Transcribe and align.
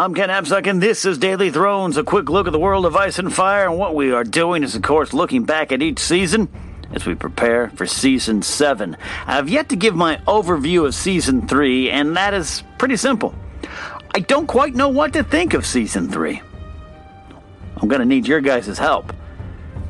I'm 0.00 0.14
Ken 0.14 0.30
Napzok, 0.30 0.66
and 0.66 0.82
this 0.82 1.04
is 1.04 1.18
Daily 1.18 1.50
Thrones, 1.50 1.98
a 1.98 2.02
quick 2.02 2.30
look 2.30 2.46
at 2.46 2.54
the 2.54 2.58
world 2.58 2.86
of 2.86 2.96
Ice 2.96 3.18
and 3.18 3.30
Fire. 3.30 3.68
And 3.68 3.76
what 3.76 3.94
we 3.94 4.12
are 4.12 4.24
doing 4.24 4.62
is, 4.62 4.74
of 4.74 4.80
course, 4.80 5.12
looking 5.12 5.44
back 5.44 5.72
at 5.72 5.82
each 5.82 5.98
season 5.98 6.48
as 6.94 7.04
we 7.04 7.14
prepare 7.14 7.68
for 7.68 7.84
Season 7.84 8.40
7. 8.40 8.96
I've 9.26 9.50
yet 9.50 9.68
to 9.68 9.76
give 9.76 9.94
my 9.94 10.16
overview 10.26 10.86
of 10.86 10.94
Season 10.94 11.46
3, 11.46 11.90
and 11.90 12.16
that 12.16 12.32
is 12.32 12.62
pretty 12.78 12.96
simple. 12.96 13.34
I 14.14 14.20
don't 14.20 14.46
quite 14.46 14.74
know 14.74 14.88
what 14.88 15.12
to 15.12 15.22
think 15.22 15.52
of 15.52 15.66
Season 15.66 16.08
3. 16.08 16.40
I'm 17.76 17.88
going 17.88 18.00
to 18.00 18.06
need 18.06 18.26
your 18.26 18.40
guys' 18.40 18.78
help. 18.78 19.12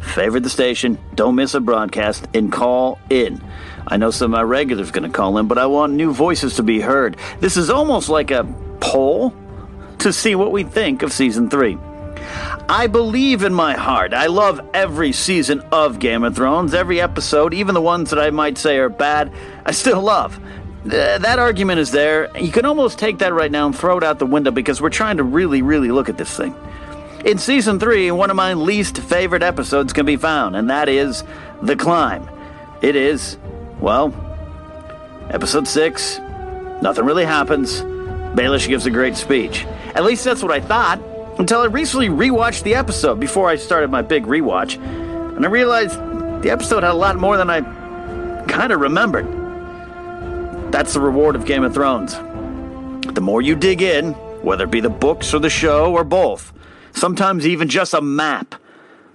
Favorite 0.00 0.42
the 0.42 0.50
station, 0.50 0.98
don't 1.14 1.36
miss 1.36 1.54
a 1.54 1.60
broadcast, 1.60 2.26
and 2.34 2.50
call 2.50 2.98
in. 3.10 3.40
I 3.86 3.96
know 3.96 4.10
some 4.10 4.34
of 4.34 4.38
my 4.38 4.42
regulars 4.42 4.88
are 4.88 4.92
going 4.92 5.08
to 5.08 5.16
call 5.16 5.38
in, 5.38 5.46
but 5.46 5.56
I 5.56 5.66
want 5.66 5.92
new 5.92 6.12
voices 6.12 6.56
to 6.56 6.64
be 6.64 6.80
heard. 6.80 7.16
This 7.38 7.56
is 7.56 7.70
almost 7.70 8.08
like 8.08 8.32
a 8.32 8.42
poll 8.80 9.32
to 10.00 10.12
see 10.12 10.34
what 10.34 10.52
we 10.52 10.64
think 10.64 11.02
of 11.02 11.12
season 11.12 11.48
three. 11.48 11.78
I 12.68 12.86
believe 12.86 13.42
in 13.42 13.52
my 13.52 13.74
heart. 13.74 14.12
I 14.14 14.26
love 14.26 14.60
every 14.74 15.12
season 15.12 15.60
of 15.72 15.98
Game 15.98 16.22
of 16.22 16.36
Thrones, 16.36 16.74
every 16.74 17.00
episode, 17.00 17.52
even 17.54 17.74
the 17.74 17.80
ones 17.80 18.10
that 18.10 18.18
I 18.18 18.30
might 18.30 18.58
say 18.58 18.78
are 18.78 18.88
bad, 18.88 19.32
I 19.64 19.72
still 19.72 20.00
love. 20.02 20.38
That 20.84 21.38
argument 21.38 21.80
is 21.80 21.90
there. 21.90 22.30
You 22.38 22.52
can 22.52 22.64
almost 22.64 22.98
take 22.98 23.18
that 23.18 23.34
right 23.34 23.50
now 23.50 23.66
and 23.66 23.76
throw 23.76 23.98
it 23.98 24.04
out 24.04 24.18
the 24.18 24.26
window 24.26 24.50
because 24.50 24.80
we're 24.80 24.88
trying 24.88 25.18
to 25.18 25.24
really, 25.24 25.62
really 25.62 25.90
look 25.90 26.08
at 26.08 26.16
this 26.16 26.34
thing. 26.34 26.54
In 27.24 27.36
season 27.36 27.78
three, 27.78 28.10
one 28.10 28.30
of 28.30 28.36
my 28.36 28.54
least 28.54 28.98
favorite 28.98 29.42
episodes 29.42 29.92
can 29.92 30.06
be 30.06 30.16
found, 30.16 30.56
and 30.56 30.70
that 30.70 30.88
is 30.88 31.22
The 31.60 31.76
Climb. 31.76 32.28
It 32.80 32.96
is, 32.96 33.36
well, 33.78 34.14
episode 35.28 35.68
six. 35.68 36.18
Nothing 36.80 37.04
really 37.04 37.26
happens. 37.26 37.82
Baelish 37.82 38.68
gives 38.68 38.86
a 38.86 38.90
great 38.90 39.16
speech. 39.16 39.66
At 39.94 40.04
least 40.04 40.24
that's 40.24 40.42
what 40.42 40.52
I 40.52 40.60
thought 40.60 41.00
until 41.38 41.60
I 41.60 41.66
recently 41.66 42.08
rewatched 42.08 42.62
the 42.62 42.74
episode 42.74 43.18
before 43.18 43.48
I 43.48 43.56
started 43.56 43.90
my 43.90 44.02
big 44.02 44.24
rewatch. 44.24 44.76
And 45.36 45.44
I 45.44 45.48
realized 45.48 45.98
the 46.42 46.50
episode 46.50 46.82
had 46.82 46.92
a 46.92 46.94
lot 46.94 47.16
more 47.16 47.36
than 47.36 47.50
I 47.50 47.60
kind 48.46 48.72
of 48.72 48.80
remembered. 48.80 49.26
That's 50.72 50.94
the 50.94 51.00
reward 51.00 51.34
of 51.34 51.46
Game 51.46 51.64
of 51.64 51.74
Thrones. 51.74 52.14
The 53.14 53.20
more 53.20 53.42
you 53.42 53.56
dig 53.56 53.82
in, 53.82 54.12
whether 54.42 54.64
it 54.64 54.70
be 54.70 54.80
the 54.80 54.90
books 54.90 55.34
or 55.34 55.38
the 55.38 55.50
show 55.50 55.92
or 55.92 56.04
both, 56.04 56.52
sometimes 56.92 57.46
even 57.46 57.68
just 57.68 57.94
a 57.94 58.00
map, 58.00 58.54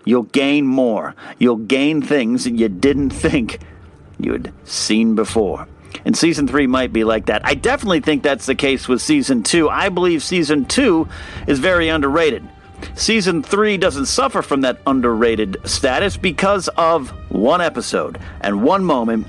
you'll 0.04 0.24
gain 0.24 0.66
more. 0.66 1.16
You'll 1.40 1.58
gain 1.58 2.02
things 2.02 2.44
that 2.44 2.56
you 2.56 2.70
didn't 2.70 3.12
think 3.12 3.60
you'd 4.20 4.52
seen 4.64 5.16
before. 5.16 5.68
And 6.04 6.18
season 6.18 6.48
three 6.48 6.68
might 6.68 6.92
be 6.92 7.04
like 7.04 7.28
that. 7.28 7.46
I 7.46 7.56
definitely 7.56 8.02
think 8.02 8.24
that's 8.24 8.46
the 8.46 8.56
case 8.56 8.88
with 8.88 9.02
season 9.02 9.44
two. 9.44 9.70
I 9.70 9.90
believe 9.90 10.24
season 10.24 10.66
two 10.66 11.08
is 11.48 11.60
very 11.60 11.90
underrated. 11.90 12.48
Season 12.96 13.42
three 13.42 13.78
doesn't 13.78 14.08
suffer 14.08 14.42
from 14.42 14.62
that 14.62 14.80
underrated 14.86 15.58
status 15.66 16.18
because 16.18 16.68
of 16.70 17.10
one 17.32 17.62
episode 17.62 18.20
and 18.42 18.64
one 18.64 18.84
moment 18.84 19.28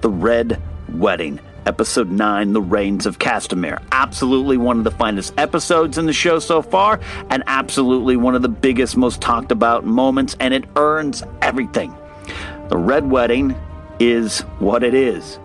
the 0.00 0.10
Red 0.10 0.60
Wedding. 0.88 1.40
Episode 1.66 2.12
9, 2.12 2.52
The 2.52 2.62
Rains 2.62 3.06
of 3.06 3.18
Castamere. 3.18 3.82
Absolutely 3.90 4.56
one 4.56 4.78
of 4.78 4.84
the 4.84 4.92
finest 4.92 5.34
episodes 5.36 5.98
in 5.98 6.06
the 6.06 6.12
show 6.12 6.38
so 6.38 6.62
far, 6.62 7.00
and 7.28 7.42
absolutely 7.48 8.16
one 8.16 8.36
of 8.36 8.42
the 8.42 8.48
biggest, 8.48 8.96
most 8.96 9.20
talked 9.20 9.50
about 9.50 9.84
moments, 9.84 10.36
and 10.38 10.54
it 10.54 10.64
earns 10.76 11.24
everything. 11.42 11.92
The 12.68 12.76
Red 12.76 13.10
Wedding 13.10 13.56
is 13.98 14.42
what 14.60 14.84
it 14.84 14.94
is. 14.94 15.40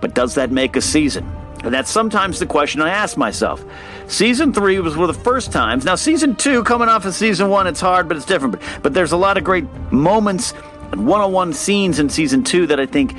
But 0.00 0.14
does 0.14 0.34
that 0.34 0.50
make 0.50 0.76
a 0.76 0.80
season? 0.80 1.30
And 1.62 1.74
that's 1.74 1.90
sometimes 1.90 2.38
the 2.38 2.46
question 2.46 2.80
I 2.80 2.88
ask 2.90 3.16
myself. 3.16 3.62
Season 4.06 4.52
three 4.52 4.80
was 4.80 4.96
one 4.96 5.10
of 5.10 5.16
the 5.16 5.22
first 5.22 5.52
times. 5.52 5.84
Now, 5.84 5.94
season 5.94 6.34
two, 6.34 6.64
coming 6.64 6.88
off 6.88 7.04
of 7.04 7.14
season 7.14 7.48
one, 7.48 7.66
it's 7.66 7.80
hard, 7.80 8.08
but 8.08 8.16
it's 8.16 8.26
different. 8.26 8.52
But, 8.52 8.82
but 8.82 8.94
there's 8.94 9.12
a 9.12 9.16
lot 9.16 9.36
of 9.36 9.44
great 9.44 9.70
moments 9.92 10.54
and 10.90 11.06
one 11.06 11.20
on 11.20 11.32
one 11.32 11.52
scenes 11.52 11.98
in 11.98 12.08
season 12.08 12.42
two 12.42 12.66
that 12.68 12.80
I 12.80 12.86
think 12.86 13.14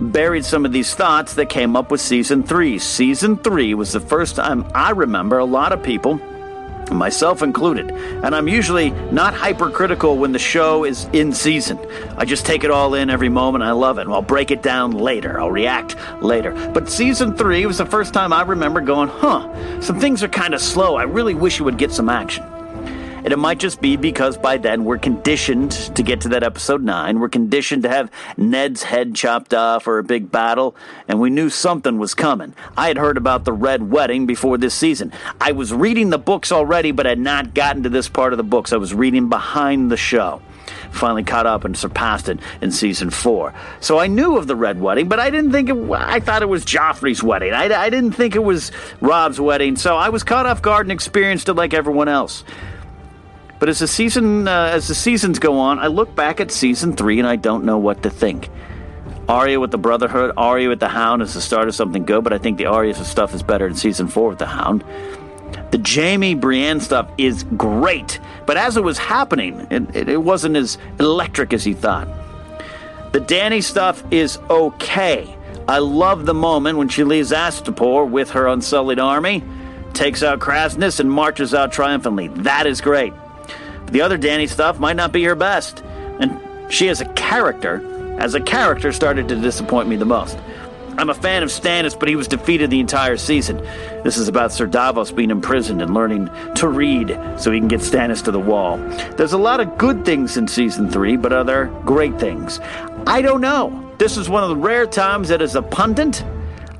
buried 0.00 0.44
some 0.44 0.64
of 0.64 0.72
these 0.72 0.94
thoughts 0.94 1.34
that 1.34 1.48
came 1.48 1.76
up 1.76 1.90
with 1.90 2.00
season 2.00 2.42
three. 2.42 2.78
Season 2.78 3.36
three 3.36 3.74
was 3.74 3.92
the 3.92 4.00
first 4.00 4.36
time 4.36 4.64
I 4.74 4.90
remember 4.90 5.38
a 5.38 5.44
lot 5.44 5.72
of 5.72 5.82
people 5.82 6.20
myself 6.96 7.42
included. 7.42 7.90
And 7.90 8.34
I'm 8.34 8.48
usually 8.48 8.90
not 9.10 9.34
hypercritical 9.34 10.18
when 10.18 10.32
the 10.32 10.38
show 10.38 10.84
is 10.84 11.06
in 11.12 11.32
season. 11.32 11.78
I 12.16 12.24
just 12.24 12.46
take 12.46 12.64
it 12.64 12.70
all 12.70 12.94
in 12.94 13.10
every 13.10 13.28
moment. 13.28 13.64
I 13.64 13.72
love 13.72 13.98
it. 13.98 14.06
I'll 14.08 14.22
break 14.22 14.50
it 14.50 14.62
down 14.62 14.92
later. 14.92 15.40
I'll 15.40 15.50
react 15.50 15.96
later. 16.22 16.52
But 16.72 16.88
season 16.88 17.36
three 17.36 17.66
was 17.66 17.78
the 17.78 17.86
first 17.86 18.14
time 18.14 18.32
I 18.32 18.42
remember 18.42 18.80
going, 18.80 19.08
huh, 19.08 19.80
some 19.80 19.98
things 19.98 20.22
are 20.22 20.28
kind 20.28 20.54
of 20.54 20.60
slow. 20.60 20.96
I 20.96 21.04
really 21.04 21.34
wish 21.34 21.58
you 21.58 21.64
would 21.64 21.78
get 21.78 21.92
some 21.92 22.08
action. 22.08 22.44
And 23.24 23.32
it 23.32 23.38
might 23.38 23.58
just 23.58 23.80
be 23.80 23.96
because 23.96 24.36
by 24.36 24.56
then 24.56 24.84
we're 24.84 24.98
conditioned 24.98 25.72
to 25.94 26.02
get 26.02 26.22
to 26.22 26.28
that 26.30 26.42
episode 26.42 26.82
9. 26.82 27.20
We're 27.20 27.28
conditioned 27.28 27.84
to 27.84 27.88
have 27.88 28.10
Ned's 28.36 28.82
head 28.82 29.14
chopped 29.14 29.54
off 29.54 29.86
or 29.86 29.98
a 29.98 30.04
big 30.04 30.32
battle, 30.32 30.74
and 31.06 31.20
we 31.20 31.30
knew 31.30 31.48
something 31.48 31.98
was 31.98 32.14
coming. 32.14 32.54
I 32.76 32.88
had 32.88 32.96
heard 32.96 33.16
about 33.16 33.44
the 33.44 33.52
Red 33.52 33.90
Wedding 33.90 34.26
before 34.26 34.58
this 34.58 34.74
season. 34.74 35.12
I 35.40 35.52
was 35.52 35.72
reading 35.72 36.10
the 36.10 36.18
books 36.18 36.50
already, 36.50 36.90
but 36.90 37.06
had 37.06 37.20
not 37.20 37.54
gotten 37.54 37.84
to 37.84 37.88
this 37.88 38.08
part 38.08 38.32
of 38.32 38.38
the 38.38 38.42
books. 38.42 38.72
I 38.72 38.76
was 38.76 38.92
reading 38.92 39.28
behind 39.28 39.90
the 39.90 39.96
show 39.96 40.42
finally 40.92 41.24
caught 41.24 41.46
up 41.46 41.64
and 41.64 41.76
surpassed 41.76 42.28
it 42.28 42.38
in 42.60 42.70
season 42.70 43.10
four. 43.10 43.54
So 43.80 43.98
I 43.98 44.06
knew 44.06 44.36
of 44.36 44.46
the 44.46 44.56
Red 44.56 44.80
Wedding, 44.80 45.08
but 45.08 45.18
I 45.18 45.30
didn't 45.30 45.52
think 45.52 45.68
it, 45.68 45.90
I 45.90 46.20
thought 46.20 46.42
it 46.42 46.48
was 46.48 46.64
Joffrey's 46.64 47.22
wedding. 47.22 47.52
I, 47.52 47.64
I 47.64 47.90
didn't 47.90 48.12
think 48.12 48.36
it 48.36 48.44
was 48.44 48.72
Robb's 49.00 49.40
wedding. 49.40 49.76
So 49.76 49.96
I 49.96 50.10
was 50.10 50.22
caught 50.22 50.46
off 50.46 50.62
guard 50.62 50.86
and 50.86 50.92
experienced 50.92 51.48
it 51.48 51.54
like 51.54 51.74
everyone 51.74 52.08
else. 52.08 52.44
But 53.62 53.68
as 53.68 53.78
the 53.78 53.86
season 53.86 54.48
uh, 54.48 54.70
as 54.74 54.88
the 54.88 54.94
seasons 54.96 55.38
go 55.38 55.56
on, 55.60 55.78
I 55.78 55.86
look 55.86 56.16
back 56.16 56.40
at 56.40 56.50
season 56.50 56.96
three 56.96 57.20
and 57.20 57.28
I 57.28 57.36
don't 57.36 57.62
know 57.62 57.78
what 57.78 58.02
to 58.02 58.10
think. 58.10 58.48
Arya 59.28 59.60
with 59.60 59.70
the 59.70 59.78
Brotherhood, 59.78 60.32
Arya 60.36 60.68
with 60.68 60.80
the 60.80 60.88
Hound 60.88 61.22
is 61.22 61.34
the 61.34 61.40
start 61.40 61.68
of 61.68 61.74
something 61.76 62.04
good, 62.04 62.24
but 62.24 62.32
I 62.32 62.38
think 62.38 62.58
the 62.58 62.66
Arya 62.66 62.92
stuff 62.94 63.32
is 63.32 63.44
better 63.44 63.68
in 63.68 63.76
season 63.76 64.08
four 64.08 64.30
with 64.30 64.40
the 64.40 64.46
Hound. 64.46 64.82
The 65.70 65.80
Jaime 65.80 66.34
Brienne 66.34 66.80
stuff 66.80 67.08
is 67.18 67.44
great, 67.56 68.18
but 68.46 68.56
as 68.56 68.76
it 68.76 68.82
was 68.82 68.98
happening, 68.98 69.60
it, 69.70 69.94
it, 69.94 70.08
it 70.08 70.22
wasn't 70.24 70.56
as 70.56 70.76
electric 70.98 71.52
as 71.52 71.62
he 71.62 71.72
thought. 71.72 72.08
The 73.12 73.20
Dany 73.20 73.62
stuff 73.62 74.02
is 74.10 74.38
okay. 74.50 75.36
I 75.68 75.78
love 75.78 76.26
the 76.26 76.34
moment 76.34 76.78
when 76.78 76.88
she 76.88 77.04
leaves 77.04 77.30
Astapor 77.30 78.10
with 78.10 78.30
her 78.30 78.48
unsullied 78.48 78.98
army, 78.98 79.44
takes 79.92 80.24
out 80.24 80.40
Kraznys, 80.40 80.98
and 80.98 81.08
marches 81.08 81.54
out 81.54 81.70
triumphantly. 81.70 82.26
That 82.26 82.66
is 82.66 82.80
great. 82.80 83.12
The 83.92 84.00
other 84.00 84.18
Dany 84.18 84.48
stuff 84.48 84.80
might 84.80 84.96
not 84.96 85.12
be 85.12 85.22
her 85.24 85.34
best, 85.34 85.84
and 86.18 86.40
she 86.72 86.88
as 86.88 87.00
a 87.02 87.06
character, 87.10 88.16
as 88.18 88.34
a 88.34 88.40
character, 88.40 88.90
started 88.90 89.28
to 89.28 89.36
disappoint 89.36 89.88
me 89.88 89.96
the 89.96 90.06
most. 90.06 90.38
I'm 90.98 91.10
a 91.10 91.14
fan 91.14 91.42
of 91.42 91.50
Stannis, 91.50 91.98
but 91.98 92.08
he 92.08 92.16
was 92.16 92.26
defeated 92.26 92.70
the 92.70 92.80
entire 92.80 93.16
season. 93.16 93.58
This 94.02 94.16
is 94.16 94.28
about 94.28 94.52
Sir 94.52 94.66
Davos 94.66 95.10
being 95.10 95.30
imprisoned 95.30 95.80
and 95.80 95.94
learning 95.94 96.30
to 96.56 96.68
read 96.68 97.18
so 97.38 97.50
he 97.50 97.58
can 97.58 97.68
get 97.68 97.80
Stannis 97.80 98.22
to 98.24 98.30
the 98.30 98.38
wall. 98.40 98.78
There's 99.16 99.32
a 99.34 99.38
lot 99.38 99.60
of 99.60 99.76
good 99.78 100.04
things 100.04 100.36
in 100.36 100.48
season 100.48 100.90
three, 100.90 101.16
but 101.16 101.32
are 101.32 101.44
there 101.44 101.66
great 101.84 102.18
things? 102.18 102.60
I 103.06 103.22
don't 103.22 103.40
know. 103.40 103.94
This 103.98 104.16
is 104.16 104.28
one 104.28 104.42
of 104.42 104.48
the 104.48 104.56
rare 104.56 104.86
times 104.86 105.28
that 105.28 105.42
as 105.42 105.54
a 105.54 105.62
pundit, 105.62 106.24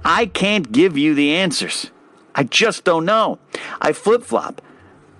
I 0.04 0.26
can't 0.26 0.72
give 0.72 0.98
you 0.98 1.14
the 1.14 1.34
answers. 1.34 1.90
I 2.34 2.44
just 2.44 2.84
don't 2.84 3.04
know. 3.04 3.38
I 3.80 3.92
flip 3.92 4.22
flop. 4.22 4.62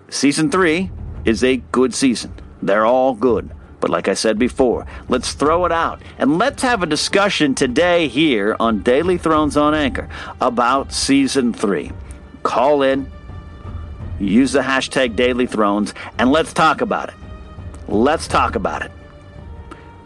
Season 0.08 0.50
three, 0.50 0.90
is 1.24 1.44
a 1.44 1.58
good 1.72 1.94
season. 1.94 2.32
They're 2.62 2.86
all 2.86 3.14
good. 3.14 3.50
But 3.80 3.90
like 3.90 4.06
I 4.06 4.14
said 4.14 4.38
before, 4.38 4.86
let's 5.08 5.32
throw 5.32 5.64
it 5.64 5.72
out 5.72 6.00
and 6.16 6.38
let's 6.38 6.62
have 6.62 6.84
a 6.84 6.86
discussion 6.86 7.56
today 7.56 8.06
here 8.06 8.54
on 8.60 8.82
Daily 8.82 9.18
Thrones 9.18 9.56
on 9.56 9.74
Anchor 9.74 10.08
about 10.40 10.92
season 10.92 11.52
three. 11.52 11.90
Call 12.44 12.82
in, 12.82 13.10
use 14.20 14.52
the 14.52 14.60
hashtag 14.60 15.16
Daily 15.16 15.46
Thrones, 15.46 15.94
and 16.18 16.30
let's 16.30 16.52
talk 16.52 16.80
about 16.80 17.08
it. 17.08 17.16
Let's 17.88 18.28
talk 18.28 18.54
about 18.54 18.82
it. 18.82 18.92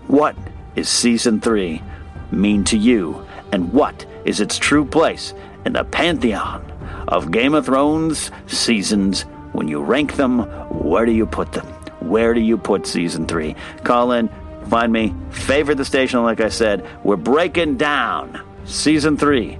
What 0.06 0.36
is 0.74 0.88
season 0.88 1.40
three 1.40 1.82
mean 2.30 2.64
to 2.64 2.78
you, 2.78 3.26
and 3.52 3.72
what 3.74 4.06
is 4.24 4.40
its 4.40 4.56
true 4.58 4.86
place 4.86 5.34
in 5.66 5.74
the 5.74 5.84
pantheon 5.84 6.64
of 7.08 7.30
Game 7.30 7.52
of 7.52 7.66
Thrones 7.66 8.30
seasons 8.46 9.26
When 9.56 9.68
you 9.68 9.80
rank 9.80 10.16
them, 10.16 10.40
where 10.68 11.06
do 11.06 11.12
you 11.12 11.24
put 11.24 11.52
them? 11.52 11.66
Where 12.00 12.34
do 12.34 12.40
you 12.40 12.58
put 12.58 12.86
season 12.86 13.26
three? 13.26 13.56
Call 13.84 14.12
in, 14.12 14.28
find 14.68 14.92
me, 14.92 15.14
favorite 15.30 15.76
the 15.76 15.84
station, 15.86 16.22
like 16.22 16.42
I 16.42 16.50
said. 16.50 16.86
We're 17.02 17.16
breaking 17.16 17.78
down 17.78 18.38
season 18.66 19.16
three 19.16 19.58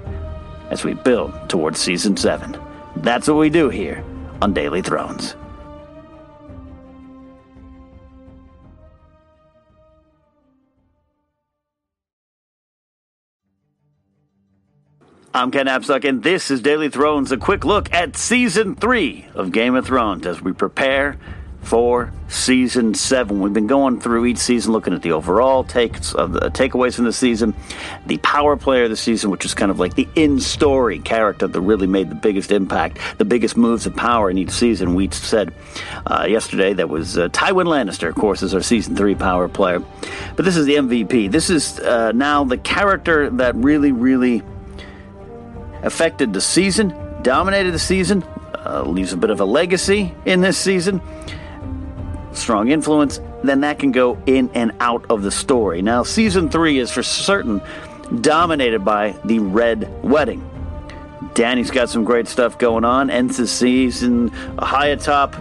as 0.69 0.85
we 0.85 0.93
build 0.93 1.49
towards 1.49 1.81
season 1.81 2.19
seven. 2.19 2.59
That's 2.97 3.27
what 3.27 3.39
we 3.39 3.49
do 3.49 3.71
here 3.71 4.05
on 4.43 4.53
Daily 4.53 4.83
Thrones. 4.83 5.35
I'm 15.37 15.51
Ken 15.51 15.67
Napzok, 15.67 16.09
and 16.09 16.23
this 16.23 16.51
is 16.51 16.63
Daily 16.63 16.89
Thrones, 16.89 17.31
a 17.31 17.37
quick 17.37 17.67
look 17.67 17.93
at 17.93 18.17
season 18.17 18.75
three 18.75 19.27
of 19.35 19.53
Game 19.53 19.75
of 19.75 19.85
Thrones 19.85 20.27
as 20.27 20.41
we 20.41 20.55
prepare 20.55 21.19
for 21.61 22.11
season 22.29 22.95
seven. 22.95 23.43
We've 23.43 23.53
been 23.53 23.67
going 23.67 24.01
through 24.01 24.25
each 24.25 24.39
season, 24.39 24.73
looking 24.73 24.95
at 24.95 25.03
the 25.03 25.13
overall 25.13 25.63
takes 25.63 26.15
of 26.15 26.33
the 26.33 26.49
takeaways 26.49 26.95
from 26.95 27.05
the 27.05 27.13
season, 27.13 27.55
the 28.07 28.17
power 28.19 28.57
player 28.57 28.85
of 28.85 28.91
the 28.91 28.97
season, 28.97 29.31
which 29.31 29.45
is 29.45 29.53
kind 29.53 29.71
of 29.71 29.79
like 29.79 29.95
the 29.95 30.09
in-story 30.15 31.01
character 31.01 31.47
that 31.47 31.61
really 31.61 31.87
made 31.87 32.09
the 32.09 32.15
biggest 32.15 32.51
impact, 32.51 32.99
the 33.19 33.27
biggest 33.27 33.59
moves 33.59 33.85
of 33.85 33.95
power 33.95 34.31
in 34.31 34.39
each 34.39 34.53
season. 34.53 34.95
We 34.95 35.11
said 35.11 35.53
uh, 36.07 36.25
yesterday 36.27 36.73
that 36.73 36.89
was 36.89 37.19
uh, 37.19 37.29
Tywin 37.29 37.67
Lannister, 37.67 38.09
of 38.09 38.15
course, 38.15 38.43
is 38.43 38.55
our 38.55 38.63
season 38.63 38.97
three 38.97 39.15
power 39.15 39.49
player, 39.49 39.83
but 40.35 40.47
this 40.47 40.57
is 40.57 40.65
the 40.65 40.77
MVP. 40.77 41.31
This 41.31 41.51
is 41.51 41.79
uh, 41.81 42.13
now 42.13 42.43
the 42.43 42.57
character 42.57 43.29
that 43.29 43.55
really, 43.57 43.93
really 43.93 44.43
affected 45.87 46.33
the 46.33 46.41
season, 46.41 46.95
dominated 47.23 47.73
the 47.73 47.79
season, 47.79 48.23
uh, 48.67 48.83
leaves 48.83 49.13
a 49.13 49.17
bit 49.17 49.31
of 49.31 49.41
a 49.41 49.45
legacy 49.45 50.15
in 50.25 50.41
this 50.41 50.59
season, 50.59 51.01
strong 52.33 52.69
influence, 52.69 53.21
then 53.43 53.61
that 53.61 53.79
can 53.79 53.93
go 53.93 54.19
in 54.27 54.51
and 54.55 54.73
out 54.81 55.07
of 55.09 55.23
the 55.23 55.31
story. 55.31 55.81
Now, 55.83 56.03
season 56.03 56.51
three 56.51 56.79
is 56.79 56.91
for 56.91 57.03
certain 57.03 57.63
dominated 58.21 58.85
by 58.85 59.13
the 59.25 59.39
Red 59.39 60.05
Wedding. 60.05 60.51
Dany's 61.35 61.71
got 61.71 61.89
some 61.89 62.05
great 62.05 62.29
stuff 62.29 62.59
going 62.59 62.85
on. 62.85 63.11
Ends 63.11 63.37
the 63.37 63.47
season 63.47 64.29
high 64.59 64.89
atop 64.89 65.35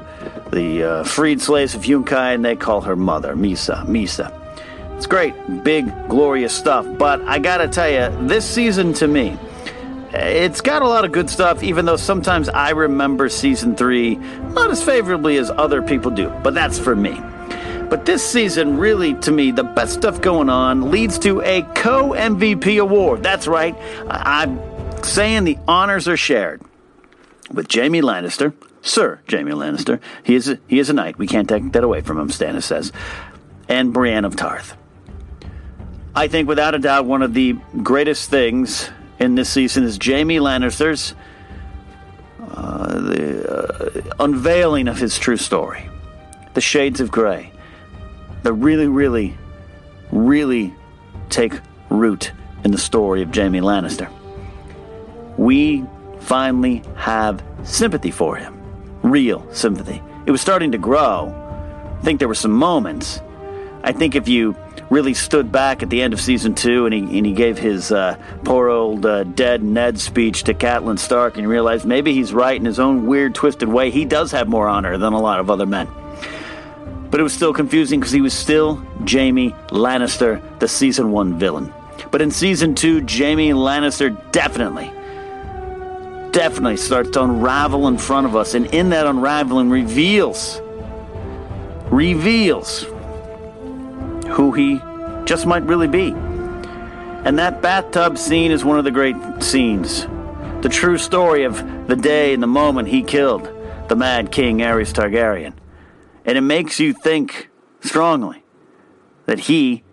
the 0.51 0.83
uh, 0.83 1.03
freed 1.03 1.41
slaves 1.41 1.75
of 1.75 1.81
Yunkai, 1.81 2.35
and 2.35 2.45
they 2.45 2.55
call 2.55 2.81
her 2.81 2.95
mother, 2.95 3.35
Mhysa. 3.35 3.85
Mhysa. 3.85 4.31
It's 4.95 5.05
great, 5.05 5.33
big, 5.63 5.91
glorious 6.07 6.53
stuff. 6.53 6.85
But 6.97 7.21
I 7.23 7.39
gotta 7.39 7.67
tell 7.67 7.89
you, 7.89 8.27
this 8.27 8.49
season 8.49 8.93
to 8.93 9.07
me, 9.07 9.37
it's 10.15 10.61
got 10.61 10.81
a 10.81 10.87
lot 10.87 11.05
of 11.05 11.11
good 11.11 11.29
stuff, 11.29 11.63
even 11.63 11.85
though 11.85 11.97
sometimes 11.97 12.49
I 12.49 12.71
remember 12.71 13.29
season 13.29 13.75
three 13.75 14.15
not 14.15 14.71
as 14.71 14.83
favorably 14.83 15.37
as 15.37 15.49
other 15.49 15.81
people 15.81 16.11
do, 16.11 16.29
but 16.43 16.53
that's 16.53 16.79
for 16.79 16.95
me. 16.95 17.19
But 17.89 18.05
this 18.05 18.27
season, 18.27 18.77
really, 18.77 19.13
to 19.15 19.31
me, 19.31 19.51
the 19.51 19.63
best 19.63 19.93
stuff 19.93 20.19
going 20.19 20.49
on 20.49 20.89
leads 20.89 21.19
to 21.19 21.41
a 21.41 21.61
co 21.75 22.11
MVP 22.11 22.81
award. 22.81 23.21
That's 23.21 23.47
right. 23.47 23.75
I'm 24.09 24.59
saying 25.03 25.43
the 25.43 25.57
honors 25.67 26.07
are 26.07 26.17
shared 26.17 26.63
with 27.51 27.71
Jaime 27.71 28.01
Lannister, 28.01 28.53
Sir 28.81 29.19
Jaime 29.29 29.51
Lannister. 29.51 29.99
He 30.23 30.35
is 30.35 30.49
a, 30.49 30.59
he 30.67 30.79
is 30.79 30.89
a 30.89 30.93
knight. 30.93 31.19
We 31.19 31.27
can't 31.27 31.47
take 31.47 31.71
that 31.73 31.83
away 31.83 32.01
from 32.01 32.17
him, 32.17 32.29
Stannis 32.29 32.63
says. 32.63 32.91
And 33.69 33.93
Brienne 33.93 34.25
of 34.25 34.35
Tarth. 34.35 34.75
I 36.15 36.27
think, 36.27 36.47
without 36.47 36.73
a 36.73 36.79
doubt, 36.79 37.05
one 37.05 37.21
of 37.21 37.33
the 37.33 37.55
greatest 37.83 38.29
things 38.29 38.89
in 39.19 39.35
this 39.35 39.49
season 39.49 39.83
is 39.83 39.97
Jaime 40.01 40.37
Lannister's 40.37 41.15
uh, 42.55 42.99
the 42.99 44.09
uh, 44.09 44.23
unveiling 44.23 44.87
of 44.87 44.97
his 44.97 45.17
true 45.17 45.37
story, 45.37 45.89
the 46.53 46.61
shades 46.61 47.01
of 47.01 47.11
gray, 47.11 47.51
that 48.43 48.53
really, 48.53 48.87
really, 48.87 49.37
really 50.11 50.73
take 51.29 51.59
root 51.89 52.31
in 52.63 52.71
the 52.71 52.77
story 52.77 53.21
of 53.21 53.33
Jaime 53.35 53.59
Lannister. 53.59 54.09
We 55.37 55.83
finally 56.19 56.81
have 56.95 57.43
sympathy 57.63 58.11
for 58.11 58.35
him, 58.35 58.57
real 59.01 59.45
sympathy. 59.51 60.01
It 60.25 60.31
was 60.31 60.41
starting 60.41 60.71
to 60.71 60.77
grow. 60.77 61.33
I 61.99 62.03
think 62.03 62.19
there 62.19 62.27
were 62.27 62.35
some 62.35 62.53
moments. 62.53 63.21
I 63.83 63.91
think 63.91 64.15
if 64.15 64.27
you 64.27 64.55
really 64.89 65.13
stood 65.13 65.51
back 65.51 65.81
at 65.81 65.89
the 65.89 66.01
end 66.01 66.13
of 66.13 66.21
season 66.21 66.53
two 66.53 66.85
and 66.85 66.93
he, 66.93 67.17
and 67.17 67.25
he 67.25 67.33
gave 67.33 67.57
his 67.57 67.91
uh, 67.91 68.15
poor 68.43 68.69
old 68.69 69.05
uh, 69.05 69.23
dead 69.23 69.63
Ned 69.63 69.99
speech 69.99 70.43
to 70.43 70.53
Catelyn 70.53 70.99
Stark 70.99 71.37
and 71.37 71.47
realized 71.47 71.85
maybe 71.85 72.13
he's 72.13 72.33
right 72.33 72.55
in 72.55 72.65
his 72.65 72.79
own 72.79 73.07
weird, 73.07 73.33
twisted 73.33 73.67
way. 73.67 73.89
He 73.89 74.05
does 74.05 74.31
have 74.31 74.47
more 74.47 74.67
honor 74.67 74.97
than 74.97 75.13
a 75.13 75.19
lot 75.19 75.39
of 75.39 75.49
other 75.49 75.65
men. 75.65 75.87
But 77.09 77.19
it 77.19 77.23
was 77.23 77.33
still 77.33 77.53
confusing 77.53 77.99
because 77.99 78.11
he 78.11 78.21
was 78.21 78.33
still 78.33 78.75
Jaime 79.09 79.51
Lannister, 79.69 80.41
the 80.59 80.67
season 80.67 81.11
one 81.11 81.39
villain. 81.39 81.73
But 82.11 82.21
in 82.21 82.31
season 82.31 82.75
two, 82.75 83.05
Jaime 83.07 83.51
Lannister 83.51 84.31
definitely, 84.31 84.91
definitely 86.31 86.77
starts 86.77 87.11
to 87.11 87.23
unravel 87.23 87.87
in 87.87 87.97
front 87.97 88.27
of 88.27 88.35
us. 88.35 88.53
And 88.53 88.67
in 88.67 88.89
that 88.89 89.07
unraveling, 89.07 89.69
reveals, 89.69 90.61
reveals 91.89 92.85
who 94.27 94.51
he 94.51 94.81
just 95.25 95.45
might 95.45 95.63
really 95.63 95.87
be. 95.87 96.11
And 97.25 97.39
that 97.39 97.61
bathtub 97.61 98.17
scene 98.17 98.51
is 98.51 98.63
one 98.63 98.77
of 98.77 98.83
the 98.83 98.91
great 98.91 99.15
scenes. 99.41 100.07
The 100.61 100.69
true 100.69 100.97
story 100.97 101.43
of 101.43 101.87
the 101.87 101.95
day 101.95 102.33
and 102.33 102.41
the 102.41 102.47
moment 102.47 102.87
he 102.87 103.01
killed 103.03 103.49
the 103.87 103.95
Mad 103.95 104.31
King 104.31 104.59
Aerys 104.59 104.93
Targaryen. 104.93 105.53
And 106.25 106.37
it 106.37 106.41
makes 106.41 106.79
you 106.79 106.93
think 106.93 107.49
strongly 107.81 108.43
that 109.25 109.39
he 109.39 109.83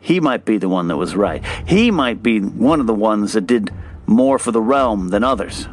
he 0.00 0.18
might 0.18 0.44
be 0.44 0.58
the 0.58 0.68
one 0.68 0.88
that 0.88 0.96
was 0.96 1.14
right. 1.14 1.44
He 1.66 1.92
might 1.92 2.22
be 2.22 2.40
one 2.40 2.80
of 2.80 2.88
the 2.88 2.94
ones 2.94 3.34
that 3.34 3.46
did 3.46 3.70
more 4.06 4.38
for 4.38 4.50
the 4.50 4.60
realm 4.60 5.10
than 5.10 5.22
others. 5.22 5.68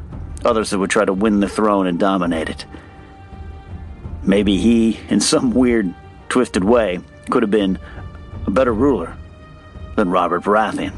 Others 0.46 0.70
that 0.70 0.78
would 0.78 0.92
try 0.92 1.04
to 1.04 1.14
win 1.14 1.40
the 1.40 1.50
throne 1.50 1.88
and 1.88 2.00
dominate 2.00 2.48
it. 2.48 2.66
Maybe 4.22 4.58
he, 4.58 5.00
in 5.10 5.20
some 5.20 5.52
weird, 5.52 5.94
twisted 6.30 6.64
way, 6.64 7.00
could 7.30 7.44
have 7.44 7.52
been 7.52 7.80
a 8.46 8.52
better 8.52 8.74
ruler 8.74 9.16
than 9.96 10.10
Robert 10.10 10.44
Baratheon. 10.44 10.94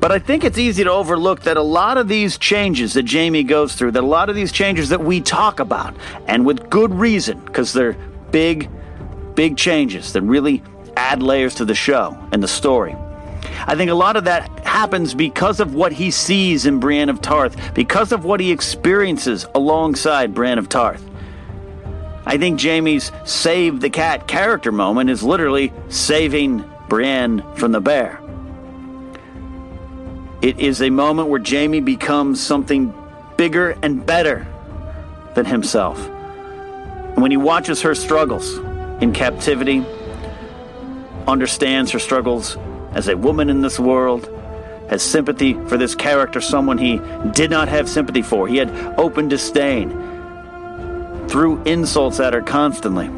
But 0.00 0.12
I 0.12 0.18
think 0.18 0.44
it's 0.44 0.58
easy 0.58 0.84
to 0.84 0.90
overlook 0.90 1.40
that 1.42 1.56
a 1.56 1.62
lot 1.62 1.96
of 1.96 2.08
these 2.08 2.36
changes 2.36 2.92
that 2.92 3.10
Jaime 3.10 3.42
goes 3.42 3.74
through, 3.74 3.92
that 3.92 4.04
a 4.04 4.06
lot 4.06 4.28
of 4.28 4.36
these 4.36 4.52
changes 4.52 4.90
that 4.90 5.02
we 5.02 5.20
talk 5.20 5.60
about, 5.60 5.96
and 6.26 6.44
with 6.44 6.68
good 6.68 6.92
reason, 6.92 7.40
because 7.46 7.72
they're 7.72 7.96
big, 8.30 8.68
big 9.34 9.56
changes 9.56 10.12
that 10.12 10.20
really 10.22 10.62
add 10.96 11.22
layers 11.22 11.54
to 11.54 11.64
the 11.64 11.74
show 11.74 12.18
and 12.32 12.42
the 12.42 12.48
story. 12.48 12.94
I 13.66 13.76
think 13.76 13.90
a 13.90 13.94
lot 13.94 14.16
of 14.16 14.24
that 14.24 14.66
happens 14.66 15.14
because 15.14 15.60
of 15.60 15.74
what 15.74 15.92
he 15.92 16.10
sees 16.10 16.66
in 16.66 16.80
Brienne 16.80 17.08
of 17.08 17.22
Tarth, 17.22 17.56
because 17.74 18.12
of 18.12 18.24
what 18.24 18.40
he 18.40 18.50
experiences 18.50 19.46
alongside 19.54 20.34
Brienne 20.34 20.58
of 20.58 20.68
Tarth. 20.68 21.02
I 22.26 22.38
think 22.38 22.60
Jaime's 22.60 23.12
save 23.24 23.80
the 23.80 23.90
cat 23.90 24.26
character 24.26 24.72
moment 24.72 25.10
is 25.10 25.22
literally 25.22 25.72
saving 25.88 26.64
Brienne 26.88 27.44
from 27.56 27.72
the 27.72 27.80
bear. 27.80 28.20
It 30.40 30.58
is 30.58 30.80
a 30.82 30.90
moment 30.90 31.28
where 31.28 31.42
Jaime 31.44 31.80
becomes 31.80 32.40
something 32.42 32.94
bigger 33.36 33.76
and 33.82 34.04
better 34.04 34.46
than 35.34 35.44
himself. 35.44 35.98
And 36.06 37.22
when 37.22 37.30
he 37.30 37.36
watches 37.36 37.82
her 37.82 37.94
struggles 37.94 38.56
in 39.02 39.12
captivity, 39.12 39.84
understands 41.26 41.90
her 41.92 41.98
struggles 41.98 42.56
as 42.92 43.08
a 43.08 43.16
woman 43.16 43.50
in 43.50 43.60
this 43.60 43.78
world, 43.78 44.28
has 44.88 45.02
sympathy 45.02 45.54
for 45.66 45.76
this 45.76 45.94
character, 45.94 46.40
someone 46.40 46.78
he 46.78 47.00
did 47.32 47.50
not 47.50 47.68
have 47.68 47.88
sympathy 47.88 48.22
for. 48.22 48.46
He 48.46 48.58
had 48.58 48.70
open 48.98 49.28
disdain 49.28 50.13
threw 51.28 51.62
insults 51.64 52.20
at 52.20 52.34
her 52.34 52.42
constantly. 52.42 53.10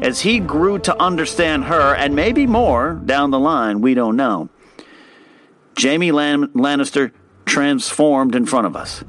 As 0.00 0.20
he 0.20 0.38
grew 0.38 0.78
to 0.80 1.02
understand 1.02 1.64
her, 1.64 1.94
and 1.94 2.14
maybe 2.14 2.46
more 2.46 2.94
down 3.04 3.30
the 3.30 3.38
line, 3.38 3.80
we 3.80 3.94
don't 3.94 4.16
know, 4.16 4.48
Jaime 5.80 6.12
Lan- 6.12 6.48
Lannister 6.48 7.12
transformed 7.44 8.34
in 8.34 8.46
front 8.46 8.66
of 8.66 8.76
us. 8.76 9.02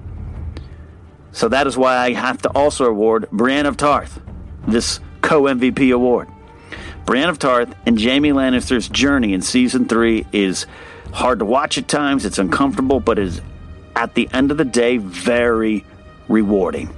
So 1.32 1.48
that 1.50 1.68
is 1.68 1.78
why 1.78 1.98
I 1.98 2.14
have 2.14 2.42
to 2.42 2.50
also 2.50 2.86
award 2.86 3.28
Brienne 3.32 3.66
of 3.66 3.78
Tarth 3.78 4.20
this 4.68 5.00
co 5.22 5.44
MVP 5.44 5.94
award. 5.94 6.28
Brienne 7.06 7.30
of 7.30 7.40
Tarth 7.40 7.74
and 7.86 8.00
Jaime 8.00 8.32
Lannister's 8.32 8.88
journey 8.88 9.34
in 9.34 9.42
season 9.42 9.88
three 9.88 10.26
is 10.32 10.66
hard 11.14 11.40
to 11.40 11.46
watch 11.46 11.78
at 11.78 11.88
times, 11.88 12.26
it's 12.26 12.38
uncomfortable, 12.38 13.00
but 13.00 13.18
is 13.18 13.42
at 13.96 14.14
the 14.14 14.30
end 14.32 14.52
of 14.52 14.58
the 14.58 14.66
day 14.66 14.98
very 14.98 15.86
rewarding. 16.28 16.94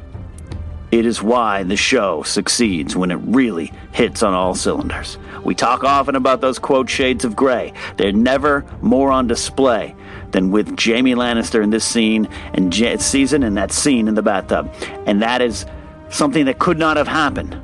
It 0.91 1.05
is 1.05 1.23
why 1.23 1.63
the 1.63 1.77
show 1.77 2.23
succeeds 2.23 2.95
when 2.95 3.11
it 3.11 3.19
really 3.23 3.71
hits 3.93 4.23
on 4.23 4.33
all 4.33 4.55
cylinders. 4.55 5.17
We 5.43 5.55
talk 5.55 5.83
often 5.83 6.15
about 6.15 6.41
those 6.41 6.59
quote 6.59 6.89
shades 6.89 7.23
of 7.23 7.35
gray. 7.35 7.73
They're 7.97 8.11
never 8.11 8.65
more 8.81 9.09
on 9.09 9.27
display 9.27 9.95
than 10.31 10.51
with 10.51 10.79
Jaime 10.79 11.15
Lannister 11.15 11.63
in 11.63 11.69
this 11.69 11.85
scene 11.85 12.27
and 12.53 12.71
J- 12.73 12.97
season 12.97 13.43
and 13.43 13.55
that 13.57 13.71
scene 13.71 14.07
in 14.07 14.15
the 14.15 14.21
bathtub. 14.21 14.73
And 15.05 15.21
that 15.21 15.41
is 15.41 15.65
Something 16.11 16.43
that 16.45 16.59
could 16.59 16.77
not 16.77 16.97
have 16.97 17.07
happened 17.07 17.57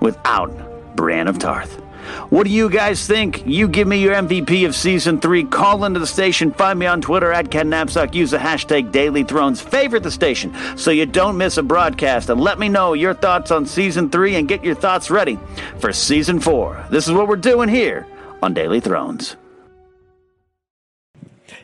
without 0.00 0.96
Brienne 0.96 1.28
of 1.28 1.38
Tarth. 1.38 1.82
What 2.30 2.44
do 2.44 2.50
you 2.50 2.68
guys 2.68 3.06
think? 3.06 3.46
You 3.46 3.68
give 3.68 3.88
me 3.88 3.98
your 3.98 4.14
MVP 4.14 4.66
of 4.66 4.74
season 4.74 5.20
three. 5.20 5.44
Call 5.44 5.84
into 5.84 6.00
the 6.00 6.06
station. 6.06 6.52
Find 6.52 6.78
me 6.78 6.86
on 6.86 7.00
Twitter 7.00 7.32
at 7.32 7.50
Ken 7.50 7.70
Napzok. 7.70 8.14
Use 8.14 8.30
the 8.30 8.38
hashtag 8.38 8.92
Daily 8.92 9.24
Thrones. 9.24 9.60
Favorite 9.60 10.02
the 10.02 10.10
station 10.10 10.54
so 10.76 10.90
you 10.90 11.06
don't 11.06 11.38
miss 11.38 11.56
a 11.56 11.62
broadcast. 11.62 12.28
And 12.30 12.40
let 12.40 12.58
me 12.58 12.68
know 12.68 12.92
your 12.92 13.14
thoughts 13.14 13.50
on 13.50 13.66
season 13.66 14.10
three 14.10 14.36
and 14.36 14.48
get 14.48 14.64
your 14.64 14.74
thoughts 14.74 15.10
ready 15.10 15.38
for 15.78 15.92
season 15.92 16.40
four. 16.40 16.84
This 16.90 17.06
is 17.06 17.12
what 17.12 17.28
we're 17.28 17.36
doing 17.36 17.68
here 17.68 18.06
on 18.42 18.54
Daily 18.54 18.80
Thrones. 18.80 19.36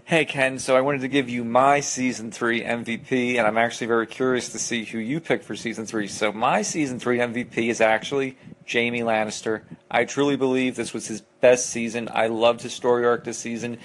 Hey 0.04 0.24
Ken, 0.24 0.58
so 0.58 0.76
I 0.76 0.80
wanted 0.80 1.02
to 1.02 1.08
give 1.08 1.30
you 1.30 1.44
my 1.44 1.78
season 1.78 2.32
three 2.32 2.60
MVP, 2.60 3.38
and 3.38 3.46
I'm 3.46 3.56
actually 3.56 3.86
very 3.86 4.06
curious 4.06 4.48
to 4.50 4.58
see 4.58 4.84
who 4.84 4.98
you 4.98 5.20
pick 5.20 5.44
for 5.44 5.54
season 5.54 5.86
three. 5.86 6.08
So 6.08 6.32
my 6.32 6.62
season 6.62 6.98
three 6.98 7.18
MVP 7.18 7.70
is 7.70 7.80
actually 7.80 8.36
Jaime 8.70 9.00
Lannister. 9.00 9.62
I 9.90 10.04
truly 10.04 10.36
believe 10.36 10.74
this 10.74 10.92
was 10.92 11.06
his 11.06 11.20
best 11.40 11.66
season. 11.66 12.08
I 12.12 12.26
loved 12.26 12.62
his 12.62 12.74
story 12.74 13.06
arc 13.06 13.24
this 13.24 13.38
season. 13.38 13.78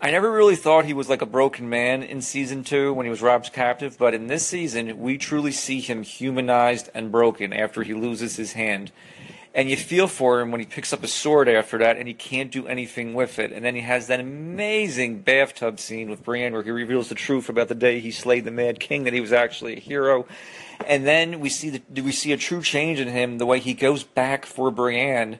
I 0.00 0.10
never 0.10 0.32
really 0.32 0.56
thought 0.56 0.84
he 0.84 0.94
was 0.94 1.08
like 1.08 1.22
a 1.22 1.26
broken 1.26 1.68
man 1.68 2.02
in 2.02 2.22
season 2.22 2.64
two 2.64 2.92
when 2.92 3.06
he 3.06 3.10
was 3.10 3.22
Robb's 3.22 3.48
captive, 3.48 3.96
but 3.96 4.14
in 4.14 4.26
this 4.26 4.44
season, 4.44 4.98
we 4.98 5.16
truly 5.16 5.52
see 5.52 5.80
him 5.80 6.02
humanized 6.02 6.90
and 6.92 7.12
broken 7.12 7.52
after 7.52 7.84
he 7.84 7.94
loses 7.94 8.34
his 8.34 8.54
hand. 8.54 8.90
And 9.54 9.68
you 9.68 9.76
feel 9.76 10.08
for 10.08 10.40
him 10.40 10.50
when 10.50 10.60
he 10.60 10.66
picks 10.66 10.94
up 10.94 11.02
a 11.02 11.08
sword 11.08 11.46
after 11.46 11.76
that 11.78 11.98
and 11.98 12.08
he 12.08 12.14
can't 12.14 12.50
do 12.50 12.66
anything 12.66 13.12
with 13.12 13.38
it. 13.38 13.52
And 13.52 13.62
then 13.62 13.74
he 13.74 13.82
has 13.82 14.06
that 14.06 14.18
amazing 14.18 15.20
bathtub 15.20 15.78
scene 15.78 16.08
with 16.08 16.24
Brienne 16.24 16.54
where 16.54 16.62
he 16.62 16.70
reveals 16.70 17.10
the 17.10 17.14
truth 17.14 17.50
about 17.50 17.68
the 17.68 17.74
day 17.74 18.00
he 18.00 18.10
slayed 18.10 18.44
the 18.44 18.50
Mad 18.50 18.80
King, 18.80 19.04
that 19.04 19.12
he 19.12 19.20
was 19.20 19.32
actually 19.32 19.76
a 19.76 19.80
hero. 19.80 20.26
And 20.86 21.06
then 21.06 21.38
we 21.38 21.50
see 21.50 21.68
the, 21.68 22.00
we 22.00 22.12
see 22.12 22.32
a 22.32 22.38
true 22.38 22.62
change 22.62 22.98
in 22.98 23.08
him, 23.08 23.36
the 23.36 23.46
way 23.46 23.58
he 23.58 23.74
goes 23.74 24.04
back 24.04 24.46
for 24.46 24.70
Brienne 24.70 25.38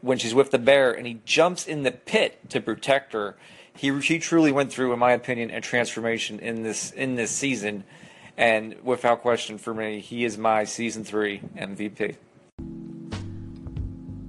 when 0.00 0.18
she's 0.18 0.34
with 0.34 0.50
the 0.50 0.58
bear 0.58 0.92
and 0.92 1.06
he 1.06 1.20
jumps 1.24 1.66
in 1.66 1.82
the 1.82 1.90
pit 1.90 2.48
to 2.50 2.60
protect 2.60 3.12
her. 3.12 3.36
He 3.74 4.18
truly 4.18 4.52
went 4.52 4.72
through, 4.72 4.94
in 4.94 4.98
my 4.98 5.12
opinion, 5.12 5.50
a 5.50 5.60
transformation 5.60 6.38
in 6.38 6.62
this 6.62 6.92
in 6.92 7.14
this 7.16 7.30
season, 7.30 7.84
and 8.34 8.74
without 8.82 9.20
question 9.20 9.58
for 9.58 9.74
me, 9.74 10.00
he 10.00 10.24
is 10.24 10.38
my 10.38 10.64
season 10.64 11.04
three 11.04 11.42
MVP. 11.56 12.16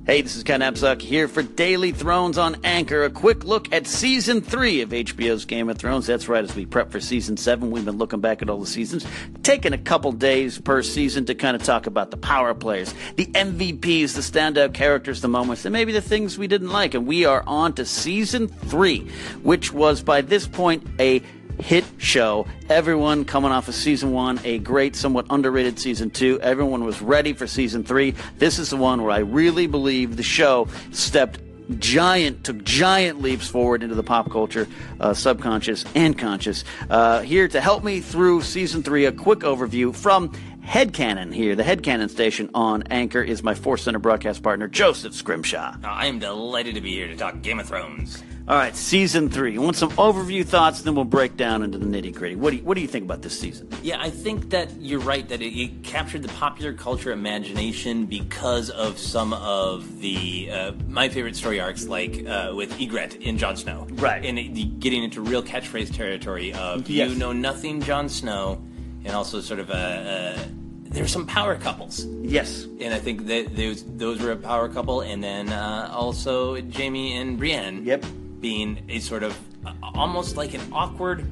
Hey, 0.07 0.21
this 0.21 0.37
is 0.37 0.43
Ken 0.43 0.61
Napzok 0.61 1.01
here 1.01 1.27
for 1.27 1.43
Daily 1.43 1.91
Thrones 1.91 2.37
on 2.37 2.55
Anchor. 2.63 3.03
A 3.03 3.09
quick 3.09 3.43
look 3.43 3.73
at 3.73 3.85
season 3.85 4.39
three 4.39 4.79
of 4.79 4.91
HBO's 4.91 5.43
Game 5.43 5.67
of 5.67 5.77
Thrones. 5.77 6.07
That's 6.07 6.29
right, 6.29 6.45
as 6.45 6.55
we 6.55 6.65
prep 6.65 6.93
for 6.93 7.01
season 7.01 7.35
seven, 7.35 7.71
we've 7.71 7.83
been 7.83 7.97
looking 7.97 8.21
back 8.21 8.41
at 8.41 8.49
all 8.49 8.61
the 8.61 8.67
seasons, 8.67 9.05
taking 9.43 9.73
a 9.73 9.77
couple 9.77 10.13
days 10.13 10.59
per 10.59 10.81
season 10.81 11.25
to 11.25 11.35
kind 11.35 11.57
of 11.57 11.63
talk 11.63 11.87
about 11.87 12.11
the 12.11 12.15
power 12.15 12.53
players, 12.53 12.95
the 13.17 13.25
MVPs, 13.25 14.15
the 14.15 14.21
standout 14.21 14.73
characters, 14.73 15.19
the 15.19 15.27
moments, 15.27 15.65
and 15.65 15.73
maybe 15.73 15.91
the 15.91 15.99
things 15.99 16.37
we 16.37 16.47
didn't 16.47 16.69
like. 16.69 16.93
And 16.93 17.05
we 17.05 17.25
are 17.25 17.43
on 17.45 17.73
to 17.73 17.83
season 17.83 18.47
three, 18.47 19.09
which 19.43 19.73
was 19.73 20.01
by 20.01 20.21
this 20.21 20.47
point 20.47 20.87
a 21.01 21.21
hit 21.59 21.85
show. 21.97 22.47
Everyone 22.69 23.25
coming 23.25 23.51
off 23.51 23.67
of 23.67 23.75
season 23.75 24.11
one, 24.11 24.39
a 24.43 24.59
great, 24.59 24.95
somewhat 24.95 25.25
underrated 25.29 25.79
season 25.79 26.09
two. 26.09 26.39
Everyone 26.41 26.83
was 26.83 27.01
ready 27.01 27.33
for 27.33 27.47
season 27.47 27.83
three. 27.83 28.13
This 28.37 28.59
is 28.59 28.69
the 28.69 28.77
one 28.77 29.01
where 29.01 29.11
I 29.11 29.19
really 29.19 29.67
believe 29.67 30.17
the 30.17 30.23
show 30.23 30.67
stepped 30.91 31.39
giant 31.79 32.45
took 32.45 32.63
giant 32.63 33.21
leaps 33.21 33.47
forward 33.47 33.83
into 33.83 33.93
the 33.93 34.03
pop 34.03 34.31
culture 34.31 34.67
uh, 35.01 35.13
subconscious 35.13 35.83
and 35.95 36.17
conscious 36.17 36.63
uh, 36.89 37.19
here 37.21 37.45
to 37.45 37.59
help 37.59 37.83
me 37.83 37.99
through 37.99 38.41
season 38.41 38.81
three 38.81 39.03
a 39.03 39.11
quick 39.11 39.39
overview 39.39 39.93
from 39.93 40.31
Headcanon 40.67 41.33
here, 41.33 41.55
the 41.55 41.63
Headcanon 41.63 42.09
station 42.09 42.49
on 42.53 42.83
Anchor, 42.89 43.21
is 43.21 43.41
my 43.41 43.55
Force 43.55 43.83
Center 43.83 43.99
broadcast 43.99 44.43
partner, 44.43 44.67
Joseph 44.67 45.13
Scrimshaw. 45.13 45.75
I 45.81 46.07
am 46.07 46.19
delighted 46.19 46.75
to 46.75 46.81
be 46.81 46.91
here 46.91 47.07
to 47.07 47.15
talk 47.15 47.41
Game 47.41 47.61
of 47.61 47.67
Thrones. 47.67 48.21
All 48.47 48.55
right, 48.55 48.73
season 48.77 49.29
three. 49.29 49.51
You 49.51 49.61
want 49.61 49.75
some 49.75 49.89
overview 49.91 50.45
thoughts, 50.45 50.81
then 50.83 50.95
we'll 50.95 51.03
break 51.03 51.35
down 51.35 51.63
into 51.63 51.77
the 51.77 51.85
nitty 51.85 52.15
gritty. 52.15 52.37
What 52.37 52.51
do 52.51 52.55
you 52.57 52.63
What 52.63 52.75
do 52.75 52.81
you 52.81 52.87
think 52.87 53.03
about 53.03 53.21
this 53.21 53.37
season? 53.37 53.67
Yeah, 53.83 54.01
I 54.01 54.09
think 54.09 54.51
that 54.51 54.71
you're 54.79 55.01
right 55.01 55.27
that 55.27 55.41
it, 55.41 55.53
it 55.53 55.83
captured 55.83 56.21
the 56.23 56.29
popular 56.29 56.71
culture 56.71 57.11
imagination 57.11 58.05
because 58.05 58.69
of 58.69 58.97
some 58.99 59.33
of 59.33 59.99
the 59.99 60.49
uh, 60.49 60.71
my 60.87 61.09
favorite 61.09 61.35
story 61.35 61.59
arcs, 61.59 61.87
like 61.87 62.25
uh, 62.25 62.53
with 62.55 62.71
Ygritte 62.79 63.19
in 63.21 63.37
Jon 63.37 63.57
Snow, 63.57 63.85
Right. 63.95 64.23
and 64.25 64.39
it, 64.39 64.79
getting 64.79 65.03
into 65.03 65.19
real 65.19 65.43
catchphrase 65.43 65.93
territory 65.93 66.53
of 66.53 66.89
Yes. 66.89 67.09
you 67.09 67.17
know 67.17 67.33
nothing, 67.33 67.81
Jon 67.81 68.07
Snow, 68.07 68.61
and 69.03 69.13
also 69.13 69.41
sort 69.41 69.59
of 69.59 69.69
a. 69.71 70.37
a 70.45 70.49
there's 70.89 71.11
some 71.11 71.27
power 71.27 71.57
couples, 71.57 72.05
Yes. 72.21 72.63
and 72.79 72.93
I 72.93 72.99
think 72.99 73.27
that 73.27 73.57
those 73.57 73.83
those 73.97 74.21
were 74.21 74.31
a 74.31 74.37
power 74.37 74.69
couple, 74.69 75.01
and 75.01 75.21
then 75.21 75.49
uh, 75.49 75.89
also 75.91 76.55
Jaime 76.71 77.17
and 77.17 77.37
Brienne. 77.37 77.83
Yep. 77.83 78.05
Being 78.39 78.83
a 78.89 78.99
sort 78.99 79.23
of 79.23 79.37
almost 79.81 80.37
like 80.37 80.53
an 80.53 80.61
awkward 80.71 81.25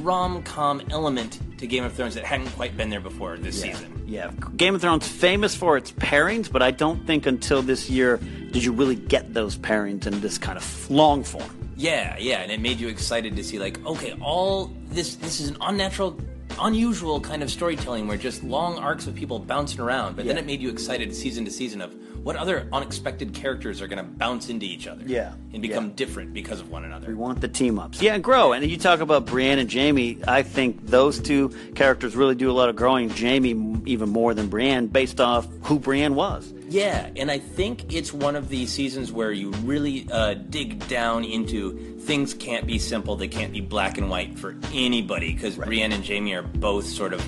rom 0.00 0.42
com 0.42 0.82
element 0.90 1.40
to 1.58 1.66
Game 1.66 1.84
of 1.84 1.92
Thrones 1.92 2.14
that 2.14 2.24
hadn't 2.24 2.50
quite 2.50 2.76
been 2.76 2.90
there 2.90 3.00
before 3.00 3.36
this 3.36 3.60
season. 3.60 4.02
Yeah, 4.06 4.30
Game 4.56 4.74
of 4.74 4.80
Thrones 4.80 5.06
famous 5.06 5.54
for 5.54 5.76
its 5.76 5.92
pairings, 5.92 6.50
but 6.50 6.62
I 6.62 6.70
don't 6.70 7.06
think 7.06 7.26
until 7.26 7.62
this 7.62 7.88
year 7.88 8.18
did 8.50 8.64
you 8.64 8.72
really 8.72 8.96
get 8.96 9.32
those 9.32 9.56
pairings 9.56 10.06
in 10.06 10.20
this 10.20 10.38
kind 10.38 10.58
of 10.58 10.90
long 10.90 11.24
form. 11.24 11.50
Yeah, 11.76 12.16
yeah, 12.18 12.42
and 12.42 12.52
it 12.52 12.60
made 12.60 12.78
you 12.78 12.88
excited 12.88 13.36
to 13.36 13.44
see 13.44 13.58
like, 13.58 13.84
okay, 13.86 14.14
all 14.20 14.70
this 14.88 15.16
this 15.16 15.40
is 15.40 15.48
an 15.48 15.56
unnatural 15.60 16.16
unusual 16.60 17.20
kind 17.20 17.42
of 17.42 17.50
storytelling 17.50 18.06
where 18.06 18.16
just 18.16 18.42
long 18.42 18.78
arcs 18.78 19.06
of 19.06 19.14
people 19.14 19.38
bouncing 19.38 19.80
around, 19.80 20.16
but 20.16 20.26
then 20.26 20.38
it 20.38 20.46
made 20.46 20.60
you 20.60 20.70
excited 20.70 21.14
season 21.14 21.44
to 21.44 21.50
season 21.50 21.80
of 21.80 21.94
what 22.24 22.36
other 22.36 22.68
unexpected 22.72 23.34
characters 23.34 23.82
are 23.82 23.88
going 23.88 23.98
to 23.98 24.08
bounce 24.08 24.48
into 24.48 24.64
each 24.64 24.86
other. 24.86 25.02
Yeah, 25.04 25.34
And 25.52 25.60
become 25.60 25.86
yeah. 25.88 25.92
different 25.96 26.32
because 26.32 26.60
of 26.60 26.70
one 26.70 26.84
another. 26.84 27.08
We 27.08 27.14
want 27.14 27.40
the 27.40 27.48
team 27.48 27.78
ups. 27.78 28.00
Yeah, 28.00 28.14
and 28.14 28.22
grow. 28.22 28.52
And 28.52 28.64
you 28.64 28.76
talk 28.76 29.00
about 29.00 29.26
Brienne 29.26 29.58
and 29.58 29.72
Jaime. 29.72 30.18
I 30.28 30.42
think 30.42 30.86
those 30.86 31.20
two 31.20 31.48
characters 31.74 32.14
really 32.14 32.36
do 32.36 32.50
a 32.50 32.52
lot 32.52 32.68
of 32.68 32.76
growing. 32.76 33.10
Jaime 33.10 33.82
even 33.86 34.08
more 34.08 34.34
than 34.34 34.48
Brienne, 34.48 34.86
based 34.86 35.20
off 35.20 35.48
who 35.62 35.78
Brienne 35.78 36.14
was. 36.14 36.52
Yeah, 36.72 37.10
and 37.16 37.30
I 37.30 37.38
think 37.38 37.92
it's 37.92 38.14
one 38.14 38.34
of 38.34 38.48
these 38.48 38.72
seasons 38.72 39.12
where 39.12 39.30
you 39.30 39.50
really 39.50 40.08
uh, 40.10 40.34
dig 40.34 40.88
down 40.88 41.22
into 41.22 41.76
things 42.00 42.32
can't 42.32 42.66
be 42.66 42.78
simple, 42.78 43.14
they 43.14 43.28
can't 43.28 43.52
be 43.52 43.60
black 43.60 43.98
and 43.98 44.08
white 44.08 44.38
for 44.38 44.56
anybody, 44.72 45.34
because 45.34 45.56
Brienne 45.56 45.92
and 45.92 46.06
Jaime 46.06 46.32
are 46.32 46.40
both 46.40 46.86
sort 46.86 47.12
of 47.12 47.22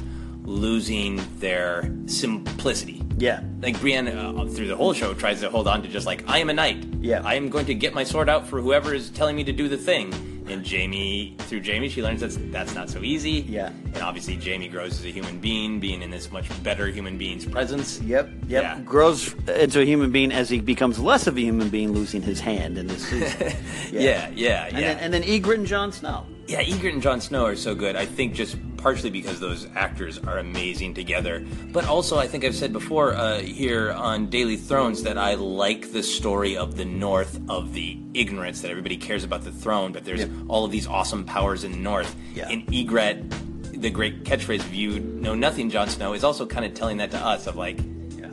losing 0.49 1.21
their 1.41 1.93
simplicity. 2.07 3.03
Yeah. 3.19 3.43
Like 3.61 3.79
Brienne, 3.81 4.09
uh, 4.09 4.47
through 4.47 4.69
the 4.69 4.77
whole 4.77 4.95
show, 4.95 5.13
tries 5.13 5.41
to 5.41 5.51
hold 5.51 5.69
on 5.69 5.83
to 5.83 5.89
just 5.89 6.07
like, 6.07 6.25
I 6.27 6.39
am 6.39 6.49
a 6.49 6.55
knight. 6.55 6.83
Yeah. 7.01 7.21
I 7.23 7.35
am 7.35 7.51
going 7.51 7.67
to 7.67 7.75
get 7.75 7.93
my 7.93 8.05
sword 8.05 8.31
out 8.31 8.47
for 8.47 8.63
whoever 8.63 8.95
is 8.95 9.11
telling 9.11 9.37
me 9.37 9.45
to 9.45 9.53
do 9.53 9.69
the 9.69 9.77
thing. 9.77 10.34
And 10.47 10.67
Jaime, 10.67 11.35
through 11.39 11.63
Jaime, 11.63 11.89
she 11.89 12.03
learns 12.03 12.21
that's 12.21 12.37
that's 12.51 12.75
not 12.75 12.91
so 12.91 13.03
easy. 13.03 13.45
Yeah. 13.49 13.69
And 13.69 13.99
obviously, 13.99 14.37
Jaime 14.37 14.69
grows 14.69 14.99
as 14.99 15.05
a 15.07 15.09
human 15.11 15.39
being, 15.39 15.81
being 15.81 16.03
in 16.03 16.11
this 16.11 16.31
much 16.31 16.47
better 16.63 16.89
human 16.89 17.17
being's 17.17 17.47
presence. 17.47 18.01
Yep, 18.03 18.29
yep. 18.49 18.63
Yeah. 18.63 18.81
Grows 18.83 19.33
into 19.49 19.81
a 19.81 19.85
human 19.85 20.13
being 20.13 20.33
as 20.33 20.51
he 20.51 20.61
becomes 20.61 20.99
less 20.99 21.27
of 21.27 21.37
a 21.37 21.41
human 21.41 21.71
being, 21.71 21.93
losing 21.93 22.21
his 22.21 22.41
hand 22.41 22.77
in 22.77 22.87
this 22.87 23.09
season. 23.09 23.53
Yeah, 23.91 24.29
yeah, 24.35 24.35
yeah. 24.35 24.67
And 24.67 24.77
then, 24.77 24.99
and 24.99 25.15
then 25.15 25.23
Ygritte 25.23 25.55
and 25.55 25.67
Jon 25.67 25.93
Snow. 25.93 26.27
Yeah, 26.47 26.63
Ygritte 26.63 26.93
and 26.93 27.03
Jon 27.03 27.21
Snow 27.21 27.47
are 27.47 27.57
so 27.57 27.75
good. 27.75 27.97
I 27.97 28.05
think 28.05 28.35
just 28.35 28.57
partially 28.77 29.11
because 29.11 29.41
those 29.41 29.67
actors 29.75 30.19
are 30.19 30.39
amazing 30.39 30.93
together, 30.93 31.43
but 31.73 31.87
also 31.87 32.19
I 32.19 32.27
think 32.27 32.45
I've 32.45 32.55
said 32.55 32.71
before 32.71 33.15
uh, 33.15 33.39
here 33.39 33.93
on 33.93 34.29
Daily 34.29 34.59
Thrones 34.59 35.03
that 35.05 35.17
I 35.17 35.35
like 35.35 35.93
the 35.93 36.03
story 36.03 36.55
of 36.55 36.77
the 36.77 36.85
North 36.85 37.41
of 37.49 37.73
the 37.73 37.99
ignorance 38.13 38.61
that 38.61 38.71
everybody 38.71 38.99
cares 38.99 39.25
about 39.25 39.43
the 39.43 39.53
throne, 39.53 39.93
but 39.93 40.05
there's 40.05 40.27
all 40.49 40.67
of 40.67 40.71
these 40.71 40.87
awesome 40.87 41.25
powers 41.25 41.65
in 41.65 41.73
the 41.73 41.79
North. 41.79 42.15
Yeah. 42.35 42.51
And 42.51 42.67
Ygritte, 42.67 43.81
the 43.81 43.89
great 43.89 44.25
catchphrase 44.25 44.61
of 44.61 44.75
"You 44.75 45.01
know 45.01 45.35
nothing, 45.35 45.71
Jon 45.71 45.89
Snow," 45.89 46.13
is 46.13 46.25
also 46.25 46.45
kind 46.45 46.67
of 46.67 46.75
telling 46.75 46.99
that 46.99 47.11
to 47.13 47.19
us 47.19 47.47
of 47.47 47.57
like, 47.57 47.79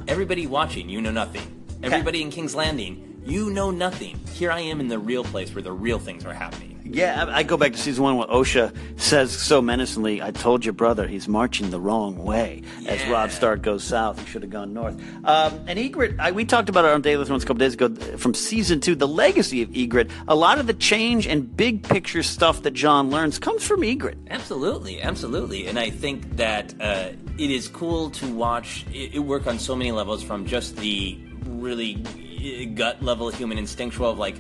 everybody 0.10 0.48
watching, 0.48 0.90
you 0.90 1.00
know 1.02 1.12
nothing. 1.12 1.44
Everybody 1.82 2.22
in 2.22 2.30
King's 2.30 2.56
Landing, 2.56 3.22
you 3.26 3.52
know 3.52 3.72
nothing. 3.72 4.20
Here 4.34 4.52
I 4.52 4.60
am 4.60 4.82
in 4.82 4.90
the 4.90 5.00
real 5.00 5.24
place 5.24 5.56
where 5.56 5.62
the 5.62 5.72
real 5.72 5.98
things 5.98 6.26
are 6.26 6.34
happening. 6.34 6.71
Yeah, 6.92 7.26
I, 7.26 7.38
I 7.40 7.44
go 7.44 7.56
back 7.58 7.72
to 7.72 7.78
season 7.78 8.04
one 8.04 8.18
when 8.18 8.28
Osha 8.28 8.76
says 9.00 9.32
so 9.32 9.62
menacingly, 9.62 10.22
"I 10.22 10.32
told 10.32 10.66
your 10.66 10.74
brother 10.74 11.08
he's 11.08 11.28
marching 11.28 11.70
the 11.70 11.80
wrong 11.80 12.18
way." 12.18 12.64
As 12.86 13.02
Yeah. 13.02 13.12
Robb 13.12 13.32
Stark 13.32 13.62
goes 13.62 13.84
south, 13.84 14.20
he 14.20 14.26
should 14.26 14.42
have 14.42 14.52
gone 14.52 14.74
north. 14.74 14.96
Um, 15.24 15.60
and 15.68 15.80
Ygritte, 15.80 16.20
I, 16.20 16.32
we 16.32 16.44
talked 16.46 16.70
about 16.70 16.86
it 16.86 16.92
on 16.92 17.02
Daily 17.02 17.24
Thrones 17.26 17.44
a 17.44 17.48
couple 17.48 17.60
days 17.60 17.74
ago 17.74 17.94
from 18.18 18.34
season 18.34 18.80
two. 18.80 18.96
The 18.96 19.08
legacy 19.08 19.62
of 19.62 19.70
Ygritte, 19.70 20.12
a 20.28 20.36
lot 20.36 20.60
of 20.60 20.68
the 20.68 20.74
change 20.74 21.28
and 21.28 21.56
big 21.56 21.84
picture 21.84 22.24
stuff 22.24 22.64
that 22.64 22.72
Jon 22.72 23.10
learns 23.10 23.40
comes 23.40 23.64
from 23.66 23.82
Ygritte. 23.82 24.18
Absolutely, 24.30 25.02
absolutely, 25.02 25.68
and 25.68 25.80
I 25.80 25.90
think 25.90 26.36
that 26.38 26.74
uh, 26.82 27.10
it 27.38 27.52
is 27.52 27.68
cool 27.70 28.10
to 28.12 28.28
watch 28.34 28.86
it, 28.94 29.16
it 29.16 29.20
work 29.20 29.48
on 29.48 29.60
so 29.60 29.76
many 29.76 29.92
levels, 29.92 30.22
from 30.24 30.46
just 30.46 30.76
the 30.78 31.18
really 31.48 32.04
uh, 32.06 32.66
gut 32.76 33.02
level 33.02 33.30
human 33.30 33.58
instinctual 33.58 34.10
of 34.10 34.18
like 34.18 34.36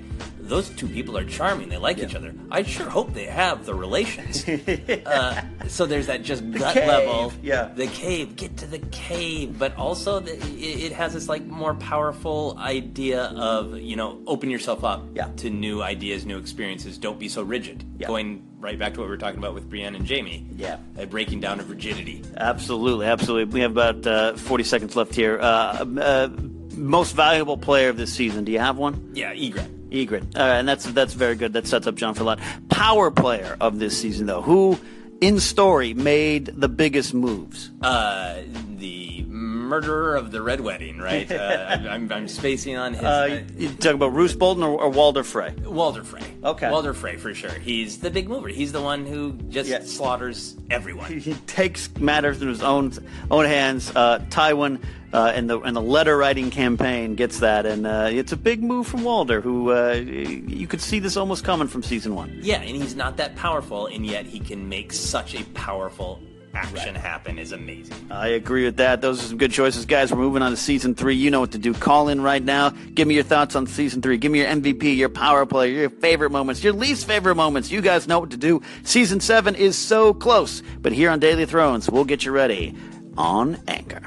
those 0.51 0.67
two 0.67 0.87
people 0.89 1.17
are 1.17 1.23
charming. 1.23 1.69
They 1.69 1.77
like 1.77 1.97
each 1.99 2.13
other. 2.13 2.33
I 2.51 2.63
sure 2.63 2.89
hope 2.89 3.13
they 3.13 3.23
have 3.25 3.65
the 3.65 3.73
relations. 3.73 4.45
uh, 5.05 5.41
so 5.69 5.85
there's 5.85 6.07
that 6.07 6.23
just 6.23 6.43
gut 6.51 6.73
cave, 6.73 6.87
level. 6.89 7.31
yeah. 7.41 7.69
The 7.73 7.87
cave. 7.87 8.35
Get 8.35 8.57
to 8.57 8.67
the 8.67 8.79
cave. 8.91 9.57
But 9.57 9.77
also, 9.77 10.19
the, 10.19 10.33
it, 10.37 10.83
it 10.87 10.91
has 10.91 11.13
this 11.13 11.29
like 11.29 11.45
more 11.45 11.73
powerful 11.75 12.57
idea 12.59 13.23
of 13.27 13.79
you 13.79 13.95
know 13.95 14.19
open 14.27 14.49
yourself 14.49 14.83
up 14.83 15.03
Yeah. 15.15 15.29
to 15.37 15.49
new 15.49 15.81
ideas, 15.81 16.25
new 16.25 16.37
experiences. 16.37 16.97
Don't 16.97 17.17
be 17.17 17.29
so 17.29 17.43
rigid. 17.43 17.85
Yeah. 17.97 18.07
Going 18.07 18.43
right 18.59 18.77
back 18.77 18.93
to 18.95 18.99
what 18.99 19.05
we 19.05 19.11
were 19.11 19.17
talking 19.17 19.39
about 19.39 19.53
with 19.53 19.69
Brienne 19.69 19.95
and 19.95 20.05
Jaime. 20.05 20.45
Yeah. 20.57 20.79
A 20.97 21.07
breaking 21.07 21.39
down 21.39 21.61
of 21.61 21.69
rigidity. 21.69 22.23
Absolutely, 22.35 23.05
absolutely. 23.05 23.45
We 23.53 23.61
have 23.61 23.71
about 23.71 24.05
uh, 24.05 24.33
40 24.35 24.65
seconds 24.65 24.95
left 24.97 25.15
here. 25.15 25.39
Uh, 25.39 25.85
uh, 25.97 26.27
most 26.75 27.15
valuable 27.15 27.57
player 27.57 27.87
of 27.87 27.95
this 27.95 28.11
season. 28.13 28.43
Do 28.43 28.51
you 28.51 28.59
have 28.59 28.77
one? 28.77 29.11
Yeah, 29.13 29.33
Ygritte. 29.33 29.77
Ygritte. 29.91 30.35
Uh, 30.35 30.39
and 30.39 30.67
that's 30.67 30.85
that's 30.85 31.13
very 31.13 31.35
good. 31.35 31.53
That 31.53 31.67
sets 31.67 31.87
up 31.87 31.95
Jon 31.95 32.13
for 32.13 32.23
a 32.23 32.25
lot. 32.25 32.39
Power 32.69 33.11
player 33.11 33.57
of 33.59 33.79
this 33.79 33.99
season, 33.99 34.25
though. 34.25 34.41
Who 34.41 34.79
in 35.19 35.39
story 35.39 35.93
made 35.93 36.45
the 36.47 36.69
biggest 36.69 37.13
moves? 37.13 37.71
Uh, 37.81 38.41
the 38.77 39.23
murderer 39.71 40.17
of 40.17 40.31
the 40.31 40.41
Red 40.41 40.59
Wedding, 40.59 40.97
right? 40.99 41.29
Uh, 41.41 41.77
I'm, 41.89 42.11
I'm 42.11 42.27
spacing 42.27 42.75
on 42.77 42.93
his. 42.93 43.03
Uh, 43.03 43.43
you 43.57 43.69
talking 43.69 43.93
about 43.93 44.13
Roose 44.13 44.35
Bolton 44.35 44.63
or, 44.63 44.79
or 44.81 44.89
Walder 44.89 45.23
Frey? 45.23 45.53
Walder 45.63 46.03
Frey. 46.03 46.21
Okay. 46.43 46.69
Walder 46.69 46.93
Frey 46.93 47.15
for 47.15 47.33
sure. 47.33 47.53
He's 47.53 47.99
the 47.99 48.11
big 48.11 48.27
mover. 48.27 48.49
He's 48.49 48.71
the 48.73 48.81
one 48.81 49.05
who 49.05 49.31
just 49.49 49.69
Yeah. 49.69 49.81
slaughters 49.83 50.55
everyone. 50.69 51.19
He 51.19 51.33
takes 51.47 51.89
matters 51.97 52.41
in 52.41 52.47
his 52.49 52.61
own 52.61 52.91
own 53.31 53.45
hands. 53.45 53.91
Uh, 53.95 54.19
Tywin 54.29 54.81
uh, 55.13 55.31
and 55.33 55.49
the 55.49 55.59
and 55.61 55.75
the 55.75 55.81
letter 55.81 56.15
writing 56.17 56.51
campaign 56.51 57.15
gets 57.15 57.39
that, 57.39 57.65
and 57.65 57.87
uh, 57.87 58.09
it's 58.11 58.31
a 58.33 58.37
big 58.37 58.61
move 58.61 58.87
from 58.87 59.03
Walder, 59.03 59.41
who 59.41 59.71
uh, 59.71 59.93
you 59.93 60.67
could 60.67 60.81
see 60.81 60.99
this 60.99 61.17
almost 61.17 61.43
coming 61.43 61.67
from 61.67 61.81
season 61.81 62.13
one. 62.13 62.37
Yeah, 62.41 62.61
and 62.61 62.75
he's 62.81 62.95
not 62.95 63.17
that 63.17 63.35
powerful, 63.35 63.87
and 63.87 64.05
yet 64.05 64.25
he 64.25 64.39
can 64.39 64.69
make 64.69 64.93
such 64.93 65.33
a 65.33 65.43
powerful 65.53 66.21
action 66.53 66.95
happen. 66.95 67.39
Is 67.39 67.51
amazing. 67.51 67.95
I 68.11 68.29
agree 68.29 68.65
with 68.65 68.77
that. 68.77 69.01
Those 69.01 69.23
are 69.23 69.27
some 69.27 69.37
good 69.37 69.51
choices, 69.51 69.85
guys. 69.85 70.11
We're 70.11 70.19
moving 70.19 70.41
on 70.41 70.51
to 70.51 70.57
season 70.57 70.95
three. 70.95 71.15
You 71.15 71.31
know 71.31 71.39
what 71.39 71.51
to 71.51 71.57
do. 71.57 71.73
Call 71.73 72.07
in 72.09 72.21
right 72.21 72.43
now. 72.43 72.69
Give 72.69 73.07
me 73.07 73.15
your 73.15 73.23
thoughts 73.23 73.55
on 73.55 73.67
season 73.67 74.01
three. 74.01 74.17
Give 74.17 74.31
me 74.31 74.39
your 74.39 74.47
MVP, 74.47 74.95
your 74.95 75.09
power 75.09 75.45
play, 75.45 75.73
your 75.73 75.89
favorite 75.89 76.31
moments, 76.31 76.63
your 76.63 76.73
least 76.73 77.07
favorite 77.07 77.35
moments. 77.35 77.71
You 77.71 77.81
guys 77.81 78.07
know 78.07 78.19
what 78.19 78.31
to 78.31 78.37
do. 78.37 78.61
Season 78.83 79.19
seven 79.19 79.55
is 79.55 79.77
so 79.77 80.13
close. 80.13 80.61
But 80.79 80.93
here 80.93 81.09
on 81.09 81.19
Daily 81.19 81.45
Thrones, 81.45 81.89
we'll 81.89 82.05
get 82.05 82.25
you 82.25 82.31
ready 82.31 82.75
on 83.17 83.61
Anchor. 83.67 84.01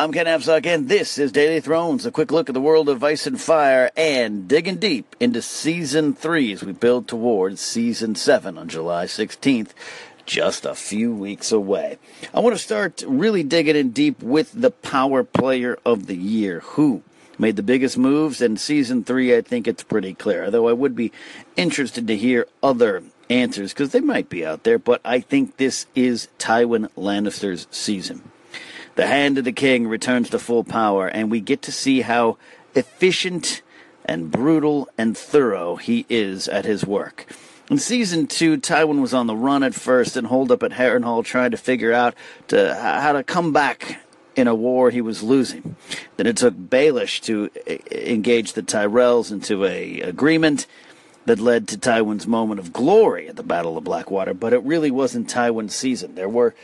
I'm 0.00 0.12
Ken 0.12 0.26
Napzok, 0.26 0.64
and 0.64 0.88
this 0.88 1.18
is 1.18 1.32
Daily 1.32 1.58
Thrones, 1.58 2.06
a 2.06 2.12
quick 2.12 2.30
look 2.30 2.48
at 2.48 2.52
the 2.52 2.60
world 2.60 2.88
of 2.88 3.02
ice 3.02 3.26
and 3.26 3.40
fire, 3.40 3.90
and 3.96 4.46
digging 4.46 4.76
deep 4.76 5.16
into 5.18 5.42
season 5.42 6.14
three 6.14 6.52
as 6.52 6.62
we 6.62 6.70
build 6.70 7.08
towards 7.08 7.60
season 7.60 8.14
seven 8.14 8.56
on 8.56 8.68
July 8.68 9.06
16th, 9.06 9.70
just 10.24 10.64
a 10.64 10.76
few 10.76 11.12
weeks 11.12 11.50
away. 11.50 11.98
I 12.32 12.38
want 12.38 12.54
to 12.54 12.62
start 12.62 13.02
really 13.08 13.42
digging 13.42 13.74
in 13.74 13.90
deep 13.90 14.22
with 14.22 14.52
the 14.52 14.70
power 14.70 15.24
player 15.24 15.76
of 15.84 16.06
the 16.06 16.14
year, 16.14 16.60
who 16.60 17.02
made 17.36 17.56
the 17.56 17.64
biggest 17.64 17.98
moves, 17.98 18.40
and 18.40 18.60
season 18.60 19.02
three, 19.02 19.36
I 19.36 19.40
think 19.40 19.66
it's 19.66 19.82
pretty 19.82 20.14
clear. 20.14 20.44
Although 20.44 20.68
I 20.68 20.74
would 20.74 20.94
be 20.94 21.10
interested 21.56 22.06
to 22.06 22.16
hear 22.16 22.46
other 22.62 23.02
answers 23.28 23.72
because 23.72 23.90
they 23.90 23.98
might 23.98 24.28
be 24.28 24.46
out 24.46 24.62
there, 24.62 24.78
but 24.78 25.00
I 25.04 25.18
think 25.18 25.56
this 25.56 25.86
is 25.96 26.28
Tywin 26.38 26.88
Lannister's 26.92 27.66
season. 27.72 28.30
The 28.98 29.06
Hand 29.06 29.38
of 29.38 29.44
the 29.44 29.52
King 29.52 29.86
returns 29.86 30.28
to 30.30 30.40
full 30.40 30.64
power, 30.64 31.06
and 31.06 31.30
we 31.30 31.40
get 31.40 31.62
to 31.62 31.70
see 31.70 32.00
how 32.00 32.36
efficient 32.74 33.62
and 34.04 34.28
brutal 34.28 34.88
and 34.98 35.16
thorough 35.16 35.76
he 35.76 36.04
is 36.08 36.48
at 36.48 36.64
his 36.64 36.84
work. 36.84 37.32
In 37.70 37.78
season 37.78 38.26
two, 38.26 38.56
Tywin 38.56 39.00
was 39.00 39.14
on 39.14 39.28
the 39.28 39.36
run 39.36 39.62
at 39.62 39.72
first 39.72 40.16
and 40.16 40.26
holed 40.26 40.50
up 40.50 40.64
at 40.64 40.72
Harrenhal 40.72 41.24
trying 41.24 41.52
to 41.52 41.56
figure 41.56 41.92
out 41.92 42.16
to, 42.48 42.74
how 42.74 43.12
to 43.12 43.22
come 43.22 43.52
back 43.52 44.00
in 44.34 44.48
a 44.48 44.54
war 44.56 44.90
he 44.90 45.00
was 45.00 45.22
losing. 45.22 45.76
Then 46.16 46.26
it 46.26 46.36
took 46.36 46.54
Baelish 46.54 47.20
to 47.20 47.50
engage 47.92 48.54
the 48.54 48.62
Tyrells 48.64 49.30
into 49.30 49.64
a 49.64 50.00
agreement 50.00 50.66
that 51.24 51.38
led 51.38 51.68
to 51.68 51.78
Tywin's 51.78 52.26
moment 52.26 52.58
of 52.58 52.72
glory 52.72 53.28
at 53.28 53.36
the 53.36 53.44
Battle 53.44 53.78
of 53.78 53.84
Blackwater, 53.84 54.34
but 54.34 54.52
it 54.52 54.62
really 54.64 54.90
wasn't 54.90 55.28
Tywin's 55.28 55.76
season. 55.76 56.16
There 56.16 56.28
were 56.28 56.56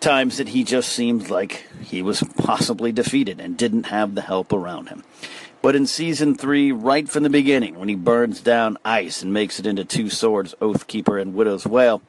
times 0.00 0.36
that 0.36 0.48
he 0.48 0.64
just 0.64 0.90
seemed 0.90 1.30
like 1.30 1.66
he 1.82 2.02
was 2.02 2.22
possibly 2.36 2.92
defeated 2.92 3.40
and 3.40 3.56
didn't 3.56 3.84
have 3.84 4.14
the 4.14 4.22
help 4.22 4.52
around 4.52 4.88
him. 4.88 5.02
But 5.62 5.74
in 5.74 5.86
season 5.86 6.34
three, 6.34 6.70
right 6.70 7.08
from 7.08 7.22
the 7.22 7.30
beginning, 7.30 7.78
when 7.78 7.88
he 7.88 7.96
burns 7.96 8.40
down 8.40 8.78
ice 8.84 9.22
and 9.22 9.32
makes 9.32 9.58
it 9.58 9.66
into 9.66 9.84
two 9.84 10.10
swords, 10.10 10.54
Oathkeeper 10.60 11.20
and 11.20 11.34
Widow's 11.34 11.66
Wail, 11.66 12.02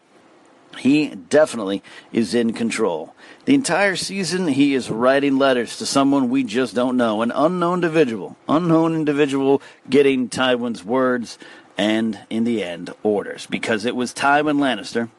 he 0.77 1.07
definitely 1.07 1.81
is 2.11 2.35
in 2.35 2.53
control. 2.53 3.15
The 3.45 3.55
entire 3.55 3.95
season, 3.95 4.49
he 4.49 4.75
is 4.75 4.91
writing 4.91 5.37
letters 5.37 5.77
to 5.77 5.85
someone 5.85 6.29
we 6.29 6.43
just 6.43 6.75
don't 6.75 6.97
know, 6.97 7.21
an 7.21 7.31
unknown 7.31 7.75
individual, 7.75 8.37
unknown 8.47 8.93
individual 8.93 9.61
getting 9.89 10.29
Tywin's 10.29 10.83
words 10.83 11.39
and, 11.77 12.19
in 12.29 12.43
the 12.43 12.63
end, 12.63 12.93
orders. 13.01 13.47
Because 13.47 13.85
it 13.85 13.95
was 13.95 14.13
Tywin 14.13 14.59
Lannister 14.59 15.09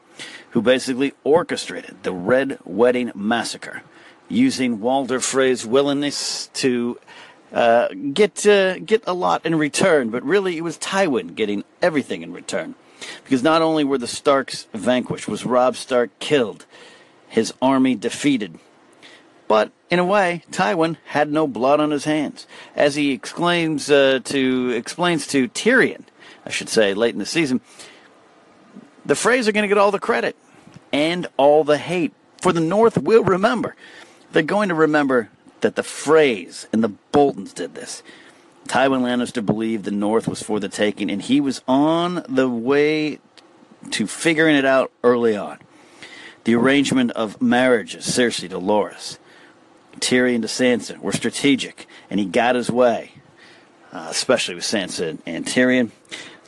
who 0.51 0.61
basically 0.61 1.13
orchestrated 1.23 2.03
the 2.03 2.13
Red 2.13 2.59
Wedding 2.63 3.11
Massacre, 3.15 3.83
using 4.27 4.79
Walder 4.79 5.19
Frey's 5.19 5.65
willingness 5.65 6.47
to 6.53 6.99
uh, 7.51 7.87
get 8.13 8.45
uh, 8.45 8.79
get 8.79 9.03
a 9.07 9.13
lot 9.13 9.45
in 9.45 9.55
return, 9.55 10.09
but 10.09 10.23
really 10.23 10.57
it 10.57 10.61
was 10.61 10.77
Tywin 10.77 11.35
getting 11.35 11.63
everything 11.81 12.21
in 12.21 12.33
return. 12.33 12.75
Because 13.23 13.41
not 13.41 13.61
only 13.61 13.83
were 13.83 13.97
the 13.97 14.07
Starks 14.07 14.67
vanquished, 14.73 15.27
was 15.27 15.45
Robb 15.45 15.75
Stark 15.75 16.11
killed, 16.19 16.65
his 17.27 17.53
army 17.61 17.95
defeated, 17.95 18.59
but 19.47 19.71
in 19.89 19.97
a 19.97 20.05
way, 20.05 20.43
Tywin 20.51 20.97
had 21.07 21.31
no 21.31 21.47
blood 21.47 21.79
on 21.79 21.91
his 21.91 22.03
hands, 22.03 22.45
as 22.75 22.95
he 22.95 23.11
exclaims 23.11 23.89
uh, 23.89 24.19
to 24.25 24.69
explains 24.69 25.25
to 25.27 25.47
Tyrion, 25.47 26.03
I 26.45 26.51
should 26.51 26.69
say, 26.69 26.93
late 26.93 27.13
in 27.13 27.19
the 27.19 27.25
season. 27.25 27.61
The 29.09 29.15
Freys 29.15 29.47
are 29.47 29.51
going 29.51 29.63
to 29.63 29.67
get 29.67 29.79
all 29.79 29.89
the 29.89 29.97
credit 29.97 30.35
and 30.93 31.25
all 31.35 31.63
the 31.63 31.79
hate. 31.79 32.13
For 32.43 32.53
the 32.53 32.59
North 32.61 32.95
will 32.95 33.23
remember. 33.23 33.75
They're 34.31 34.43
going 34.43 34.69
to 34.69 34.75
remember 34.75 35.31
that 35.61 35.75
the 35.75 35.81
Freys 35.81 36.67
and 36.71 36.83
the 36.83 36.89
Boltons 37.11 37.51
did 37.51 37.73
this. 37.73 38.03
Tywin 38.67 39.01
Lannister 39.01 39.43
believed 39.43 39.85
the 39.85 39.89
North 39.89 40.27
was 40.27 40.43
for 40.43 40.59
the 40.59 40.69
taking, 40.69 41.09
and 41.09 41.23
he 41.23 41.41
was 41.41 41.63
on 41.67 42.23
the 42.29 42.47
way 42.47 43.17
to 43.89 44.05
figuring 44.05 44.55
it 44.55 44.63
out 44.63 44.91
early 45.03 45.35
on. 45.35 45.57
The 46.43 46.53
arrangement 46.53 47.09
of 47.13 47.41
marriages, 47.41 48.05
Cersei 48.05 48.47
to 48.51 48.59
Loras, 48.59 49.17
Tyrion 49.95 50.41
to 50.43 50.47
Sansa, 50.47 50.99
were 50.99 51.13
strategic, 51.13 51.87
and 52.11 52.19
he 52.19 52.27
got 52.27 52.53
his 52.53 52.69
way, 52.69 53.13
uh, 53.91 54.05
especially 54.11 54.53
with 54.53 54.65
Sansa 54.65 55.17
and 55.25 55.47
Tyrion. 55.47 55.89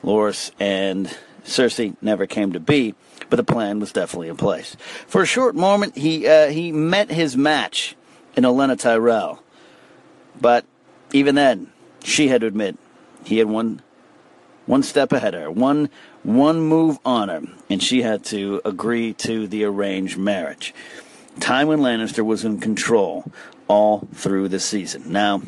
Loras 0.04 0.52
and 0.60 1.16
Cersei 1.46 1.96
never 2.02 2.26
came 2.26 2.54
to 2.54 2.60
be, 2.60 2.96
but 3.30 3.38
the 3.38 3.44
plan 3.44 3.80
was 3.80 3.92
definitely 3.92 4.30
in 4.30 4.38
place. 4.38 4.76
For 5.08 5.22
a 5.22 5.26
short 5.26 5.56
moment, 5.56 5.98
he 5.98 6.28
uh, 6.28 6.50
he 6.50 6.72
met 6.72 7.12
his 7.12 7.36
match 7.36 7.96
in 8.36 8.44
Olenna 8.44 8.80
Tyrell, 8.80 9.42
but 10.40 10.66
even 11.14 11.36
then, 11.36 11.72
she 12.04 12.28
had 12.28 12.42
to 12.42 12.48
admit 12.48 12.78
he 13.24 13.38
had 13.38 13.48
one 13.48 13.82
one 14.66 14.84
step 14.84 15.12
ahead 15.12 15.34
of 15.34 15.42
her, 15.42 15.52
one 15.52 15.90
one 16.24 16.62
move 16.62 17.00
on 17.04 17.30
her, 17.30 17.42
and 17.70 17.82
she 17.82 18.02
had 18.02 18.24
to 18.26 18.62
agree 18.64 19.14
to 19.14 19.48
the 19.48 19.64
arranged 19.64 20.18
marriage. 20.18 20.74
Tywin 21.40 21.80
Lannister 21.80 22.24
was 22.24 22.44
in 22.44 22.60
control 22.60 23.32
all 23.68 24.08
through 24.14 24.50
the 24.50 24.60
season. 24.60 25.12
Now, 25.12 25.42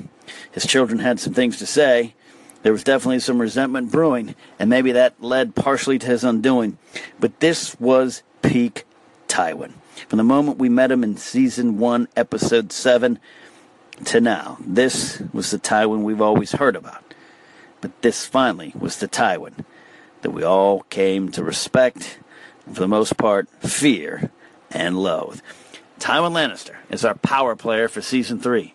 his 0.52 0.66
children 0.66 1.00
had 1.00 1.20
some 1.20 1.34
things 1.34 1.58
to 1.60 1.66
say. 1.66 2.16
There 2.64 2.72
was 2.72 2.84
definitely 2.84 3.20
some 3.20 3.40
resentment 3.40 3.92
brewing, 3.92 4.36
and 4.58 4.70
maybe 4.70 4.94
that 4.94 5.22
led 5.22 5.54
partially 5.54 6.00
to 6.00 6.08
his 6.08 6.24
undoing. 6.24 6.78
But 7.20 7.40
this 7.40 7.80
was 7.80 8.24
peak 8.42 8.86
Tywin. 9.28 9.74
From 10.08 10.18
the 10.18 10.24
moment 10.24 10.58
we 10.58 10.70
met 10.70 10.92
him 10.92 11.04
in 11.04 11.18
season 11.18 11.78
one, 11.78 12.08
episode 12.16 12.72
seven, 12.72 13.20
to 14.06 14.22
now, 14.22 14.58
this 14.60 15.22
was 15.34 15.52
the 15.52 15.60
Tywin 15.60 16.04
we've 16.04 16.22
always 16.22 16.54
heard 16.54 16.76
about. 16.76 17.14
But 17.82 18.02
this 18.02 18.26
finally 18.26 18.74
was 18.80 18.98
the 18.98 19.08
Tywin 19.08 19.66
that 20.22 20.32
we 20.32 20.44
all 20.44 20.82
came 20.84 21.32
to 21.34 21.44
respect, 21.44 22.18
and 22.66 22.76
for 22.76 22.82
the 22.82 22.88
most 22.88 23.18
part, 23.18 23.50
fear 23.60 24.32
and 24.72 24.98
loathe. 24.98 25.42
Tywin 26.00 26.32
Lannister 26.32 26.76
is 26.90 27.04
our 27.04 27.16
power 27.16 27.56
player 27.56 27.88
for 27.88 28.02
season 28.02 28.40
three. 28.40 28.74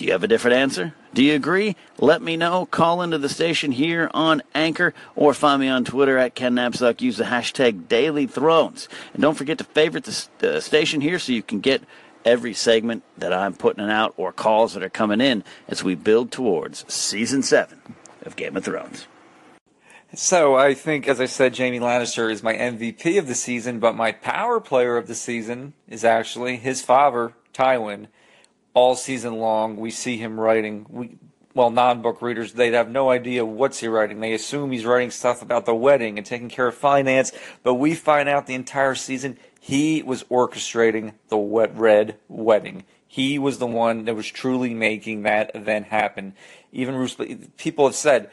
Do 0.00 0.06
you 0.06 0.12
have 0.12 0.24
a 0.24 0.28
different 0.28 0.56
answer? 0.56 0.94
Do 1.12 1.22
you 1.22 1.34
agree? 1.34 1.76
Let 1.98 2.22
me 2.22 2.34
know. 2.34 2.64
Call 2.64 3.02
into 3.02 3.18
the 3.18 3.28
station 3.28 3.70
here 3.70 4.10
on 4.14 4.40
Anchor 4.54 4.94
or 5.14 5.34
find 5.34 5.60
me 5.60 5.68
on 5.68 5.84
Twitter 5.84 6.16
at 6.16 6.34
Ken 6.34 6.54
Napzok. 6.54 7.02
Use 7.02 7.18
the 7.18 7.24
hashtag 7.24 7.86
Daily 7.86 8.26
Thrones. 8.26 8.88
And 9.12 9.20
don't 9.20 9.36
forget 9.36 9.58
to 9.58 9.64
favorite 9.64 10.04
the 10.38 10.56
uh, 10.56 10.60
station 10.60 11.02
here 11.02 11.18
so 11.18 11.32
you 11.32 11.42
can 11.42 11.60
get 11.60 11.82
every 12.24 12.54
segment 12.54 13.02
that 13.18 13.34
I'm 13.34 13.52
putting 13.52 13.90
out 13.90 14.14
or 14.16 14.32
calls 14.32 14.72
that 14.72 14.82
are 14.82 14.88
coming 14.88 15.20
in 15.20 15.44
as 15.68 15.84
we 15.84 15.96
build 15.96 16.32
towards 16.32 16.90
season 16.90 17.42
seven 17.42 17.94
of 18.22 18.36
Game 18.36 18.56
of 18.56 18.64
Thrones. 18.64 19.06
So 20.14 20.54
I 20.54 20.72
think, 20.72 21.08
as 21.08 21.20
I 21.20 21.26
said, 21.26 21.58
Jaime 21.58 21.78
Lannister 21.78 22.32
is 22.32 22.42
my 22.42 22.54
MVP 22.54 23.18
of 23.18 23.26
the 23.26 23.34
season, 23.34 23.80
but 23.80 23.94
my 23.94 24.12
power 24.12 24.60
player 24.60 24.96
of 24.96 25.08
the 25.08 25.14
season 25.14 25.74
is 25.86 26.06
actually 26.06 26.56
his 26.56 26.80
father, 26.80 27.34
Tywin. 27.52 28.06
All 28.72 28.94
season 28.94 29.36
long, 29.38 29.76
we 29.76 29.90
see 29.90 30.16
him 30.16 30.38
writing. 30.38 30.86
We, 30.88 31.18
well, 31.54 31.70
non-book 31.70 32.22
readers, 32.22 32.52
they'd 32.52 32.74
have 32.74 32.90
no 32.90 33.10
idea 33.10 33.44
what's 33.44 33.80
he 33.80 33.88
writing. 33.88 34.20
They 34.20 34.32
assume 34.32 34.70
he's 34.70 34.84
writing 34.86 35.10
stuff 35.10 35.42
about 35.42 35.66
the 35.66 35.74
wedding 35.74 36.16
and 36.16 36.26
taking 36.26 36.48
care 36.48 36.68
of 36.68 36.76
finance, 36.76 37.32
but 37.64 37.74
we 37.74 37.94
find 37.94 38.28
out 38.28 38.46
the 38.46 38.54
entire 38.54 38.94
season 38.94 39.36
he 39.60 40.02
was 40.02 40.22
orchestrating 40.24 41.14
the 41.28 41.36
wet 41.36 41.76
red 41.76 42.16
wedding. 42.28 42.84
He 43.06 43.38
was 43.38 43.58
the 43.58 43.66
one 43.66 44.04
that 44.04 44.14
was 44.14 44.28
truly 44.28 44.72
making 44.72 45.22
that 45.22 45.50
event 45.54 45.86
happen. 45.86 46.34
Even 46.70 46.94
Bruce, 46.94 47.16
people 47.56 47.86
have 47.86 47.96
said 47.96 48.30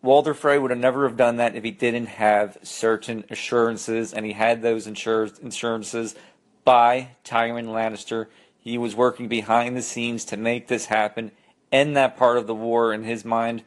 Walder 0.00 0.32
Frey 0.32 0.58
would 0.58 0.70
have 0.70 0.78
never 0.78 1.08
have 1.08 1.16
done 1.16 1.36
that 1.36 1.56
if 1.56 1.64
he 1.64 1.72
didn't 1.72 2.06
have 2.06 2.56
certain 2.62 3.24
assurances, 3.30 4.12
and 4.12 4.24
he 4.24 4.32
had 4.32 4.62
those 4.62 4.86
insur- 4.86 5.44
assurances 5.44 6.14
by 6.64 7.08
Tywin 7.24 7.66
Lannister. 7.66 8.26
He 8.62 8.78
was 8.78 8.94
working 8.94 9.26
behind 9.26 9.76
the 9.76 9.82
scenes 9.82 10.24
to 10.26 10.36
make 10.36 10.68
this 10.68 10.86
happen, 10.86 11.32
end 11.72 11.96
that 11.96 12.16
part 12.16 12.38
of 12.38 12.46
the 12.46 12.54
war 12.54 12.92
in 12.92 13.02
his 13.02 13.24
mind. 13.24 13.64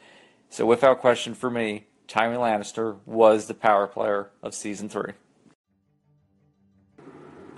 So, 0.49 0.65
without 0.65 1.01
question 1.01 1.33
for 1.33 1.49
me, 1.49 1.87
Tywin 2.07 2.37
Lannister 2.37 2.99
was 3.05 3.47
the 3.47 3.53
power 3.53 3.87
player 3.87 4.29
of 4.41 4.53
season 4.53 4.87
three. 4.87 5.11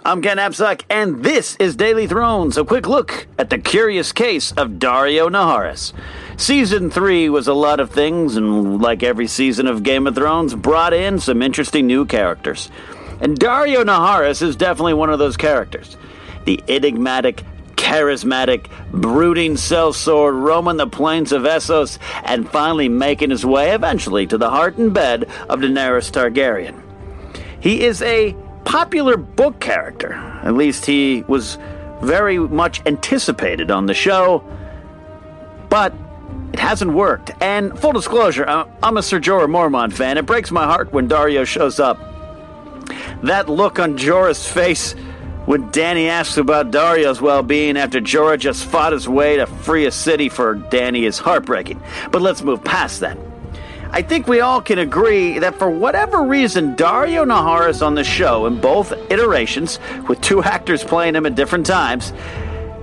I'm 0.03 0.23
Ken 0.23 0.37
Napzok, 0.37 0.81
and 0.89 1.23
this 1.23 1.55
is 1.57 1.75
Daily 1.75 2.07
Thrones, 2.07 2.57
a 2.57 2.65
quick 2.65 2.87
look 2.87 3.27
at 3.37 3.51
the 3.51 3.59
curious 3.59 4.11
case 4.11 4.51
of 4.53 4.79
Daario 4.79 5.29
Naharis. 5.29 5.93
Season 6.37 6.89
3 6.89 7.29
was 7.29 7.47
a 7.47 7.53
lot 7.53 7.79
of 7.79 7.91
things, 7.91 8.35
and 8.35 8.81
like 8.81 9.03
every 9.03 9.27
season 9.27 9.67
of 9.67 9.83
Game 9.83 10.07
of 10.07 10.15
Thrones, 10.15 10.55
brought 10.55 10.93
in 10.93 11.19
some 11.19 11.43
interesting 11.43 11.85
new 11.85 12.05
characters. 12.05 12.71
And 13.21 13.39
Daario 13.39 13.83
Naharis 13.83 14.41
is 14.41 14.55
definitely 14.55 14.93
one 14.93 15.09
of 15.11 15.19
those 15.19 15.37
characters. 15.37 15.97
The 16.47 16.63
enigmatic, 16.69 17.43
charismatic, 17.75 18.67
brooding 18.89 19.55
sellsword 19.55 20.41
roaming 20.41 20.77
the 20.77 20.87
plains 20.87 21.33
of 21.33 21.41
Essos 21.41 21.99
and 22.23 22.49
finally 22.49 22.87
making 22.87 23.31
his 23.31 23.45
way 23.45 23.71
eventually 23.71 24.25
to 24.27 24.37
the 24.37 24.49
heart 24.49 24.77
and 24.77 24.93
bed 24.93 25.25
of 25.49 25.59
Daenerys 25.59 26.09
Targaryen. 26.09 26.81
He 27.59 27.83
is 27.83 28.01
a 28.01 28.33
popular 28.63 29.17
book 29.17 29.59
character. 29.59 30.13
At 30.13 30.53
least 30.53 30.85
he 30.85 31.25
was 31.27 31.57
very 32.01 32.39
much 32.39 32.81
anticipated 32.85 33.69
on 33.69 33.85
the 33.85 33.93
show, 33.93 34.41
but 35.67 35.93
it 36.53 36.59
hasn't 36.59 36.93
worked. 36.93 37.31
And 37.41 37.77
full 37.77 37.91
disclosure, 37.91 38.45
I'm 38.47 38.95
a 38.95 39.03
Ser 39.03 39.19
Jorah 39.19 39.49
Mormont 39.49 39.91
fan. 39.91 40.17
It 40.17 40.25
breaks 40.25 40.49
my 40.49 40.63
heart 40.63 40.93
when 40.93 41.09
Daario 41.09 41.45
shows 41.45 41.77
up. 41.77 41.99
That 43.23 43.49
look 43.49 43.79
on 43.79 43.97
Jorah's 43.97 44.47
face 44.47 44.95
when 45.47 45.71
Dany 45.71 46.09
asks 46.09 46.35
about 46.35 46.71
Daario's 46.71 47.21
well 47.21 47.41
being 47.41 47.77
after 47.77 48.01
Jorah 48.01 48.37
just 48.37 48.65
fought 48.65 48.91
his 48.91 49.07
way 49.07 49.37
to 49.37 49.47
free 49.47 49.85
a 49.85 49.91
city 49.91 50.27
for 50.27 50.57
Dany 50.57 51.03
is 51.03 51.17
heartbreaking. 51.17 51.81
But 52.11 52.21
let's 52.21 52.41
move 52.43 52.61
past 52.65 52.99
that. 52.99 53.17
I 53.91 54.01
think 54.01 54.27
we 54.27 54.41
all 54.41 54.61
can 54.61 54.77
agree 54.77 55.39
that 55.39 55.57
for 55.57 55.69
whatever 55.69 56.23
reason, 56.23 56.75
Daario 56.75 57.25
Naharis 57.25 57.81
on 57.81 57.95
the 57.95 58.03
show 58.03 58.45
in 58.45 58.59
both 58.59 58.91
iterations, 59.09 59.79
with 60.09 60.19
two 60.19 60.43
actors 60.55 60.83
playing 60.83 61.15
him 61.15 61.25
at 61.25 61.35
different 61.35 61.65
times, 61.65 62.11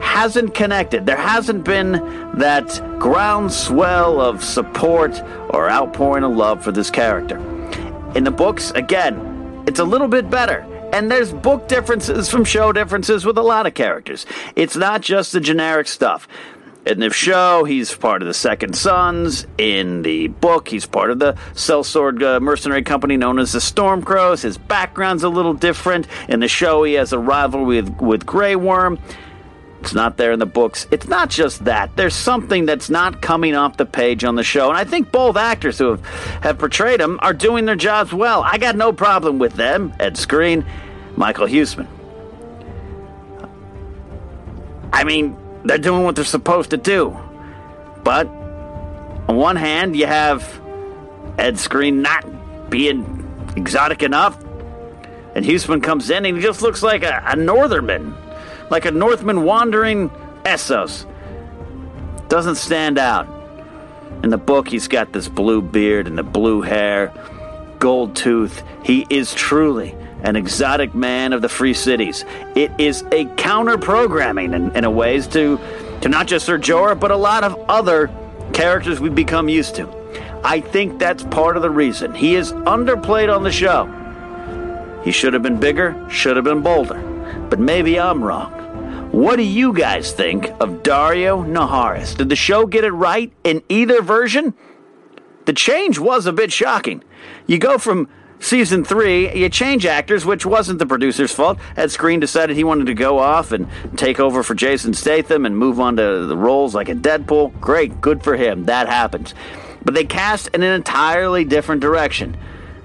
hasn't 0.01 0.55
connected. 0.55 1.05
There 1.05 1.19
hasn't 1.19 1.65
been 1.65 1.93
that 2.39 2.81
groundswell 2.99 4.23
of 4.23 4.43
support 4.43 5.23
or 5.51 5.69
outpouring 5.69 6.25
of 6.25 6.33
love 6.33 6.65
for 6.65 6.73
this 6.73 6.91
character. 6.91 7.37
In 8.15 8.25
the 8.25 8.31
books, 8.31 8.71
again, 8.71 9.65
it's 9.67 9.81
a 9.81 9.85
little 9.85 10.09
bit 10.09 10.31
better. 10.31 10.67
And 10.95 11.11
there's 11.11 11.33
book 11.33 11.67
differences 11.67 12.31
from 12.31 12.45
show 12.45 12.73
differences 12.73 13.25
with 13.25 13.37
a 13.37 13.43
lot 13.43 13.67
of 13.67 13.75
characters. 13.75 14.27
It's 14.55 14.77
not 14.77 15.01
just 15.01 15.33
the 15.33 15.41
generic 15.41 15.89
stuff. 15.89 16.29
In 16.87 17.01
the 17.01 17.11
show, 17.11 17.65
he's 17.65 17.93
part 17.93 18.23
of 18.23 18.29
the 18.29 18.35
Second 18.35 18.77
Sons. 18.77 19.45
In 19.59 20.03
the 20.03 20.29
book, 20.29 20.69
he's 20.69 20.87
part 20.87 21.11
of 21.11 21.19
the 21.19 21.33
sellsword 21.55 22.23
uh, 22.23 22.39
mercenary 22.39 22.85
company 22.85 23.17
known 23.17 23.41
as 23.41 23.51
the 23.51 23.59
Stormcrows. 23.59 24.43
His 24.43 24.57
background's 24.57 25.25
a 25.25 25.29
little 25.29 25.55
different. 25.55 26.07
In 26.29 26.39
the 26.39 26.47
show, 26.47 26.85
he 26.85 26.93
has 26.93 27.13
a 27.13 27.19
rivalry 27.19 27.83
with, 27.83 28.01
with 28.01 28.25
Grey 28.25 28.55
Worm. 28.55 29.01
It's 29.81 29.95
not 29.95 30.17
there 30.17 30.33
in 30.33 30.39
the 30.39 30.47
books. 30.47 30.87
It's 30.91 31.09
not 31.09 31.29
just 31.29 31.65
that. 31.67 31.95
There's 31.97 32.15
something 32.15 32.67
that's 32.67 32.89
not 32.89 33.21
coming 33.21 33.55
off 33.55 33.77
the 33.77 33.85
page 33.85 34.25
on 34.25 34.35
the 34.35 34.43
show. 34.43 34.71
And 34.71 34.79
I 34.79 34.85
think 34.85 35.13
both 35.13 35.37
actors 35.37 35.77
who 35.77 35.91
have, 35.91 36.05
have 36.43 36.59
portrayed 36.59 37.03
him 37.03 37.19
are 37.21 37.35
doing 37.35 37.67
their 37.67 37.77
jobs 37.77 38.13
well. 38.13 38.43
I 38.43 38.57
got 38.57 38.77
no 38.77 38.95
problem 38.95 39.39
with 39.39 39.55
them. 39.55 39.93
Ed 40.01 40.15
Skrein, 40.15 40.65
Michael 41.17 41.47
Huisman. 41.47 41.87
I 44.93 45.05
mean, 45.05 45.37
they're 45.65 45.79
doing 45.79 46.05
what 46.05 46.17
they're 46.17 46.25
supposed 46.25 46.71
to 46.71 46.77
do. 46.77 47.17
But 48.03 48.27
on 49.29 49.37
one 49.37 49.57
hand, 49.57 49.97
you 49.97 50.07
have 50.07 50.43
Ed 51.39 51.55
Skrein 51.55 51.95
not 51.95 52.71
being 52.71 53.21
exotic 53.57 54.03
enough, 54.03 54.41
and 55.35 55.45
Huisman 55.45 55.83
comes 55.83 56.11
in 56.11 56.25
and 56.25 56.37
he 56.37 56.43
just 56.43 56.63
looks 56.63 56.83
like 56.83 57.03
a, 57.03 57.23
a 57.27 57.37
northerman, 57.37 58.15
like 58.71 58.85
a 58.85 58.91
Northman 58.91 59.43
wandering 59.43 60.11
Essos. 60.45 61.07
Doesn't 62.29 62.57
stand 62.57 62.99
out. 62.99 63.29
In 64.23 64.31
the 64.31 64.39
book, 64.39 64.69
he's 64.69 64.89
got 64.89 65.13
this 65.13 65.29
blue 65.29 65.61
beard 65.61 66.07
and 66.07 66.17
the 66.17 66.23
blue 66.23 66.63
hair, 66.63 67.13
gold 67.79 68.17
tooth. 68.17 68.63
He 68.83 69.07
is 69.11 69.35
truly 69.35 69.95
an 70.25 70.37
exotic 70.37 70.95
man 70.95 71.33
of 71.33 71.43
the 71.43 71.49
free 71.49 71.75
cities. 71.75 72.25
It 72.57 72.73
is 72.79 73.05
a 73.13 73.27
counter 73.37 73.79
programming 73.79 74.55
in, 74.55 74.75
in 74.75 74.85
a 74.85 74.91
ways 74.91 75.27
to, 75.29 75.61
to 76.01 76.09
not 76.09 76.27
just 76.27 76.47
Ser 76.47 76.59
Jorah, 76.59 76.99
but 76.99 77.11
a 77.11 77.17
lot 77.17 77.45
of 77.45 77.55
other 77.69 78.11
characters 78.53 79.01
we've 79.01 79.15
become 79.15 79.49
used 79.49 79.75
to. 79.77 79.89
I 80.43 80.61
think 80.61 80.99
that's 80.99 81.23
part 81.25 81.57
of 81.57 81.63
the 81.63 81.71
reason. 81.71 82.15
He 82.15 82.35
is 82.35 82.53
underplayed 82.53 83.35
on 83.35 83.43
the 83.43 83.53
show. 83.53 83.87
He 85.05 85.13
should 85.13 85.35
have 85.35 85.43
been 85.43 85.61
bigger, 85.61 85.95
should 86.11 86.37
have 86.37 86.45
been 86.45 86.63
bolder. 86.63 87.01
But 87.51 87.61
maybe 87.61 88.01
I'm 88.01 88.25
wrong. 88.25 88.53
What 89.13 89.37
do 89.37 89.43
you 89.43 89.73
guys 89.73 90.13
think 90.13 90.47
of 90.61 90.83
Daario 90.83 91.47
Naharis? 91.47 92.17
Did 92.17 92.31
the 92.31 92.37
show 92.37 92.67
get 92.67 92.85
it 92.85 92.91
right 92.91 93.33
in 93.45 93.63
either 93.69 94.03
version? 94.03 94.55
The 95.45 95.53
change 95.53 95.99
was 95.99 96.27
a 96.27 96.33
bit 96.33 96.51
shocking. 96.51 97.05
You 97.47 97.59
go 97.59 97.79
from 97.79 98.09
season 98.41 98.85
three, 98.85 99.35
you 99.35 99.49
change 99.49 99.87
actors, 99.87 100.25
which 100.25 100.47
wasn't 100.47 100.79
the 100.79 100.87
producer's 100.87 101.33
fault. 101.33 101.59
Ed 101.77 101.87
Skrein 101.87 102.21
decided 102.21 102.57
he 102.57 102.65
wanted 102.65 102.87
to 102.87 102.95
go 102.95 103.19
off 103.19 103.53
and 103.53 103.69
take 103.97 104.21
over 104.21 104.43
for 104.43 104.55
Jason 104.55 104.95
Statham 104.95 105.47
and 105.47 105.57
move 105.57 105.81
on 105.81 105.97
to 105.97 106.27
the 106.27 106.37
roles 106.37 106.75
like 106.75 106.89
a 106.89 106.95
Deadpool. 106.95 107.61
Great, 107.61 108.01
good 108.01 108.23
for 108.23 108.37
him. 108.37 108.65
That 108.65 108.89
happens. 108.89 109.35
But 109.85 109.95
they 109.95 110.05
cast 110.05 110.49
in 110.49 110.63
an 110.63 110.73
entirely 110.73 111.45
different 111.45 111.81
direction 111.81 112.37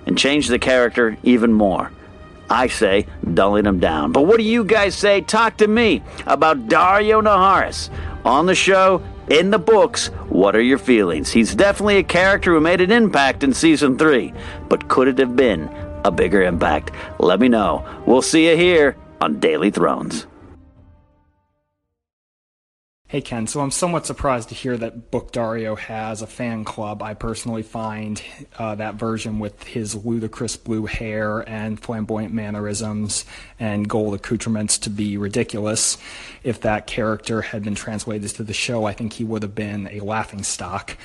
and 0.05 0.17
changed 0.17 0.49
the 0.49 0.59
character 0.59 1.17
even 1.23 1.53
more. 1.53 1.91
I 2.49 2.67
say, 2.67 3.05
dulling 3.33 3.65
him 3.65 3.79
down. 3.79 4.12
But 4.12 4.23
what 4.23 4.38
do 4.38 4.43
you 4.43 4.63
guys 4.63 4.95
say? 4.95 5.21
Talk 5.21 5.57
to 5.57 5.67
me 5.67 6.01
about 6.25 6.67
Daario 6.67 7.21
Naharis 7.21 7.89
on 8.25 8.45
the 8.45 8.55
show 8.55 9.03
in 9.29 9.51
the 9.51 9.59
books, 9.59 10.07
what 10.29 10.55
are 10.55 10.62
your 10.62 10.79
feelings? 10.79 11.31
He's 11.31 11.53
definitely 11.53 11.97
a 11.97 12.03
character 12.03 12.53
who 12.53 12.59
made 12.59 12.81
an 12.81 12.91
impact 12.91 13.43
in 13.43 13.53
season 13.53 13.97
three, 13.97 14.33
but 14.67 14.88
could 14.88 15.07
it 15.07 15.19
have 15.19 15.35
been 15.35 15.69
a 16.03 16.12
bigger 16.12 16.41
impact? 16.41 16.91
Let 17.19 17.39
me 17.39 17.47
know. 17.47 17.85
We'll 18.07 18.23
see 18.23 18.49
you 18.49 18.57
here 18.57 18.95
on 19.21 19.39
Daily 19.39 19.69
Thrones. 19.69 20.25
Hey 23.09 23.21
Ken, 23.21 23.47
so 23.47 23.61
I'm 23.61 23.71
somewhat 23.71 24.05
surprised 24.05 24.49
to 24.49 24.55
hear 24.55 24.77
that 24.77 25.09
Book 25.09 25.31
Daario 25.31 25.75
has 25.75 26.21
a 26.21 26.27
fan 26.27 26.63
club. 26.63 27.01
I 27.01 27.15
personally 27.15 27.63
find 27.63 28.21
uh, 28.59 28.75
that 28.75 28.95
version 28.99 29.39
with 29.39 29.63
his 29.63 29.95
ludicrous 30.05 30.55
blue 30.55 30.85
hair 30.85 31.39
and 31.39 31.79
flamboyant 31.79 32.35
mannerisms 32.35 33.25
and 33.59 33.89
gold 33.89 34.13
accoutrements 34.13 34.77
to 34.77 34.91
be 34.91 35.17
ridiculous. 35.17 35.97
If 36.43 36.61
that 36.61 36.85
character 36.85 37.41
had 37.41 37.63
been 37.63 37.73
translated 37.73 38.29
to 38.35 38.43
the 38.43 38.53
show, 38.53 38.85
I 38.85 38.93
think 38.93 39.13
he 39.13 39.23
would 39.23 39.41
have 39.41 39.55
been 39.55 39.87
a 39.87 40.01
laughing 40.01 40.43
stock. 40.43 40.95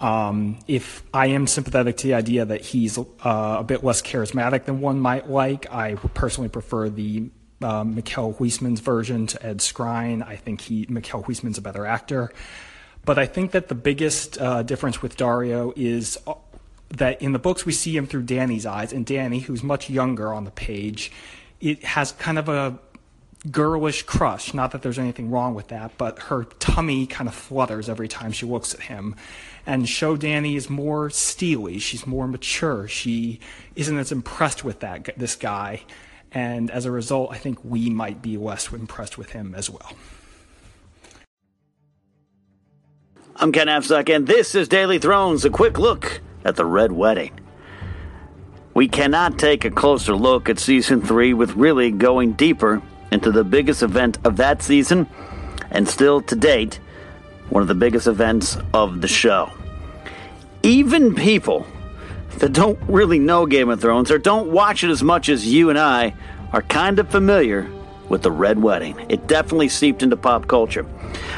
Um, 0.00 0.58
if 0.66 1.04
I 1.14 1.28
am 1.28 1.46
sympathetic 1.46 1.96
to 1.98 2.08
the 2.08 2.14
idea 2.14 2.44
that 2.44 2.60
he's 2.60 2.98
uh, 2.98 3.04
a 3.24 3.64
bit 3.64 3.84
less 3.84 4.02
charismatic 4.02 4.64
than 4.64 4.80
one 4.80 4.98
might 4.98 5.30
like, 5.30 5.72
I 5.72 5.94
personally 5.94 6.48
prefer 6.48 6.88
the 6.88 7.30
uh, 7.62 7.84
Michiel 7.84 8.36
Huisman's 8.36 8.80
version 8.80 9.26
to 9.28 9.46
Ed 9.46 9.58
Skrein. 9.58 10.26
I 10.26 10.36
think 10.36 10.62
he 10.62 10.86
Michiel 10.86 11.24
Huisman's 11.24 11.58
a 11.58 11.62
better 11.62 11.86
actor. 11.86 12.32
But 13.04 13.18
I 13.18 13.26
think 13.26 13.52
that 13.52 13.68
the 13.68 13.74
biggest 13.74 14.40
uh, 14.40 14.62
difference 14.62 15.00
with 15.00 15.16
Daario 15.16 15.72
is 15.76 16.18
uh, 16.26 16.34
that 16.90 17.22
in 17.22 17.32
the 17.32 17.38
books 17.38 17.64
we 17.64 17.72
see 17.72 17.96
him 17.96 18.06
through 18.06 18.24
Dany's 18.24 18.66
eyes, 18.66 18.92
and 18.92 19.06
Dany, 19.06 19.42
who's 19.42 19.62
much 19.62 19.88
younger 19.88 20.32
on 20.32 20.44
the 20.44 20.50
page, 20.50 21.12
it 21.60 21.84
has 21.84 22.12
kind 22.12 22.38
of 22.38 22.48
a 22.48 22.78
girlish 23.50 24.02
crush. 24.02 24.54
Not 24.54 24.72
that 24.72 24.82
there's 24.82 24.98
anything 24.98 25.30
wrong 25.30 25.54
with 25.54 25.68
that, 25.68 25.96
but 25.98 26.18
her 26.18 26.44
tummy 26.58 27.06
kind 27.06 27.28
of 27.28 27.34
flutters 27.34 27.88
every 27.88 28.08
time 28.08 28.32
she 28.32 28.46
looks 28.46 28.74
at 28.74 28.80
him. 28.80 29.14
And 29.66 29.88
Show 29.88 30.16
Dany 30.16 30.56
is 30.56 30.70
more 30.70 31.10
steely. 31.10 31.78
She's 31.78 32.06
more 32.06 32.26
mature. 32.26 32.88
She 32.88 33.40
isn't 33.74 33.98
as 33.98 34.12
impressed 34.12 34.64
with 34.64 34.80
that 34.80 35.10
this 35.16 35.36
guy, 35.36 35.82
and 36.36 36.70
as 36.70 36.84
a 36.84 36.90
result, 36.90 37.32
I 37.32 37.38
think 37.38 37.64
we 37.64 37.88
might 37.88 38.20
be 38.20 38.36
less 38.36 38.70
impressed 38.70 39.16
with 39.16 39.30
him 39.30 39.54
as 39.54 39.70
well. 39.70 39.92
I'm 43.36 43.52
Ken 43.52 43.68
Napzok, 43.68 44.14
and 44.14 44.26
this 44.26 44.54
is 44.54 44.68
Daily 44.68 44.98
Thrones, 44.98 45.46
a 45.46 45.50
quick 45.50 45.78
look 45.78 46.20
at 46.44 46.56
the 46.56 46.66
Red 46.66 46.92
Wedding. 46.92 47.40
We 48.74 48.86
cannot 48.86 49.38
take 49.38 49.64
a 49.64 49.70
closer 49.70 50.14
look 50.14 50.50
at 50.50 50.58
season 50.58 51.00
three 51.00 51.32
with 51.32 51.52
really 51.52 51.90
going 51.90 52.34
deeper 52.34 52.82
into 53.10 53.32
the 53.32 53.42
biggest 53.42 53.82
event 53.82 54.18
of 54.22 54.36
that 54.36 54.60
season, 54.60 55.06
and 55.70 55.88
still 55.88 56.20
to 56.20 56.36
date, 56.36 56.80
one 57.48 57.62
of 57.62 57.68
the 57.68 57.74
biggest 57.74 58.06
events 58.06 58.58
of 58.74 59.00
the 59.00 59.08
show. 59.08 59.50
Even 60.62 61.14
people 61.14 61.66
that 62.38 62.52
don't 62.52 62.78
really 62.88 63.18
know 63.18 63.46
Game 63.46 63.68
of 63.68 63.80
Thrones 63.80 64.10
or 64.10 64.18
don't 64.18 64.50
watch 64.50 64.84
it 64.84 64.90
as 64.90 65.02
much 65.02 65.28
as 65.28 65.46
you 65.46 65.70
and 65.70 65.78
I 65.78 66.14
are 66.52 66.62
kind 66.62 66.98
of 66.98 67.10
familiar 67.10 67.70
with 68.08 68.22
the 68.22 68.30
Red 68.30 68.62
Wedding. 68.62 69.04
It 69.08 69.26
definitely 69.26 69.68
seeped 69.68 70.02
into 70.02 70.16
pop 70.16 70.46
culture. 70.46 70.86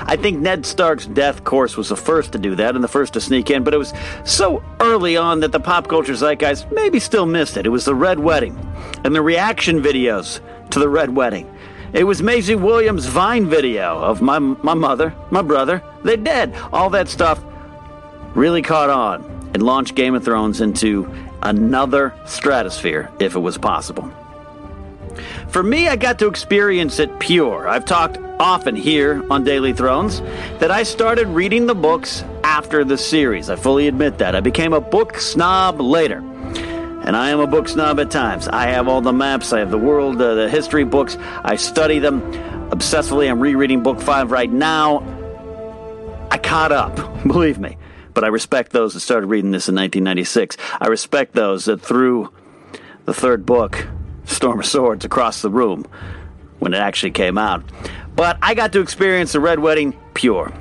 I 0.02 0.16
think 0.16 0.38
Ned 0.38 0.66
Stark's 0.66 1.06
death 1.06 1.44
course 1.44 1.76
was 1.76 1.88
the 1.88 1.96
first 1.96 2.32
to 2.32 2.38
do 2.38 2.54
that 2.56 2.74
and 2.74 2.84
the 2.84 2.88
first 2.88 3.14
to 3.14 3.20
sneak 3.20 3.50
in, 3.50 3.64
but 3.64 3.74
it 3.74 3.78
was 3.78 3.94
so 4.24 4.62
early 4.80 5.16
on 5.16 5.40
that 5.40 5.52
the 5.52 5.60
pop 5.60 5.88
culture 5.88 6.14
zeitgeist 6.14 6.70
maybe 6.70 7.00
still 7.00 7.26
missed 7.26 7.56
it. 7.56 7.66
It 7.66 7.70
was 7.70 7.84
the 7.84 7.94
Red 7.94 8.18
Wedding 8.18 8.58
and 9.04 9.14
the 9.14 9.22
reaction 9.22 9.80
videos 9.80 10.40
to 10.70 10.78
the 10.78 10.88
Red 10.88 11.14
Wedding. 11.14 11.52
It 11.94 12.04
was 12.04 12.22
Maisie 12.22 12.54
Williams' 12.54 13.06
Vine 13.06 13.46
video 13.46 13.98
of 13.98 14.20
my, 14.20 14.38
my 14.38 14.74
mother, 14.74 15.14
my 15.30 15.40
brother, 15.40 15.82
they 16.04 16.16
dead. 16.16 16.54
All 16.70 16.90
that 16.90 17.08
stuff 17.08 17.42
really 18.34 18.60
caught 18.60 18.90
on 18.90 19.37
and 19.58 19.66
launched 19.66 19.96
Game 19.96 20.14
of 20.14 20.24
Thrones 20.24 20.60
into 20.60 21.12
another 21.42 22.14
stratosphere 22.26 23.10
if 23.18 23.34
it 23.34 23.40
was 23.40 23.58
possible. 23.58 24.08
For 25.48 25.64
me, 25.64 25.88
I 25.88 25.96
got 25.96 26.20
to 26.20 26.28
experience 26.28 27.00
it 27.00 27.18
pure. 27.18 27.66
I've 27.66 27.84
talked 27.84 28.18
often 28.38 28.76
here 28.76 29.20
on 29.32 29.42
Daily 29.42 29.72
Thrones 29.72 30.20
that 30.60 30.70
I 30.70 30.84
started 30.84 31.26
reading 31.26 31.66
the 31.66 31.74
books 31.74 32.22
after 32.44 32.84
the 32.84 32.96
series. 32.96 33.50
I 33.50 33.56
fully 33.56 33.88
admit 33.88 34.18
that. 34.18 34.36
I 34.36 34.40
became 34.40 34.72
a 34.72 34.80
book 34.80 35.18
snob 35.18 35.80
later. 35.80 36.18
And 36.18 37.16
I 37.16 37.30
am 37.30 37.40
a 37.40 37.46
book 37.48 37.66
snob 37.66 37.98
at 37.98 38.12
times. 38.12 38.46
I 38.46 38.66
have 38.66 38.86
all 38.86 39.00
the 39.00 39.12
maps, 39.12 39.52
I 39.52 39.58
have 39.58 39.72
the 39.72 39.78
world, 39.78 40.22
uh, 40.22 40.36
the 40.36 40.48
history 40.48 40.84
books. 40.84 41.16
I 41.42 41.56
study 41.56 41.98
them 41.98 42.20
obsessively. 42.70 43.28
I'm 43.28 43.40
rereading 43.40 43.82
book 43.82 44.00
five 44.00 44.30
right 44.30 44.52
now. 44.52 45.02
I 46.30 46.38
caught 46.38 46.70
up, 46.70 46.94
believe 47.26 47.58
me. 47.58 47.76
But 48.18 48.24
I 48.24 48.30
respect 48.30 48.72
those 48.72 48.94
that 48.94 49.00
started 49.00 49.28
reading 49.28 49.52
this 49.52 49.68
in 49.68 49.76
1996. 49.76 50.56
I 50.80 50.88
respect 50.88 51.34
those 51.34 51.66
that 51.66 51.80
threw 51.80 52.32
the 53.04 53.14
third 53.14 53.46
book 53.46 53.86
Storm 54.24 54.58
of 54.58 54.66
Swords 54.66 55.04
across 55.04 55.40
the 55.40 55.50
room 55.50 55.86
when 56.58 56.74
it 56.74 56.78
actually 56.78 57.12
came 57.12 57.38
out. 57.38 57.62
But 58.16 58.36
I 58.42 58.54
got 58.54 58.72
to 58.72 58.80
experience 58.80 59.30
the 59.30 59.38
Red 59.38 59.60
Wedding 59.60 59.96
pure. 60.14 60.52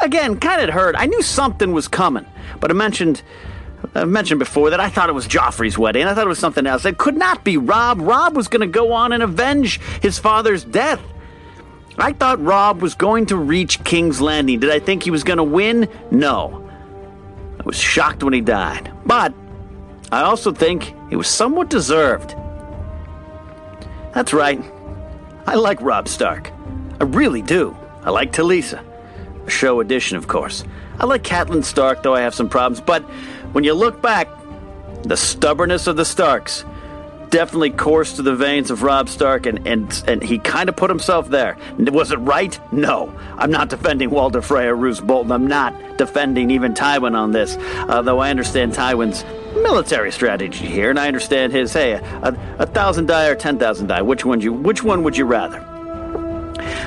Again, 0.00 0.40
kind 0.40 0.62
of 0.62 0.70
hurt. 0.70 0.94
I 0.96 1.04
knew 1.04 1.20
something 1.20 1.74
was 1.74 1.88
coming, 1.88 2.24
but 2.58 2.70
I 2.70 2.74
mentioned. 2.74 3.22
I 3.94 4.06
mentioned 4.06 4.38
before 4.38 4.70
that 4.70 4.80
I 4.80 4.88
thought 4.88 5.10
it 5.10 5.14
was 5.14 5.28
Joffrey's 5.28 5.76
wedding. 5.76 6.06
I 6.06 6.14
thought 6.14 6.24
it 6.24 6.28
was 6.30 6.38
something 6.38 6.66
else. 6.66 6.86
It 6.86 6.96
could 6.96 7.18
not 7.18 7.44
be 7.44 7.58
Robb. 7.58 8.00
Robb 8.00 8.34
was 8.34 8.48
going 8.48 8.62
to 8.62 8.66
go 8.66 8.94
on 8.94 9.12
and 9.12 9.22
avenge 9.22 9.78
his 10.00 10.18
father's 10.18 10.64
death. 10.64 11.02
I 11.98 12.14
thought 12.14 12.42
Robb 12.42 12.80
was 12.80 12.94
going 12.94 13.26
to 13.26 13.36
reach 13.36 13.84
King's 13.84 14.22
Landing. 14.22 14.60
Did 14.60 14.70
I 14.70 14.78
think 14.78 15.02
he 15.02 15.10
was 15.10 15.22
going 15.22 15.36
to 15.36 15.44
win? 15.44 15.86
No. 16.10 16.63
I 17.64 17.66
was 17.66 17.78
shocked 17.78 18.22
when 18.22 18.34
he 18.34 18.42
died. 18.42 18.92
But 19.06 19.32
I 20.12 20.20
also 20.22 20.52
think 20.52 20.94
it 21.10 21.16
was 21.16 21.28
somewhat 21.28 21.70
deserved. 21.70 22.36
That's 24.12 24.34
right. 24.34 24.62
I 25.46 25.54
like 25.54 25.80
Robb 25.80 26.06
Stark. 26.06 26.52
I 27.00 27.04
really 27.04 27.40
do. 27.40 27.74
I 28.02 28.10
like 28.10 28.32
Talisa. 28.32 28.84
A 29.46 29.50
show 29.50 29.80
edition, 29.80 30.18
of 30.18 30.28
course. 30.28 30.62
I 30.98 31.06
like 31.06 31.22
Catelyn 31.22 31.64
Stark, 31.64 32.02
though 32.02 32.14
I 32.14 32.20
have 32.20 32.34
some 32.34 32.50
problems. 32.50 32.82
But 32.82 33.02
when 33.52 33.64
you 33.64 33.72
look 33.72 34.02
back, 34.02 34.28
the 35.02 35.16
stubbornness 35.16 35.86
of 35.86 35.96
the 35.96 36.04
Starks 36.04 36.64
definitely 37.34 37.70
coursed 37.70 38.14
through 38.14 38.22
the 38.22 38.36
veins 38.36 38.70
of 38.70 38.84
Robb 38.84 39.08
Stark, 39.08 39.46
and, 39.46 39.66
and, 39.66 40.04
and 40.06 40.22
he 40.22 40.38
kind 40.38 40.68
of 40.68 40.76
put 40.76 40.88
himself 40.88 41.28
there. 41.28 41.56
Was 41.78 42.12
it 42.12 42.18
right? 42.18 42.56
No. 42.72 43.12
I'm 43.36 43.50
not 43.50 43.70
defending 43.70 44.10
Walder 44.10 44.40
Frey 44.40 44.66
or 44.66 44.76
Roose 44.76 45.00
Bolton. 45.00 45.32
I'm 45.32 45.48
not 45.48 45.98
defending 45.98 46.52
even 46.52 46.74
Tywin 46.74 47.16
on 47.16 47.32
this, 47.32 47.56
uh, 47.58 48.02
though 48.02 48.20
I 48.20 48.30
understand 48.30 48.72
Tywin's 48.72 49.24
military 49.60 50.12
strategy 50.12 50.64
here, 50.64 50.90
and 50.90 50.98
I 50.98 51.08
understand 51.08 51.52
his. 51.52 51.72
Hey, 51.72 51.94
a, 51.94 52.56
a 52.60 52.66
thousand 52.66 53.06
die 53.06 53.26
or 53.26 53.34
ten 53.34 53.58
thousand 53.58 53.88
die. 53.88 54.02
Which 54.02 54.24
one 54.24 54.40
you? 54.40 54.52
Which 54.52 54.84
one 54.84 55.02
would 55.02 55.16
you 55.16 55.24
rather? 55.24 55.58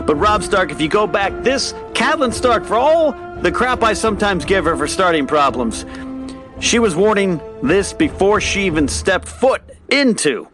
But 0.05 0.15
Robb 0.15 0.43
Stark, 0.43 0.71
if 0.71 0.79
you 0.79 0.87
go 0.87 1.07
back, 1.07 1.33
this 1.43 1.73
Catelyn 1.91 2.33
Stark, 2.33 2.63
for 2.63 2.75
all 2.75 3.11
the 3.41 3.51
crap 3.51 3.83
I 3.83 3.91
sometimes 3.91 4.45
give 4.45 4.63
her 4.63 4.77
for 4.77 4.87
starting 4.87 5.27
problems, 5.27 5.85
she 6.61 6.79
was 6.79 6.95
warning 6.95 7.41
this 7.61 7.91
before 7.91 8.39
she 8.39 8.65
even 8.65 8.87
stepped 8.87 9.27
foot 9.27 9.61
into 9.89 10.47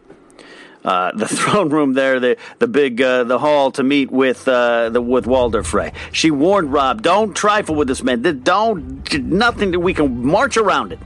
uh, 0.84 1.12
the 1.12 1.26
throne 1.28 1.70
room 1.70 1.94
there, 1.94 2.20
the 2.20 2.36
the 2.58 2.68
big 2.68 3.00
uh, 3.00 3.24
the 3.24 3.38
hall 3.38 3.70
to 3.72 3.82
meet 3.82 4.10
with 4.10 4.46
uh, 4.46 4.90
the 4.90 5.00
with 5.00 5.26
Walder 5.26 5.62
Frey. 5.62 5.92
She 6.12 6.30
warned 6.30 6.72
Robb, 6.72 7.02
"Don't 7.02 7.34
trifle 7.34 7.74
with 7.74 7.88
this 7.88 8.02
man. 8.02 8.22
Don't 8.42 9.12
nothing 9.22 9.70
that 9.72 9.80
we 9.80 9.94
can 9.94 10.24
march 10.24 10.56
around 10.56 10.92
it." 10.92 10.98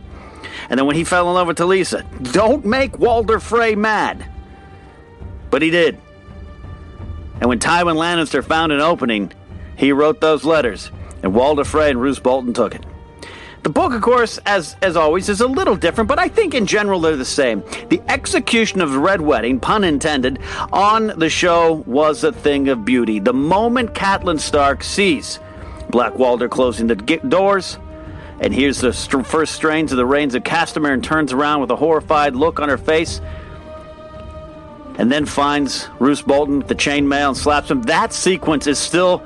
And 0.70 0.78
then 0.78 0.86
when 0.86 0.96
he 0.96 1.04
fell 1.04 1.28
in 1.28 1.34
love 1.34 1.46
with 1.46 1.58
Talisa, 1.58 2.04
don't 2.32 2.64
make 2.64 2.98
Walder 2.98 3.40
Frey 3.40 3.74
mad. 3.74 4.30
But 5.50 5.62
he 5.62 5.70
did. 5.70 5.98
And 7.40 7.48
when 7.48 7.58
Tywin 7.58 7.96
Lannister 7.96 8.44
found 8.44 8.72
an 8.72 8.80
opening, 8.80 9.32
he 9.76 9.92
wrote 9.92 10.20
those 10.20 10.44
letters, 10.44 10.90
and 11.22 11.32
Walder 11.34 11.64
Frey 11.64 11.90
and 11.90 12.00
Roose 12.00 12.18
Bolton 12.18 12.52
took 12.52 12.74
it. 12.74 12.84
The 13.68 13.74
book, 13.74 13.92
of 13.92 14.00
course, 14.00 14.38
as 14.46 14.76
as 14.80 14.96
always, 14.96 15.28
is 15.28 15.42
a 15.42 15.46
little 15.46 15.76
different, 15.76 16.08
but 16.08 16.18
I 16.18 16.28
think 16.28 16.54
in 16.54 16.64
general 16.64 17.00
they're 17.00 17.16
the 17.16 17.24
same. 17.26 17.62
The 17.90 18.00
execution 18.08 18.80
of 18.80 18.92
the 18.92 18.98
Red 18.98 19.20
Wedding, 19.20 19.60
pun 19.60 19.84
intended, 19.84 20.38
on 20.72 21.08
the 21.08 21.28
show 21.28 21.84
was 21.84 22.24
a 22.24 22.32
thing 22.32 22.70
of 22.70 22.86
beauty. 22.86 23.18
The 23.18 23.34
moment 23.34 23.92
Catelyn 23.92 24.40
Stark 24.40 24.82
sees 24.82 25.38
Black 25.90 26.18
Walder 26.18 26.48
closing 26.48 26.86
the 26.86 26.94
doors, 26.96 27.76
and 28.40 28.54
here's 28.54 28.80
the 28.80 28.94
st- 28.94 29.26
first 29.26 29.54
strains 29.54 29.92
of 29.92 29.98
the 29.98 30.06
Rains 30.06 30.34
of 30.34 30.44
Castamere 30.44 30.94
and 30.94 31.04
turns 31.04 31.34
around 31.34 31.60
with 31.60 31.70
a 31.70 31.76
horrified 31.76 32.34
look 32.34 32.60
on 32.60 32.70
her 32.70 32.78
face. 32.78 33.20
And 34.96 35.12
then 35.12 35.26
finds 35.26 35.90
Roose 35.98 36.22
Bolton 36.22 36.60
with 36.60 36.68
the 36.68 36.74
chainmail 36.74 37.28
and 37.28 37.36
slaps 37.36 37.70
him. 37.70 37.82
That 37.82 38.14
sequence 38.14 38.66
is 38.66 38.78
still 38.78 39.22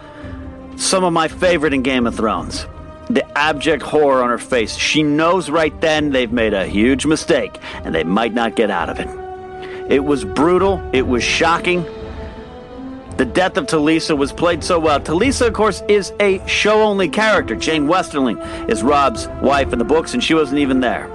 some 0.74 1.04
of 1.04 1.12
my 1.12 1.28
favorite 1.28 1.74
in 1.74 1.82
Game 1.82 2.08
of 2.08 2.16
Thrones. 2.16 2.66
The 3.12 3.38
abject 3.38 3.82
horror 3.82 4.22
on 4.22 4.30
her 4.30 4.38
face. 4.38 4.74
She 4.76 5.02
knows 5.02 5.50
right 5.50 5.78
then 5.80 6.10
they've 6.10 6.32
made 6.32 6.54
a 6.54 6.66
huge 6.66 7.06
mistake 7.06 7.58
and 7.84 7.94
they 7.94 8.04
might 8.04 8.32
not 8.32 8.56
get 8.56 8.70
out 8.70 8.88
of 8.88 8.98
it. 8.98 9.08
It 9.90 10.04
was 10.04 10.24
brutal, 10.24 10.82
it 10.92 11.06
was 11.06 11.22
shocking, 11.22 11.84
the 13.16 13.26
death 13.26 13.56
of 13.56 13.66
Talisa 13.66 14.16
was 14.16 14.32
played 14.32 14.64
so 14.64 14.78
well. 14.78 14.98
Talisa, 14.98 15.46
of 15.46 15.52
course, 15.52 15.82
is 15.86 16.12
a 16.18 16.44
show 16.48 16.82
only 16.82 17.08
character. 17.08 17.54
Jeyne 17.54 17.86
Westerling 17.86 18.68
is 18.68 18.82
Robb's 18.82 19.28
wife 19.42 19.72
in 19.72 19.78
the 19.78 19.84
books, 19.84 20.14
and 20.14 20.24
she 20.24 20.34
wasn't 20.34 20.58
even 20.60 20.80
there. 20.80 21.08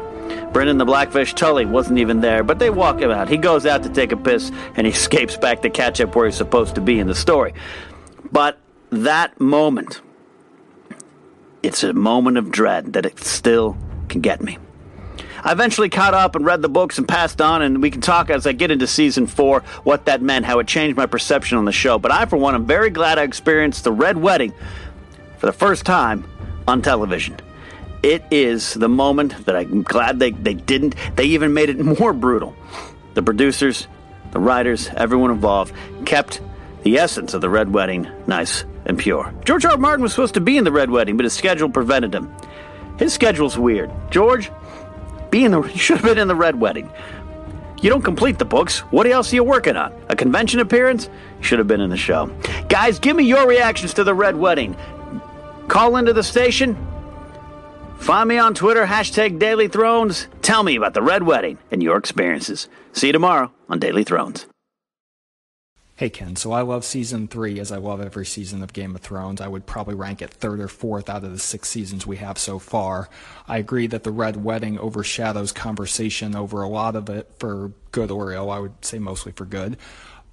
Brendan 0.53 0.77
the 0.77 0.85
Blackfish 0.85 1.33
Tully 1.33 1.65
wasn't 1.65 1.99
even 1.99 2.21
there, 2.21 2.43
but 2.43 2.59
they 2.59 2.69
walk 2.69 3.01
him 3.01 3.11
out. 3.11 3.29
He 3.29 3.37
goes 3.37 3.65
out 3.65 3.83
to 3.83 3.89
take 3.89 4.11
a 4.11 4.17
piss 4.17 4.51
and 4.75 4.87
he 4.87 4.93
escapes 4.93 5.37
back 5.37 5.61
to 5.63 5.69
catch 5.69 5.99
up 5.99 6.15
where 6.15 6.25
he's 6.25 6.35
supposed 6.35 6.75
to 6.75 6.81
be 6.81 6.99
in 6.99 7.07
the 7.07 7.15
story. 7.15 7.53
But 8.31 8.57
that 8.89 9.39
moment, 9.39 10.01
it's 11.67 11.83
a 11.83 11.91
moment 11.91 12.37
of 12.37 12.49
dread 12.49 12.93
that 12.93 13.05
it 13.05 13.19
still 13.19 13.75
can 14.07 14.21
get 14.21 14.41
me. 14.41 14.57
I 15.43 15.51
eventually 15.51 15.89
caught 15.89 16.13
up 16.13 16.37
and 16.37 16.45
read 16.45 16.61
the 16.61 16.69
books 16.69 16.97
and 16.97 17.05
passed 17.05 17.41
on, 17.41 17.61
and 17.61 17.81
we 17.81 17.91
can 17.91 17.99
talk 17.99 18.29
as 18.29 18.47
I 18.47 18.53
get 18.53 18.71
into 18.71 18.87
season 18.87 19.27
four 19.27 19.59
what 19.83 20.05
that 20.05 20.21
meant, 20.21 20.45
how 20.45 20.59
it 20.59 20.67
changed 20.67 20.95
my 20.95 21.07
perception 21.07 21.57
on 21.57 21.65
the 21.65 21.73
show. 21.73 21.99
But 21.99 22.13
I, 22.13 22.25
for 22.25 22.37
one, 22.37 22.55
am 22.55 22.65
very 22.65 22.89
glad 22.89 23.19
I 23.19 23.23
experienced 23.23 23.83
the 23.83 23.91
Red 23.91 24.15
Wedding 24.15 24.53
for 25.39 25.45
the 25.45 25.51
first 25.51 25.85
time 25.85 26.23
on 26.69 26.81
television. 26.81 27.37
It 28.01 28.23
is 28.31 28.73
the 28.73 28.89
moment 28.89 29.45
that 29.45 29.57
I'm 29.57 29.83
glad 29.83 30.19
they, 30.19 30.31
they 30.31 30.53
didn't. 30.53 30.95
They 31.17 31.25
even 31.25 31.53
made 31.53 31.69
it 31.69 31.79
more 31.99 32.13
brutal. 32.13 32.55
The 33.13 33.23
producers, 33.23 33.89
the 34.31 34.39
writers, 34.39 34.89
everyone 34.95 35.31
involved 35.31 35.73
kept 36.05 36.39
the 36.83 36.97
essence 36.97 37.33
of 37.33 37.41
the 37.41 37.49
Red 37.49 37.73
Wedding 37.73 38.07
nice 38.25 38.63
and 38.87 38.97
pure. 38.97 39.31
George 39.45 39.65
R. 39.65 39.71
R. 39.73 39.77
Martin 39.77 40.01
was 40.01 40.13
supposed 40.13 40.33
to 40.33 40.41
be 40.41 40.57
in 40.57 40.63
the 40.63 40.71
Red 40.71 40.89
Wedding, 40.89 41.15
but 41.15 41.25
his 41.25 41.33
schedule 41.33 41.69
prevented 41.69 42.15
him. 42.15 42.33
His 42.97 43.13
schedule's 43.13 43.57
weird. 43.57 43.91
George, 44.09 44.51
be 45.29 45.45
in 45.45 45.51
the 45.51 45.61
you 45.67 45.77
should 45.77 45.97
have 45.97 46.05
been 46.05 46.17
in 46.17 46.27
the 46.27 46.35
red 46.35 46.59
wedding. 46.59 46.89
You 47.79 47.91
don't 47.91 48.01
complete 48.01 48.39
the 48.39 48.45
books. 48.45 48.79
What 48.91 49.05
else 49.05 49.31
are 49.31 49.35
you 49.35 49.43
working 49.43 49.75
on? 49.75 49.93
A 50.09 50.15
convention 50.15 50.59
appearance? 50.59 51.09
Should 51.41 51.59
have 51.59 51.67
been 51.67 51.81
in 51.81 51.91
the 51.91 51.97
show. 51.97 52.25
Guys, 52.69 52.97
give 52.97 53.15
me 53.15 53.23
your 53.23 53.47
reactions 53.47 53.93
to 53.95 54.03
the 54.03 54.15
Red 54.15 54.35
Wedding. 54.35 54.75
Call 55.67 55.97
into 55.97 56.11
the 56.11 56.23
station. 56.23 56.75
Find 57.99 58.29
me 58.29 58.39
on 58.39 58.55
Twitter, 58.55 58.85
hashtag 58.85 59.37
Daily 59.37 59.67
Thrones. 59.67 60.27
Tell 60.41 60.63
me 60.63 60.75
about 60.75 60.95
the 60.95 61.03
Red 61.03 61.23
Wedding 61.23 61.59
and 61.69 61.83
your 61.83 61.97
experiences. 61.97 62.67
See 62.93 63.07
you 63.07 63.13
tomorrow 63.13 63.51
on 63.69 63.77
Daily 63.77 64.03
Thrones. 64.03 64.47
Hey 65.97 66.11
Ken, 66.11 66.35
so 66.35 66.51
I 66.51 66.61
love 66.61 66.85
season 66.85 67.27
three 67.27 67.59
as 67.59 67.71
I 67.71 67.77
love 67.77 68.01
every 68.01 68.23
season 68.23 68.61
of 68.61 68.71
Game 68.71 68.93
of 68.93 69.01
Thrones. 69.01 69.41
I 69.41 69.47
would 69.47 69.65
probably 69.65 69.95
rank 69.95 70.21
it 70.21 70.29
third 70.29 70.59
or 70.59 70.67
fourth 70.67 71.09
out 71.09 71.23
of 71.23 71.31
the 71.31 71.39
six 71.39 71.69
seasons 71.69 72.05
we 72.05 72.17
have 72.17 72.37
so 72.37 72.59
far. 72.59 73.09
I 73.47 73.57
agree 73.57 73.87
that 73.87 74.03
the 74.03 74.11
Red 74.11 74.43
Wedding 74.43 74.77
overshadows 74.77 75.51
conversation 75.51 76.35
over 76.35 76.61
a 76.61 76.69
lot 76.69 76.95
of 76.95 77.09
it 77.09 77.31
for 77.39 77.71
good 77.91 78.11
or 78.11 78.31
ill. 78.31 78.51
I 78.51 78.59
would 78.59 78.85
say 78.85 78.99
mostly 78.99 79.31
for 79.31 79.45
good. 79.45 79.75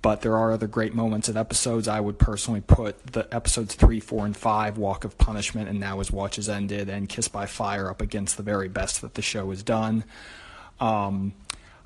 But 0.03 0.21
there 0.21 0.37
are 0.37 0.53
other 0.53 0.67
great 0.67 0.95
moments 0.95 1.31
in 1.31 1.37
episodes. 1.39 1.89
I 1.89 1.99
would 1.99 2.19
personally 2.19 2.61
put 2.61 3.15
the 3.15 3.27
episodes 3.35 3.75
three, 3.75 4.01
four, 4.01 4.27
and 4.27 4.37
five, 4.37 4.77
Walk 4.77 5.07
of 5.07 5.17
Punishment, 5.17 5.71
and 5.71 5.81
Now 5.81 6.01
His 6.01 6.13
Watch 6.13 6.37
Has 6.37 6.51
Ended, 6.51 6.91
and 6.91 7.09
Kiss 7.09 7.29
by 7.29 7.47
Fire 7.47 7.89
up 7.89 8.03
against 8.03 8.37
the 8.37 8.43
very 8.43 8.69
best 8.69 9.01
that 9.01 9.15
the 9.15 9.23
show 9.23 9.49
has 9.49 9.63
done. 9.63 10.05
Um, 10.79 11.33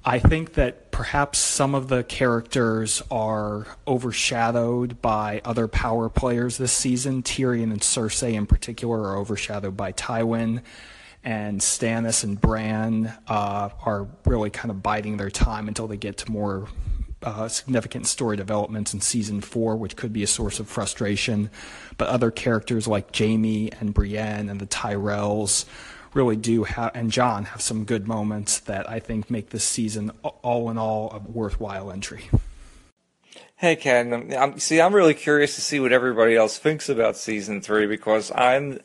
I 0.09 0.21
think 0.21 0.55
that 0.55 0.90
perhaps 0.90 1.38
some 1.38 1.75
of 1.75 1.88
the 1.88 2.03
characters 2.03 3.03
are 3.11 3.66
overshadowed 3.87 5.03
by 5.03 5.42
other 5.44 5.68
power 5.68 6.09
players 6.09 6.57
this 6.57 6.73
season. 6.73 7.23
Tyrion 7.23 7.64
and 7.64 7.83
Cersei, 7.83 8.33
in 8.33 8.47
particular, 8.47 9.03
are 9.03 9.18
overshadowed 9.18 9.77
by 9.77 9.92
Tywin, 9.92 10.62
and 11.23 11.61
Stannis 11.61 12.25
and 12.25 12.40
Bran 12.40 13.12
uh, 13.27 13.68
are 13.85 14.09
really 14.25 14.49
kind 14.49 14.71
of 14.71 14.83
biding 14.83 15.18
their 15.18 15.29
time 15.29 15.68
until 15.68 15.87
they 15.87 15.99
get 15.99 16.16
to 16.16 16.31
more 16.33 16.68
uh, 17.23 17.47
significant 17.49 18.07
story 18.07 18.38
developments 18.38 18.94
in 18.94 19.03
season 19.03 19.42
four, 19.42 19.77
which 19.77 19.94
could 19.94 20.14
be 20.14 20.23
a 20.23 20.27
source 20.27 20.59
of 20.59 20.68
frustration. 20.71 21.51
But 21.99 22.09
other 22.09 22.31
characters 22.31 22.88
like 22.88 23.14
Jaime 23.14 23.73
and 23.73 23.92
Brienne 23.92 24.49
and 24.49 24.59
the 24.59 24.66
Tyrells 24.66 25.66
really 26.14 26.37
do 26.37 26.64
have, 26.64 26.92
and 26.94 27.11
Jon 27.11 27.44
have 27.47 27.61
some 27.61 27.85
good 27.85 28.09
moments 28.09 28.61
that 28.61 28.88
I 28.88 28.99
think 29.01 29.31
make 29.31 29.51
this 29.51 29.64
season 29.64 30.11
all 30.23 30.71
in 30.71 30.79
all 30.79 31.11
a 31.12 31.18
worthwhile 31.18 31.90
entry. 31.90 32.31
Hey 33.57 33.75
Ken, 33.77 34.33
I'm, 34.37 34.59
see, 34.61 34.81
I'm 34.81 34.94
really 34.94 35.14
curious 35.14 35.57
to 35.57 35.61
see 35.61 35.81
what 35.81 35.92
everybody 35.92 36.37
else 36.37 36.59
thinks 36.59 36.88
about 36.88 37.16
season 37.16 37.61
three 37.61 37.87
because 37.87 38.31
I'm, 38.33 38.79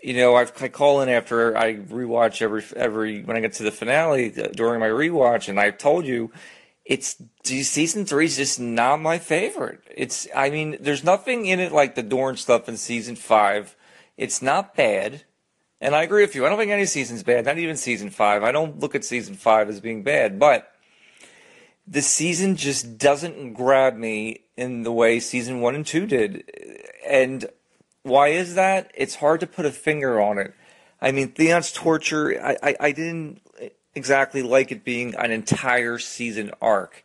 you 0.00 0.14
know, 0.14 0.36
I've, 0.36 0.52
I 0.62 0.68
call 0.68 1.00
in 1.00 1.08
after 1.08 1.56
I 1.56 1.74
rewatch 1.74 2.40
every 2.40 2.64
every 2.76 3.22
when 3.24 3.36
I 3.36 3.40
get 3.40 3.54
to 3.54 3.64
the 3.64 3.72
finale 3.72 4.32
uh, 4.40 4.48
during 4.54 4.78
my 4.78 4.88
rewatch, 4.88 5.48
and 5.48 5.58
I've 5.58 5.78
told 5.78 6.06
you, 6.06 6.30
it's 6.84 7.22
season 7.42 8.06
three 8.06 8.24
is 8.26 8.36
just 8.36 8.60
not 8.60 9.00
my 9.00 9.18
favorite. 9.18 9.80
It's, 9.94 10.26
I 10.34 10.50
mean, 10.50 10.76
there's 10.80 11.04
nothing 11.04 11.46
in 11.46 11.60
it 11.60 11.72
like 11.72 11.94
the 11.94 12.02
Dorne 12.02 12.36
stuff 12.36 12.68
in 12.68 12.76
season 12.76 13.16
five. 13.16 13.76
It's 14.16 14.40
not 14.40 14.74
bad. 14.76 15.24
And 15.80 15.94
I 15.94 16.02
agree 16.02 16.22
with 16.22 16.34
you. 16.34 16.44
I 16.44 16.48
don't 16.48 16.58
think 16.58 16.70
any 16.70 16.84
season's 16.84 17.22
bad, 17.22 17.46
not 17.46 17.58
even 17.58 17.76
season 17.76 18.10
five. 18.10 18.42
I 18.42 18.52
don't 18.52 18.80
look 18.80 18.94
at 18.94 19.04
season 19.04 19.34
five 19.34 19.68
as 19.68 19.80
being 19.80 20.02
bad, 20.02 20.38
but 20.38 20.70
the 21.86 22.02
season 22.02 22.56
just 22.56 22.98
doesn't 22.98 23.54
grab 23.54 23.96
me 23.96 24.42
in 24.56 24.82
the 24.82 24.92
way 24.92 25.20
season 25.20 25.60
one 25.60 25.74
and 25.74 25.86
two 25.86 26.06
did. 26.06 26.44
And 27.08 27.46
why 28.02 28.28
is 28.28 28.54
that? 28.54 28.90
It's 28.94 29.16
hard 29.16 29.40
to 29.40 29.46
put 29.46 29.66
a 29.66 29.70
finger 29.70 30.20
on 30.20 30.38
it. 30.38 30.54
I 31.00 31.12
mean, 31.12 31.28
Theon's 31.28 31.72
torture, 31.72 32.38
I, 32.44 32.56
I, 32.62 32.76
I 32.78 32.92
didn't 32.92 33.40
exactly 33.94 34.42
like 34.42 34.70
it 34.70 34.84
being 34.84 35.14
an 35.16 35.30
entire 35.30 35.98
season 35.98 36.50
arc. 36.60 37.04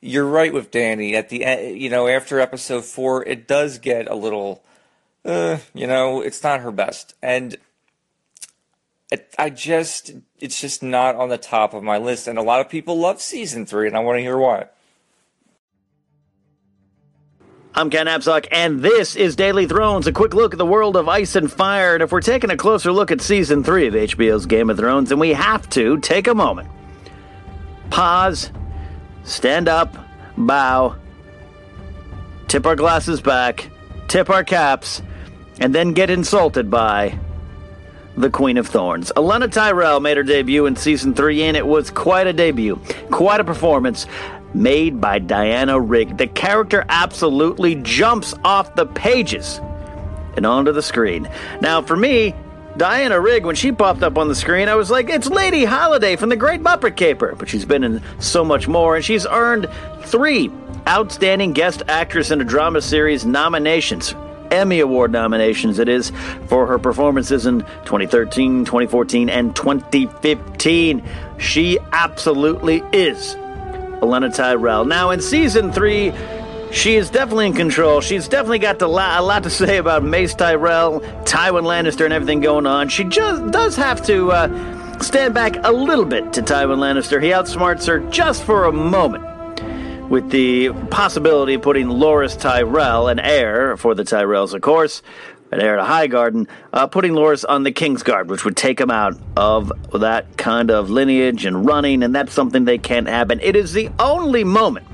You're 0.00 0.26
right 0.26 0.52
with 0.52 0.70
Dany. 0.70 1.14
At 1.14 1.28
the 1.28 1.44
end, 1.44 1.80
you 1.80 1.88
know, 1.88 2.06
after 2.08 2.40
episode 2.40 2.84
four, 2.84 3.24
it 3.24 3.48
does 3.48 3.78
get 3.78 4.08
a 4.08 4.14
little, 4.14 4.62
uh, 5.24 5.58
you 5.74 5.86
know, 5.86 6.20
it's 6.20 6.42
not 6.42 6.60
her 6.60 6.70
best. 6.70 7.14
And 7.22 7.56
it, 9.10 9.34
I 9.38 9.50
just, 9.50 10.12
it's 10.40 10.60
just 10.60 10.82
not 10.82 11.14
on 11.14 11.28
the 11.28 11.38
top 11.38 11.74
of 11.74 11.82
my 11.82 11.98
list. 11.98 12.26
And 12.26 12.38
a 12.38 12.42
lot 12.42 12.60
of 12.60 12.68
people 12.68 12.98
love 12.98 13.20
season 13.20 13.66
three, 13.66 13.86
and 13.86 13.96
I 13.96 14.00
want 14.00 14.18
to 14.18 14.22
hear 14.22 14.36
why. 14.36 14.66
I'm 17.74 17.90
Ken 17.90 18.06
Napzok, 18.06 18.48
and 18.50 18.80
this 18.80 19.16
is 19.16 19.36
Daily 19.36 19.66
Thrones, 19.66 20.06
a 20.06 20.12
quick 20.12 20.32
look 20.32 20.54
at 20.54 20.58
the 20.58 20.64
world 20.64 20.96
of 20.96 21.10
ice 21.10 21.36
and 21.36 21.52
fire. 21.52 21.92
And 21.92 22.02
if 22.02 22.10
we're 22.10 22.22
taking 22.22 22.50
a 22.50 22.56
closer 22.56 22.90
look 22.90 23.10
at 23.10 23.20
season 23.20 23.62
three 23.62 23.86
of 23.86 23.92
HBO's 23.92 24.46
Game 24.46 24.70
of 24.70 24.78
Thrones, 24.78 25.10
then 25.10 25.18
we 25.18 25.34
have 25.34 25.68
to 25.70 25.98
take 25.98 26.26
a 26.26 26.34
moment, 26.34 26.70
pause, 27.90 28.50
stand 29.24 29.68
up, 29.68 29.94
bow, 30.38 30.96
tip 32.48 32.64
our 32.64 32.76
glasses 32.76 33.20
back, 33.20 33.70
tip 34.08 34.30
our 34.30 34.42
caps, 34.42 35.02
and 35.60 35.74
then 35.74 35.92
get 35.92 36.08
insulted 36.08 36.70
by 36.70 37.18
the 38.16 38.30
Queen 38.30 38.56
of 38.56 38.66
Thorns. 38.66 39.12
Olenna 39.16 39.50
Tyrell 39.50 40.00
made 40.00 40.16
her 40.16 40.22
debut 40.22 40.66
in 40.66 40.76
season 40.76 41.14
three, 41.14 41.42
and 41.42 41.56
it 41.56 41.66
was 41.66 41.90
quite 41.90 42.26
a 42.26 42.32
debut, 42.32 42.80
quite 43.10 43.40
a 43.40 43.44
performance 43.44 44.06
made 44.54 45.00
by 45.00 45.18
Diana 45.18 45.78
Rigg. 45.78 46.16
The 46.16 46.26
character 46.26 46.84
absolutely 46.88 47.74
jumps 47.76 48.34
off 48.44 48.74
the 48.74 48.86
pages 48.86 49.60
and 50.36 50.46
onto 50.46 50.72
the 50.72 50.82
screen. 50.82 51.28
Now, 51.60 51.82
for 51.82 51.96
me, 51.96 52.34
Diana 52.76 53.18
Rigg, 53.20 53.44
when 53.44 53.56
she 53.56 53.72
popped 53.72 54.02
up 54.02 54.18
on 54.18 54.28
the 54.28 54.34
screen, 54.34 54.68
I 54.68 54.74
was 54.74 54.90
like, 54.90 55.08
it's 55.08 55.28
Lady 55.28 55.64
Holiday 55.64 56.16
from 56.16 56.28
The 56.28 56.36
Great 56.36 56.62
Muppet 56.62 56.96
Caper. 56.96 57.34
But 57.34 57.48
she's 57.48 57.64
been 57.64 57.84
in 57.84 58.02
so 58.18 58.44
much 58.44 58.68
more, 58.68 58.96
and 58.96 59.04
she's 59.04 59.26
earned 59.26 59.68
three 60.02 60.50
Outstanding 60.86 61.52
Guest 61.52 61.82
Actress 61.88 62.30
in 62.30 62.40
a 62.40 62.44
Drama 62.44 62.80
Series 62.80 63.24
nominations 63.24 64.14
Emmy 64.50 64.80
Award 64.80 65.12
nominations, 65.12 65.78
it 65.78 65.88
is, 65.88 66.10
for 66.46 66.66
her 66.66 66.78
performances 66.78 67.46
in 67.46 67.60
2013, 67.84 68.64
2014, 68.64 69.28
and 69.28 69.54
2015. 69.54 71.02
She 71.38 71.78
absolutely 71.92 72.82
is 72.92 73.34
Olenna 74.00 74.34
Tyrell. 74.34 74.84
Now, 74.84 75.10
in 75.10 75.20
season 75.20 75.72
three, 75.72 76.12
she 76.72 76.96
is 76.96 77.10
definitely 77.10 77.46
in 77.46 77.52
control. 77.54 78.00
She's 78.00 78.28
definitely 78.28 78.58
got 78.58 78.80
a 78.82 78.88
lot 78.88 79.42
to 79.42 79.50
say 79.50 79.78
about 79.78 80.02
Mace 80.02 80.34
Tyrell, 80.34 81.00
Tywin 81.24 81.64
Lannister, 81.64 82.04
and 82.04 82.12
everything 82.12 82.40
going 82.40 82.66
on. 82.66 82.88
She 82.88 83.04
just 83.04 83.50
does 83.50 83.76
have 83.76 84.04
to 84.06 84.32
uh, 84.32 84.98
stand 85.00 85.34
back 85.34 85.56
a 85.64 85.72
little 85.72 86.04
bit 86.04 86.32
to 86.34 86.42
Tywin 86.42 86.78
Lannister. 86.78 87.22
He 87.22 87.30
outsmarts 87.30 87.86
her 87.86 88.00
just 88.10 88.44
for 88.44 88.64
a 88.64 88.72
moment 88.72 89.35
with 90.08 90.30
the 90.30 90.70
possibility 90.90 91.54
of 91.54 91.62
putting 91.62 91.88
Loras 91.88 92.38
Tyrell, 92.38 93.08
an 93.08 93.18
heir 93.18 93.76
for 93.76 93.94
the 93.94 94.04
Tyrells, 94.04 94.54
of 94.54 94.60
course, 94.60 95.02
an 95.50 95.60
heir 95.60 95.76
to 95.76 95.82
Highgarden, 95.82 96.48
uh, 96.72 96.86
putting 96.86 97.12
Loras 97.12 97.44
on 97.48 97.62
the 97.62 97.72
Kingsguard, 97.72 98.26
which 98.26 98.44
would 98.44 98.56
take 98.56 98.80
him 98.80 98.90
out 98.90 99.18
of 99.36 99.72
that 99.92 100.36
kind 100.36 100.70
of 100.70 100.90
lineage 100.90 101.44
and 101.44 101.66
running, 101.66 102.02
and 102.02 102.14
that's 102.14 102.32
something 102.32 102.64
they 102.64 102.78
can't 102.78 103.08
have. 103.08 103.30
And 103.30 103.40
it 103.42 103.56
is 103.56 103.72
the 103.72 103.90
only 103.98 104.44
moment 104.44 104.86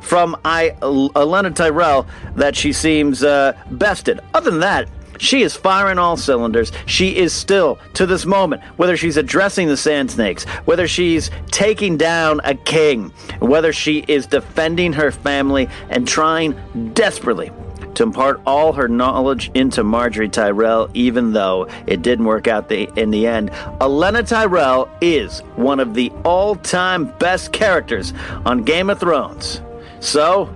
from 0.00 0.36
I, 0.44 0.74
Olenna 0.80 1.54
Tyrell 1.54 2.06
that 2.36 2.56
she 2.56 2.72
seems 2.72 3.22
uh, 3.22 3.56
bested. 3.70 4.20
Other 4.34 4.50
than 4.50 4.60
that, 4.60 4.88
she 5.18 5.42
is 5.42 5.54
firing 5.54 5.98
all 5.98 6.16
cylinders. 6.16 6.72
She 6.86 7.16
is 7.16 7.32
still, 7.32 7.78
to 7.94 8.06
this 8.06 8.26
moment, 8.26 8.62
whether 8.76 8.96
she's 8.96 9.16
addressing 9.16 9.68
the 9.68 9.76
Sand 9.76 10.10
Snakes, 10.10 10.44
whether 10.64 10.88
she's 10.88 11.30
taking 11.50 11.96
down 11.96 12.40
a 12.44 12.54
king, 12.54 13.10
whether 13.40 13.72
she 13.72 14.04
is 14.08 14.26
defending 14.26 14.92
her 14.94 15.10
family 15.10 15.68
and 15.90 16.06
trying 16.06 16.56
desperately 16.94 17.50
to 17.94 18.02
impart 18.02 18.40
all 18.46 18.72
her 18.72 18.88
knowledge 18.88 19.50
into 19.54 19.82
Margaery 19.82 20.30
Tyrell, 20.30 20.90
even 20.94 21.32
though 21.32 21.68
it 21.86 22.02
didn't 22.02 22.24
work 22.24 22.48
out 22.48 22.68
the, 22.68 22.88
in 22.98 23.10
the 23.10 23.26
end. 23.26 23.50
Olenna 23.80 24.26
Tyrell 24.26 24.88
is 25.00 25.40
one 25.56 25.80
of 25.80 25.94
the 25.94 26.10
all 26.24 26.56
time 26.56 27.06
best 27.18 27.52
characters 27.52 28.12
on 28.46 28.62
Game 28.64 28.90
of 28.90 28.98
Thrones. 28.98 29.60
So, 30.00 30.54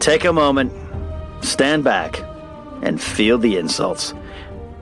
take 0.00 0.24
a 0.24 0.32
moment, 0.32 0.72
stand 1.42 1.84
back, 1.84 2.20
and 2.86 3.02
feel 3.02 3.36
the 3.36 3.56
insults. 3.56 4.14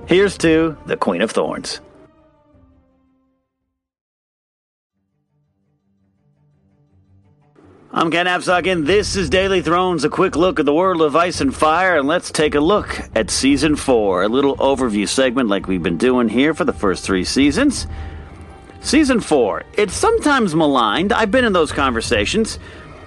Here's 0.06 0.36
to 0.38 0.76
the 0.84 0.96
Queen 0.96 1.22
of 1.22 1.30
Thorns. 1.30 1.80
I'm 7.90 8.10
Ken 8.10 8.26
Napzok, 8.26 8.70
and 8.70 8.86
this 8.86 9.14
is 9.16 9.30
Daily 9.30 9.62
Thrones, 9.62 10.04
a 10.04 10.10
quick 10.10 10.34
look 10.36 10.58
at 10.58 10.66
the 10.66 10.74
world 10.74 11.00
of 11.00 11.16
ice 11.16 11.40
and 11.40 11.54
fire, 11.54 11.96
and 11.96 12.08
let's 12.08 12.30
take 12.30 12.56
a 12.56 12.60
look 12.60 13.00
at 13.14 13.30
season 13.30 13.76
four, 13.76 14.24
a 14.24 14.28
little 14.28 14.56
overview 14.56 15.08
segment 15.08 15.48
like 15.48 15.68
we've 15.68 15.82
been 15.82 15.96
doing 15.96 16.28
here 16.28 16.54
for 16.54 16.64
the 16.64 16.72
first 16.72 17.04
three 17.04 17.24
seasons. 17.24 17.86
Season 18.80 19.20
four, 19.20 19.62
it's 19.78 19.94
sometimes 19.94 20.56
maligned, 20.56 21.12
I've 21.12 21.30
been 21.30 21.44
in 21.44 21.52
those 21.52 21.70
conversations, 21.72 22.58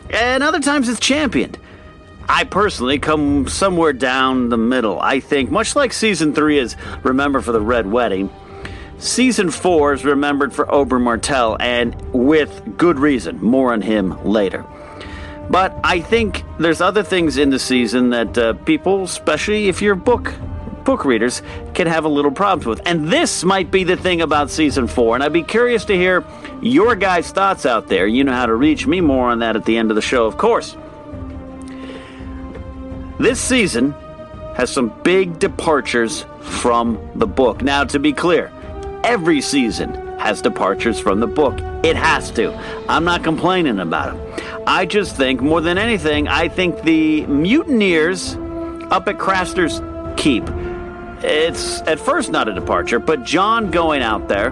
and 0.10 0.42
other 0.42 0.62
times 0.62 0.88
it's 0.90 1.02
championed. 1.02 1.60
I 2.30 2.44
personally 2.44 3.00
come 3.00 3.48
somewhere 3.48 3.94
down 3.94 4.50
the 4.50 4.58
middle. 4.58 5.00
I 5.00 5.20
think, 5.20 5.50
much 5.50 5.76
like 5.76 5.94
season 5.94 6.34
three 6.34 6.60
is 6.60 6.76
Remember 7.04 7.42
for 7.42 7.52
the 7.52 7.62
Red 7.62 7.88
Wedding, 7.88 8.30
Season 9.00 9.52
4 9.52 9.94
is 9.94 10.06
remembered 10.06 10.54
for 10.54 10.66
Oberyn 10.66 11.02
Martell, 11.02 11.56
and 11.60 11.96
with 12.14 12.78
good 12.78 12.98
reason. 12.98 13.40
More 13.40 13.72
on 13.72 13.82
him 13.82 14.24
later. 14.26 14.66
But 15.52 15.80
I 15.84 16.02
think 16.02 16.44
there's 16.60 16.82
other 16.82 17.04
things 17.04 17.38
in 17.38 17.52
the 17.52 17.60
season 17.60 18.10
that 18.10 18.38
uh, 18.38 18.54
people, 18.54 19.04
especially 19.04 19.70
if 19.70 19.82
you're 19.82 19.96
book 19.96 20.34
book 20.84 21.06
readers, 21.06 21.42
can 21.74 21.86
have 21.86 22.06
a 22.06 22.10
little 22.10 22.32
problems 22.32 22.66
with. 22.66 22.82
And 22.88 23.10
this 23.10 23.44
might 23.44 23.72
be 23.72 23.84
the 23.84 23.98
thing 23.98 24.22
about 24.22 24.50
season 24.50 24.88
four. 24.88 25.16
And 25.16 25.24
I'd 25.24 25.34
be 25.34 25.44
curious 25.44 25.86
to 25.86 25.96
hear 25.96 26.26
your 26.62 26.96
guys' 26.96 27.30
thoughts 27.30 27.66
out 27.66 27.88
there. 27.88 28.08
You 28.08 28.24
know 28.24 28.32
how 28.32 28.46
to 28.46 28.56
reach 28.56 28.88
me 28.88 29.02
more 29.02 29.30
on 29.30 29.40
that 29.40 29.56
at 29.56 29.66
the 29.66 29.78
end 29.78 29.92
of 29.92 29.96
the 29.96 30.02
show, 30.02 30.26
of 30.26 30.38
course. 30.38 30.76
This 33.20 33.42
season 33.42 33.94
has 34.56 34.72
some 34.72 34.94
big 35.04 35.40
departures 35.40 36.26
from 36.40 37.00
the 37.16 37.26
book. 37.28 37.62
Now, 37.62 37.84
to 37.86 38.00
be 38.00 38.14
clear, 38.14 38.52
every 39.04 39.42
season 39.42 39.94
has 40.20 40.42
departures 40.42 41.00
from 41.00 41.20
the 41.20 41.28
book. 41.28 41.60
It 41.84 41.96
has 41.96 42.30
to. 42.32 42.54
I'm 42.88 43.06
not 43.06 43.24
complaining 43.24 43.80
about 43.80 44.16
it. 44.16 44.44
I 44.68 44.86
just 44.86 45.16
think, 45.16 45.42
more 45.42 45.62
than 45.62 45.78
anything, 45.78 46.28
I 46.28 46.48
think 46.48 46.84
the 46.84 47.26
mutineers 47.26 48.36
up 48.92 49.08
at 49.08 49.18
Craster's 49.18 49.82
Keep. 50.16 50.44
It's 51.24 51.82
at 51.82 52.00
first 52.00 52.32
not 52.32 52.48
a 52.48 52.54
departure, 52.54 53.00
but 53.00 53.24
Jon 53.24 53.72
going 53.72 54.04
out 54.04 54.28
there, 54.28 54.52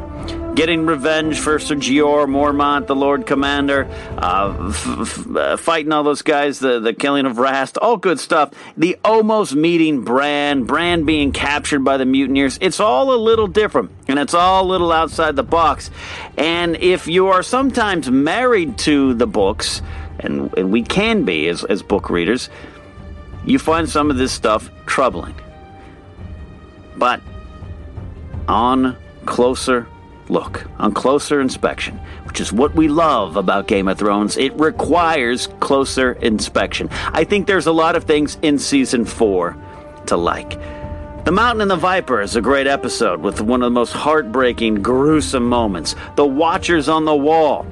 getting 0.56 0.86
revenge 0.86 1.38
for 1.38 1.60
Sir 1.60 1.76
Jeor 1.76 2.28
Mormont, 2.28 2.88
the 2.88 2.96
Lord 2.96 3.28
Commander, 3.28 3.88
uh, 4.18 4.70
f- 4.70 4.88
f- 4.88 5.36
uh, 5.36 5.58
fighting 5.58 5.92
all 5.92 6.04
those 6.04 6.22
guys, 6.22 6.60
the, 6.60 6.80
the 6.80 6.94
killing 6.94 7.26
of 7.26 7.38
Rast, 7.38 7.78
all 7.78 7.98
good 7.98 8.20
stuff. 8.20 8.52
The 8.78 8.98
almost 9.04 9.54
meeting 9.54 10.04
Bran, 10.04 10.64
Bran 10.64 11.04
being 11.04 11.34
captured 11.34 11.84
by 11.84 11.98
the 11.98 12.06
mutineers. 12.06 12.58
It's 12.62 12.80
all 12.80 13.14
a 13.14 13.18
little 13.18 13.48
different, 13.48 13.92
and 14.08 14.18
it's 14.18 14.34
all 14.34 14.66
a 14.66 14.68
little 14.68 14.92
outside 14.92 15.36
the 15.36 15.44
box. 15.44 15.92
And 16.38 16.78
if 16.78 17.08
you 17.08 17.28
are 17.28 17.44
sometimes 17.44 18.10
married 18.10 18.78
to 18.80 19.14
the 19.14 19.28
books, 19.28 19.82
and, 20.20 20.58
and 20.58 20.72
we 20.72 20.82
can 20.82 21.26
be 21.26 21.48
as, 21.50 21.64
as 21.66 21.84
book 21.84 22.10
readers, 22.10 22.50
you 23.46 23.60
find 23.60 23.90
some 23.90 24.10
of 24.10 24.18
this 24.18 24.32
stuff 24.32 24.70
troubling. 24.86 25.36
But 26.98 27.22
on 28.48 28.96
closer 29.26 29.88
look, 30.30 30.68
on 30.80 30.94
closer 30.94 31.42
inspection, 31.42 31.98
which 32.26 32.40
is 32.40 32.52
what 32.52 32.76
we 32.76 32.88
love 32.88 33.38
about 33.38 33.68
Game 33.68 33.88
of 33.88 33.98
Thrones, 33.98 34.38
it 34.38 34.54
requires 34.60 35.48
closer 35.60 36.14
inspection. 36.14 36.90
I 37.14 37.24
think 37.24 37.48
there's 37.48 37.68
a 37.68 37.72
lot 37.72 37.96
of 37.96 38.06
things 38.06 38.38
in 38.42 38.60
season 38.60 39.06
four 39.06 39.56
to 40.08 40.18
like. 40.18 40.60
The 41.26 41.32
Mountain 41.32 41.62
and 41.62 41.72
the 41.72 41.76
Viper 41.76 42.22
is 42.22 42.36
a 42.36 42.42
great 42.42 42.68
episode 42.68 43.22
with 43.22 43.42
one 43.42 43.64
of 43.64 43.68
the 43.68 43.72
most 43.72 43.94
heartbreaking, 43.94 44.84
gruesome 44.84 45.48
moments. 45.48 45.96
The 46.16 46.26
Watchers 46.26 46.88
on 46.88 47.06
the 47.06 47.16
Wall, 47.16 47.64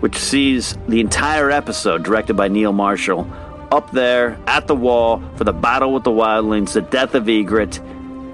which 0.00 0.16
sees 0.16 0.76
the 0.88 1.00
entire 1.00 1.50
episode 1.50 2.02
directed 2.02 2.34
by 2.34 2.48
Neil 2.48 2.72
Marshall 2.72 3.30
up 3.70 3.90
there 3.90 4.38
at 4.46 4.66
the 4.66 4.74
wall 4.74 5.22
for 5.36 5.44
the 5.44 5.52
battle 5.52 5.92
with 5.92 6.04
the 6.04 6.10
wildlings, 6.10 6.72
the 6.72 6.82
death 6.82 7.14
of 7.14 7.24
Ygritte, 7.24 7.80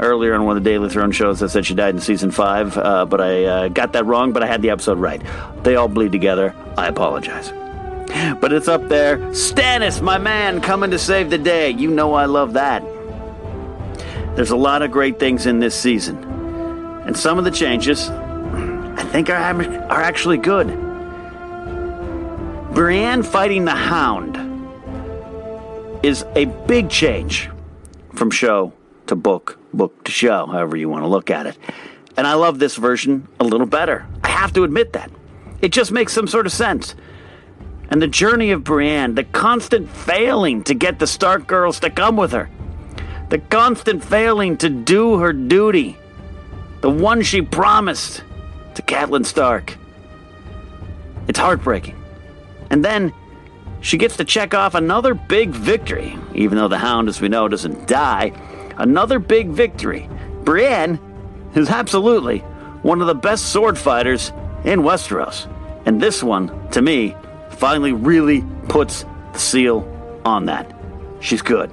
earlier 0.03 0.35
on 0.35 0.45
one 0.45 0.57
of 0.57 0.65
the 0.65 0.71
Daily 0.71 0.89
Throne 0.89 1.13
shows. 1.13 1.43
I 1.43 1.47
said 1.47 1.65
she 1.65 1.75
died 1.75 1.95
in 1.95 2.01
season 2.01 2.31
five, 2.31 2.77
uh, 2.77 3.07
but 3.07 3.21
I 3.21 3.45
uh, 3.45 3.69
got 3.69 3.93
that 3.93 4.05
wrong. 4.05 4.33
But 4.33 4.43
I 4.43 4.47
had 4.47 4.61
the 4.61 4.71
episode 4.71 4.99
right. 4.99 5.23
They 5.63 5.77
all 5.77 5.89
bleed 5.89 6.13
together. 6.13 6.55
I 6.77 6.89
apologize. 6.89 7.51
But 8.41 8.53
it's 8.53 8.69
up 8.69 8.89
there. 8.89 9.19
Stannis, 9.31 10.03
my 10.03 10.19
man, 10.19 10.61
coming 10.61 10.91
to 10.91 10.99
save 10.99 11.31
the 11.31 11.39
day. 11.39 11.71
You 11.71 11.91
know 11.91 12.13
I 12.15 12.27
love 12.27 12.53
that. 12.55 12.83
There's 14.37 14.51
a 14.51 14.57
lot 14.57 14.83
of 14.83 14.91
great 14.91 15.19
things 15.19 15.47
in 15.47 15.61
this 15.61 15.75
season, 15.75 16.17
and 17.07 17.17
some 17.17 17.39
of 17.39 17.45
the 17.45 17.51
changes 17.51 18.09
I 18.11 19.05
think 19.13 19.31
are 19.31 19.37
are 19.37 20.03
actually 20.03 20.39
good. 20.39 20.69
Brienne 22.75 23.23
fighting 23.23 23.67
the 23.67 23.73
Hound 23.73 24.37
is 26.03 26.25
a 26.35 26.47
big 26.67 26.89
change 26.91 27.51
from 28.15 28.31
show 28.31 28.73
to 29.07 29.15
book 29.15 29.59
book 29.73 30.05
to 30.05 30.11
show, 30.11 30.47
however 30.47 30.77
you 30.77 30.89
want 30.89 31.05
to 31.05 31.09
look 31.09 31.31
at 31.31 31.47
it. 31.47 31.57
And 32.17 32.27
I 32.27 32.35
love 32.35 32.59
this 32.59 32.77
version 32.77 33.27
a 33.41 33.45
little 33.45 33.67
better. 33.67 34.07
I 34.23 34.29
have 34.29 34.53
to 34.55 34.65
admit 34.65 34.93
that. 34.93 35.11
It 35.61 35.73
just 35.73 35.93
makes 35.93 36.13
some 36.13 36.27
sort 36.27 36.47
of 36.47 36.53
sense. 36.53 36.95
And 37.91 38.01
the 38.01 38.09
journey 38.09 38.51
of 38.51 38.65
Brienne, 38.65 39.15
the 39.15 39.25
constant 39.25 39.89
failing 39.89 40.63
to 40.65 40.75
get 40.75 40.99
the 40.99 41.07
Stark 41.07 41.47
girls 41.47 41.81
to 41.81 41.91
come 41.91 42.17
with 42.17 42.33
her, 42.33 42.51
the 43.31 43.39
constant 43.39 44.05
failing 44.05 44.57
to 44.59 44.69
do 44.69 45.19
her 45.19 45.33
duty, 45.33 45.97
the 46.81 46.91
one 46.91 47.23
she 47.23 47.43
promised 47.43 48.23
to 48.75 48.83
Catelyn 48.83 49.25
Stark. 49.25 49.77
It's 51.29 51.39
heartbreaking. 51.39 51.97
And 52.71 52.85
then 52.85 53.13
she 53.81 53.99
gets 53.99 54.17
to 54.17 54.25
check 54.25 54.55
off 54.55 54.75
another 54.75 55.15
big 55.15 55.51
victory, 55.51 56.19
even 56.35 56.59
though 56.59 56.69
the 56.69 56.79
Hound, 56.79 57.09
as 57.09 57.21
we 57.21 57.29
know, 57.29 57.49
doesn't 57.49 57.87
die 57.87 58.33
another 58.83 59.21
big 59.21 59.49
victory. 59.49 60.09
Brienne 60.43 60.99
is 61.55 61.71
absolutely 61.71 62.41
one 62.83 63.01
of 63.01 63.07
the 63.07 63.15
best 63.15 63.53
sword 63.53 63.79
fighters 63.79 64.31
in 64.65 64.81
Westeros. 64.81 65.49
And 65.87 66.01
this 66.01 66.23
one, 66.23 66.69
to 66.71 66.83
me, 66.83 67.15
finally 67.51 67.93
really 67.93 68.45
puts 68.69 69.05
the 69.33 69.39
seal 69.39 70.21
on 70.25 70.47
that. 70.47 70.75
She's 71.21 71.43
good. 71.43 71.71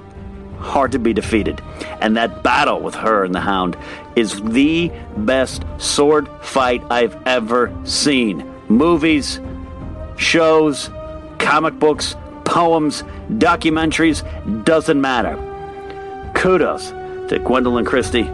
Hard 0.60 0.92
to 0.92 0.98
be 1.00 1.12
defeated. 1.12 1.60
And 2.00 2.16
that 2.16 2.44
battle 2.44 2.80
with 2.80 2.94
her 2.94 3.24
and 3.24 3.34
the 3.34 3.40
Hound 3.40 3.76
is 4.14 4.40
the 4.42 4.92
best 5.16 5.64
sword 5.78 6.28
fight 6.42 6.82
I've 6.90 7.16
ever 7.26 7.76
seen. 7.84 8.48
Movies, 8.68 9.40
shows, 10.16 10.90
comic 11.38 11.76
books, 11.80 12.14
poems, 12.44 13.02
documentaries, 13.30 14.22
doesn't 14.64 15.00
matter 15.00 15.50
kudos 16.40 16.92
to 17.30 17.38
Gwendoline 17.38 17.86
Christie, 17.86 18.24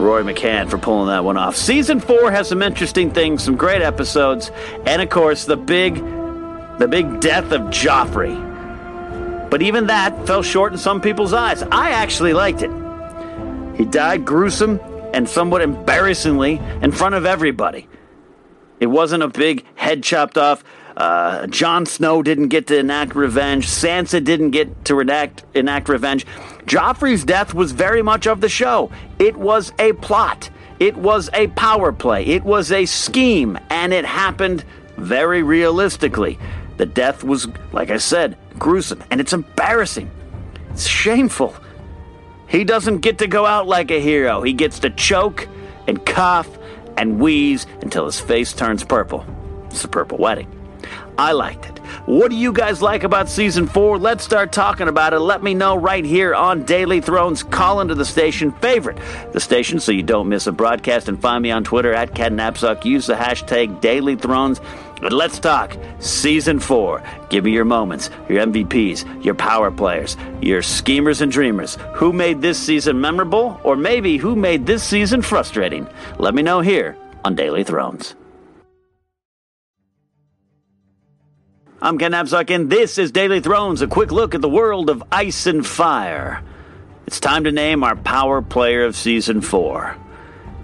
Rory 0.00 0.22
McCann 0.22 0.70
for 0.70 0.78
pulling 0.78 1.08
that 1.08 1.24
one 1.24 1.36
off. 1.36 1.56
Season 1.56 1.98
four 1.98 2.30
has 2.30 2.48
some 2.48 2.62
interesting 2.62 3.10
things, 3.10 3.42
some 3.42 3.56
great 3.56 3.82
episodes, 3.82 4.52
and 4.86 5.02
of 5.02 5.10
course 5.10 5.44
the 5.44 5.56
big, 5.56 5.96
the 6.78 6.86
big 6.88 7.20
death 7.20 7.50
of 7.50 7.62
Joffrey. 7.62 8.46
But 9.50 9.62
even 9.62 9.88
that 9.88 10.24
fell 10.24 10.42
short 10.42 10.72
in 10.72 10.78
some 10.78 11.00
people's 11.00 11.32
eyes. 11.32 11.62
I 11.64 11.90
actually 11.90 12.32
liked 12.32 12.62
it. 12.62 12.70
He 13.76 13.84
died 13.84 14.24
gruesome 14.24 14.78
and 15.12 15.28
somewhat 15.28 15.60
embarrassingly 15.60 16.60
in 16.80 16.92
front 16.92 17.16
of 17.16 17.26
everybody. 17.26 17.88
It 18.78 18.86
wasn't 18.86 19.24
a 19.24 19.28
big 19.28 19.64
head 19.74 20.04
chopped 20.04 20.38
off 20.38 20.62
uh, 20.98 21.46
Jon 21.46 21.86
Snow 21.86 22.24
didn't 22.24 22.48
get 22.48 22.66
to 22.66 22.78
enact 22.78 23.14
revenge. 23.14 23.68
Sansa 23.68 24.22
didn't 24.22 24.50
get 24.50 24.84
to 24.86 24.98
enact, 24.98 25.44
enact 25.54 25.88
revenge. 25.88 26.26
Joffrey's 26.68 27.24
death 27.24 27.54
was 27.54 27.72
very 27.72 28.02
much 28.02 28.26
of 28.26 28.42
the 28.42 28.48
show. 28.48 28.90
It 29.18 29.38
was 29.38 29.72
a 29.78 29.94
plot. 29.94 30.50
It 30.78 30.98
was 30.98 31.30
a 31.32 31.46
power 31.48 31.92
play. 31.92 32.26
It 32.26 32.44
was 32.44 32.70
a 32.70 32.84
scheme, 32.84 33.58
and 33.70 33.94
it 33.94 34.04
happened 34.04 34.64
very 34.98 35.42
realistically. 35.42 36.38
The 36.76 36.84
death 36.84 37.24
was, 37.24 37.48
like 37.72 37.90
I 37.90 37.96
said, 37.96 38.36
gruesome, 38.58 39.02
and 39.10 39.18
it's 39.18 39.32
embarrassing. 39.32 40.10
It's 40.70 40.86
shameful. 40.86 41.56
He 42.48 42.64
doesn't 42.64 42.98
get 42.98 43.18
to 43.18 43.26
go 43.26 43.46
out 43.46 43.66
like 43.66 43.90
a 43.90 44.00
hero. 44.00 44.42
He 44.42 44.52
gets 44.52 44.80
to 44.80 44.90
choke 44.90 45.48
and 45.86 46.04
cough 46.04 46.48
and 46.98 47.18
wheeze 47.18 47.66
until 47.80 48.04
his 48.04 48.20
face 48.20 48.52
turns 48.52 48.84
purple. 48.84 49.24
It's 49.70 49.80
the 49.80 49.88
purple 49.88 50.18
wedding. 50.18 50.57
I 51.18 51.32
liked 51.32 51.66
it. 51.66 51.78
What 52.06 52.30
do 52.30 52.36
you 52.36 52.52
guys 52.52 52.80
like 52.80 53.02
about 53.02 53.28
season 53.28 53.66
four? 53.66 53.98
Let's 53.98 54.22
start 54.22 54.52
talking 54.52 54.86
about 54.86 55.12
it. 55.12 55.18
Let 55.18 55.42
me 55.42 55.52
know 55.52 55.76
right 55.76 56.04
here 56.04 56.32
on 56.32 56.62
Daily 56.62 57.00
Thrones. 57.00 57.42
Call 57.42 57.80
into 57.80 57.96
the 57.96 58.04
station, 58.04 58.52
favorite 58.52 58.98
the 59.32 59.40
station 59.40 59.80
so 59.80 59.90
you 59.90 60.04
don't 60.04 60.28
miss 60.28 60.46
a 60.46 60.52
broadcast, 60.52 61.08
and 61.08 61.20
find 61.20 61.42
me 61.42 61.50
on 61.50 61.64
Twitter 61.64 61.92
at 61.92 62.14
Napzok. 62.14 62.84
Use 62.84 63.08
the 63.08 63.14
hashtag 63.14 63.80
Daily 63.80 64.14
Thrones. 64.14 64.60
But 65.00 65.12
let's 65.12 65.40
talk 65.40 65.76
season 65.98 66.60
four. 66.60 67.02
Give 67.30 67.44
me 67.44 67.50
your 67.50 67.64
moments, 67.64 68.10
your 68.28 68.46
MVPs, 68.46 69.24
your 69.24 69.34
power 69.34 69.72
players, 69.72 70.16
your 70.40 70.62
schemers 70.62 71.20
and 71.20 71.32
dreamers. 71.32 71.78
Who 71.94 72.12
made 72.12 72.40
this 72.42 72.60
season 72.60 73.00
memorable, 73.00 73.60
or 73.64 73.74
maybe 73.74 74.18
who 74.18 74.36
made 74.36 74.66
this 74.66 74.84
season 74.84 75.22
frustrating? 75.22 75.88
Let 76.18 76.34
me 76.34 76.42
know 76.42 76.60
here 76.60 76.96
on 77.24 77.34
Daily 77.34 77.64
Thrones. 77.64 78.14
I'm 81.80 81.96
Ken 81.96 82.10
Napzok, 82.10 82.52
and 82.52 82.68
this 82.68 82.98
is 82.98 83.12
Daily 83.12 83.38
Thrones, 83.38 83.82
a 83.82 83.86
quick 83.86 84.10
look 84.10 84.34
at 84.34 84.40
the 84.40 84.48
world 84.48 84.90
of 84.90 85.00
ice 85.12 85.46
and 85.46 85.64
fire. 85.64 86.42
It's 87.06 87.20
time 87.20 87.44
to 87.44 87.52
name 87.52 87.84
our 87.84 87.94
power 87.94 88.42
player 88.42 88.84
of 88.84 88.96
season 88.96 89.40
four. 89.40 89.96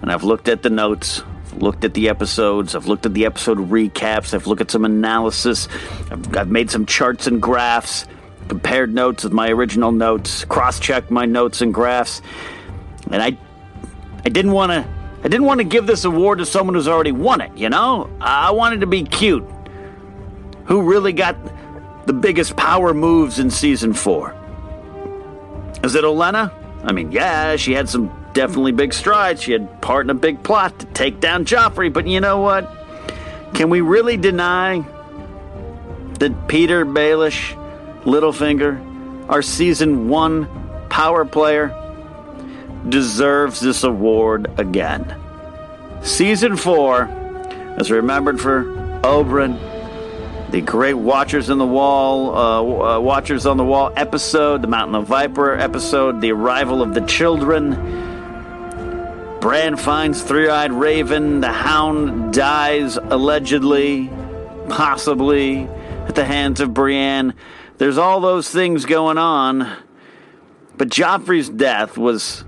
And 0.01 0.11
I've 0.11 0.25
looked 0.25 0.49
at 0.49 0.61
the 0.61 0.69
notes, 0.69 1.23
looked 1.55 1.85
at 1.85 1.93
the 1.93 2.09
episodes, 2.09 2.75
I've 2.75 2.87
looked 2.87 3.05
at 3.05 3.13
the 3.13 3.25
episode 3.25 3.59
recaps, 3.59 4.33
I've 4.33 4.45
looked 4.45 4.59
at 4.59 4.69
some 4.69 4.83
analysis, 4.83 5.69
I've, 6.11 6.35
I've 6.35 6.51
made 6.51 6.69
some 6.69 6.85
charts 6.85 7.27
and 7.27 7.41
graphs, 7.41 8.05
compared 8.49 8.93
notes 8.93 9.23
with 9.23 9.31
my 9.31 9.49
original 9.49 9.93
notes, 9.93 10.43
cross 10.43 10.81
checked 10.81 11.11
my 11.11 11.25
notes 11.25 11.61
and 11.61 11.73
graphs. 11.73 12.21
And 13.09 13.23
I 13.23 13.37
I 14.25 14.29
didn't 14.29 14.51
want 14.51 14.73
to 14.73 14.85
I 15.19 15.29
didn't 15.29 15.45
want 15.45 15.61
to 15.61 15.63
give 15.63 15.87
this 15.87 16.03
award 16.03 16.39
to 16.39 16.45
someone 16.45 16.75
who's 16.75 16.89
already 16.89 17.13
won 17.13 17.39
it, 17.39 17.57
you 17.57 17.69
know? 17.69 18.09
I 18.19 18.51
wanted 18.51 18.81
to 18.81 18.87
be 18.87 19.03
cute. 19.03 19.45
Who 20.65 20.81
really 20.81 21.13
got 21.13 21.37
the 22.05 22.13
biggest 22.13 22.55
power 22.55 22.93
moves 22.93 23.39
in 23.39 23.49
season 23.49 23.93
four? 23.93 24.35
Is 25.83 25.95
it 25.95 26.03
Olenna? 26.03 26.51
I 26.83 26.91
mean, 26.91 27.11
yeah, 27.11 27.55
she 27.55 27.73
had 27.73 27.89
some 27.89 28.11
definitely 28.33 28.71
big 28.71 28.93
strides. 28.93 29.41
She 29.41 29.51
had 29.53 29.81
part 29.81 30.05
in 30.05 30.09
a 30.09 30.15
big 30.15 30.43
plot 30.43 30.79
to 30.79 30.85
take 30.87 31.19
down 31.19 31.45
Joffrey, 31.45 31.91
but 31.91 32.07
you 32.07 32.19
know 32.19 32.41
what? 32.41 32.71
Can 33.53 33.69
we 33.69 33.81
really 33.81 34.17
deny 34.17 34.79
that 36.19 36.47
Petyr 36.47 36.85
Baelish, 36.85 37.53
Littlefinger, 38.03 39.29
our 39.29 39.41
season 39.41 40.09
one 40.09 40.47
power 40.89 41.25
player, 41.25 41.73
deserves 42.89 43.59
this 43.59 43.83
award 43.83 44.51
again? 44.59 45.15
Season 46.01 46.55
four 46.55 47.09
is 47.79 47.89
remembered 47.89 48.39
for 48.39 48.65
Oberyn, 49.03 49.57
the 50.49 50.61
great 50.61 50.93
Watchers 50.93 51.49
in 51.49 51.57
the 51.57 51.65
Wall, 51.65 52.35
uh, 52.35 52.97
uh, 52.97 52.99
Watchers 52.99 53.45
on 53.45 53.57
the 53.57 53.65
Wall 53.65 53.91
episode, 53.95 54.61
the 54.61 54.67
Mountain 54.67 54.95
of 54.95 55.05
Viper 55.07 55.53
episode, 55.53 56.21
the 56.21 56.31
arrival 56.31 56.81
of 56.81 56.93
the 56.93 57.01
children. 57.01 57.71
Bran 59.41 59.75
finds 59.75 60.23
Three 60.23 60.49
Eyed 60.49 60.71
Raven. 60.71 61.41
The 61.41 61.51
Hound 61.51 62.33
dies 62.33 62.97
allegedly, 62.97 64.09
possibly, 64.69 65.67
at 66.07 66.15
the 66.15 66.25
hands 66.25 66.61
of 66.61 66.73
Brienne. 66.73 67.33
There's 67.77 67.97
all 67.97 68.21
those 68.21 68.49
things 68.49 68.85
going 68.85 69.17
on. 69.17 69.71
But 70.77 70.89
Joffrey's 70.89 71.47
death 71.49 71.97
was, 71.97 72.43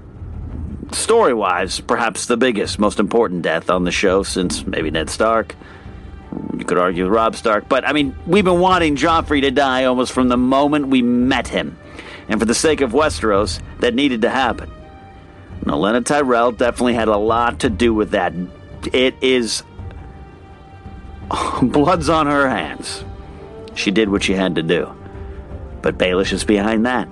story 0.92 1.34
wise, 1.34 1.80
perhaps 1.80 2.26
the 2.26 2.36
biggest, 2.36 2.80
most 2.80 3.00
important 3.00 3.42
death 3.42 3.70
on 3.70 3.84
the 3.84 3.92
show 3.92 4.24
since 4.24 4.66
maybe 4.66 4.92
Ned 4.92 5.10
Stark. 5.10 5.56
You 6.58 6.66
could 6.66 6.78
argue 6.78 7.08
Robb 7.08 7.36
Stark. 7.36 7.70
But, 7.70 7.88
I 7.88 7.94
mean, 7.94 8.16
we've 8.26 8.46
been 8.46 8.60
wanting 8.60 8.96
Joffrey 8.96 9.42
to 9.42 9.52
die 9.52 9.86
almost 9.86 10.12
from 10.12 10.30
the 10.30 10.38
moment 10.38 10.88
we 10.88 11.02
met 11.02 11.48
him. 11.48 11.78
And 12.30 12.40
for 12.40 12.46
the 12.46 12.56
sake 12.56 12.82
of 12.82 12.92
Westeros, 12.92 13.62
that 13.80 13.94
needed 13.94 14.22
to 14.24 14.30
happen. 14.30 14.72
And 15.62 15.72
Olenna 15.72 16.06
Tyrell 16.06 16.52
definitely 16.52 16.94
had 16.94 17.08
a 17.08 17.18
lot 17.18 17.60
to 17.62 17.70
do 17.70 17.94
with 17.94 18.12
that. 18.12 18.34
It 18.94 19.16
is. 19.22 19.64
Blood's 21.62 22.10
on 22.10 22.28
her 22.28 22.50
hands. 22.50 23.04
She 23.76 23.92
did 23.92 24.10
what 24.10 24.24
she 24.24 24.34
had 24.34 24.56
to 24.56 24.64
do. 24.64 24.94
But 25.82 25.98
Baelish 25.98 26.34
is 26.34 26.44
behind 26.44 26.86
that. 26.86 27.08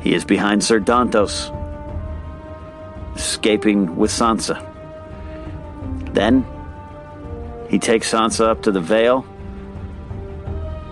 He 0.00 0.14
is 0.14 0.24
behind 0.24 0.62
Sir 0.62 0.78
Dantos 0.78 1.52
escaping 3.16 3.96
with 3.96 4.10
Sansa. 4.10 4.62
Then 6.12 6.46
he 7.68 7.78
takes 7.78 8.12
Sansa 8.12 8.46
up 8.46 8.62
to 8.62 8.72
the 8.72 8.80
Vale, 8.80 9.26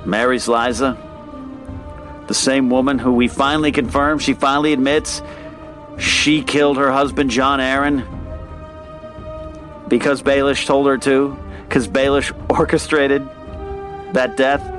marries 0.04 0.46
Lysa, 0.46 0.98
the 2.26 2.34
same 2.34 2.70
woman 2.70 2.98
who 2.98 3.12
we 3.12 3.28
finally 3.28 3.72
confirmed, 3.72 4.22
she 4.22 4.34
finally 4.34 4.72
admits 4.72 5.22
she 5.98 6.42
killed 6.42 6.76
her 6.76 6.90
husband, 6.90 7.30
Jon 7.30 7.60
Arryn, 7.60 8.04
because 9.88 10.22
Baelish 10.22 10.66
told 10.66 10.86
her 10.86 10.98
to, 10.98 11.36
because 11.68 11.88
Baelish 11.88 12.32
orchestrated 12.58 13.22
that 14.12 14.36
death. 14.36 14.73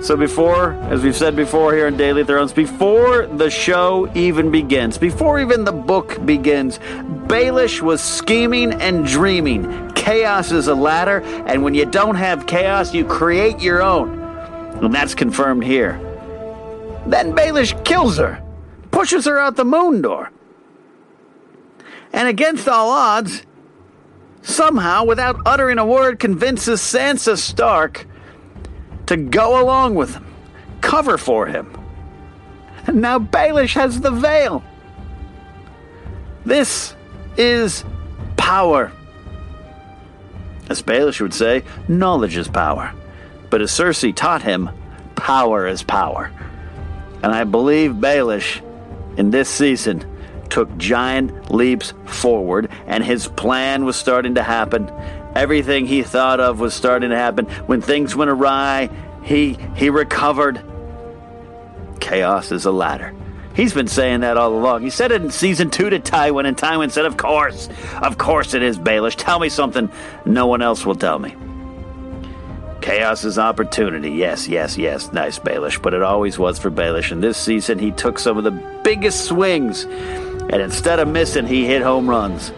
So, 0.00 0.16
before, 0.16 0.74
as 0.90 1.02
we've 1.02 1.16
said 1.16 1.34
before 1.34 1.74
here 1.74 1.88
in 1.88 1.96
Daily 1.96 2.22
Thrones, 2.22 2.52
before 2.52 3.26
the 3.26 3.50
show 3.50 4.08
even 4.14 4.52
begins, 4.52 4.96
before 4.96 5.40
even 5.40 5.64
the 5.64 5.72
book 5.72 6.24
begins, 6.24 6.78
Baelish 7.26 7.82
was 7.82 8.00
scheming 8.00 8.72
and 8.74 9.04
dreaming. 9.04 9.90
Chaos 9.94 10.52
is 10.52 10.68
a 10.68 10.74
ladder, 10.74 11.20
and 11.46 11.64
when 11.64 11.74
you 11.74 11.84
don't 11.84 12.14
have 12.14 12.46
chaos, 12.46 12.94
you 12.94 13.04
create 13.04 13.58
your 13.60 13.82
own. 13.82 14.20
And 14.82 14.94
that's 14.94 15.16
confirmed 15.16 15.64
here. 15.64 15.98
Then 17.06 17.34
Baelish 17.34 17.84
kills 17.84 18.18
her, 18.18 18.40
pushes 18.92 19.24
her 19.24 19.38
out 19.38 19.56
the 19.56 19.64
moon 19.64 20.00
door. 20.00 20.30
And 22.12 22.28
against 22.28 22.68
all 22.68 22.90
odds, 22.90 23.42
somehow, 24.42 25.04
without 25.04 25.40
uttering 25.44 25.78
a 25.78 25.84
word, 25.84 26.20
convinces 26.20 26.80
Sansa 26.80 27.36
Stark 27.36 28.06
to 29.08 29.16
go 29.16 29.62
along 29.62 29.94
with 29.94 30.12
him, 30.12 30.26
cover 30.82 31.16
for 31.16 31.46
him. 31.46 31.74
And 32.86 33.00
now 33.00 33.18
Baelish 33.18 33.72
has 33.72 34.00
the 34.00 34.10
Vale. 34.10 34.62
This 36.44 36.94
is 37.38 37.84
power. 38.36 38.92
As 40.68 40.82
Baelish 40.82 41.22
would 41.22 41.32
say, 41.32 41.64
knowledge 41.88 42.36
is 42.36 42.48
power. 42.48 42.92
But 43.48 43.62
as 43.62 43.70
Cersei 43.70 44.14
taught 44.14 44.42
him, 44.42 44.68
power 45.16 45.66
is 45.66 45.82
power. 45.82 46.30
And 47.22 47.32
I 47.32 47.44
believe 47.44 47.92
Baelish 47.92 48.60
in 49.16 49.30
this 49.30 49.48
season 49.48 50.04
took 50.50 50.76
giant 50.76 51.50
leaps 51.50 51.94
forward, 52.04 52.70
and 52.86 53.02
his 53.02 53.26
plan 53.28 53.86
was 53.86 53.96
starting 53.96 54.34
to 54.34 54.42
happen. 54.42 54.90
Everything 55.38 55.86
he 55.86 56.02
thought 56.02 56.40
of 56.40 56.58
was 56.58 56.74
starting 56.74 57.10
to 57.10 57.16
happen. 57.16 57.46
When 57.66 57.80
things 57.80 58.16
went 58.16 58.28
awry, 58.28 58.90
he 59.22 59.56
he 59.76 59.88
recovered. 59.88 60.60
Chaos 62.00 62.50
is 62.50 62.64
a 62.64 62.72
ladder. 62.72 63.14
He's 63.54 63.72
been 63.72 63.86
saying 63.86 64.20
that 64.20 64.36
all 64.36 64.52
along. 64.52 64.82
He 64.82 64.90
said 64.90 65.12
it 65.12 65.22
in 65.22 65.30
season 65.30 65.70
two 65.70 65.90
to 65.90 66.00
Tywin, 66.00 66.44
and 66.44 66.56
Tywin 66.56 66.90
said, 66.90 67.06
Of 67.06 67.16
course, 67.16 67.68
of 68.02 68.18
course 68.18 68.54
it 68.54 68.62
is, 68.62 68.80
Baelish. 68.80 69.14
Tell 69.16 69.38
me 69.38 69.48
something 69.48 69.90
no 70.24 70.48
one 70.48 70.60
else 70.60 70.84
will 70.84 70.96
tell 70.96 71.20
me. 71.20 71.36
Chaos 72.80 73.24
is 73.24 73.38
opportunity. 73.38 74.10
Yes, 74.10 74.48
yes, 74.48 74.76
yes. 74.76 75.12
Nice, 75.12 75.38
Baelish. 75.38 75.80
But 75.80 75.94
it 75.94 76.02
always 76.02 76.36
was 76.36 76.58
for 76.58 76.70
Baelish. 76.70 77.12
And 77.12 77.22
this 77.22 77.36
season, 77.36 77.78
he 77.78 77.92
took 77.92 78.18
some 78.18 78.38
of 78.38 78.44
the 78.44 78.80
biggest 78.82 79.26
swings. 79.26 79.84
And 79.84 80.62
instead 80.62 80.98
of 80.98 81.06
missing, 81.06 81.46
he 81.46 81.64
hit 81.64 81.82
home 81.82 82.08
runs. 82.10 82.52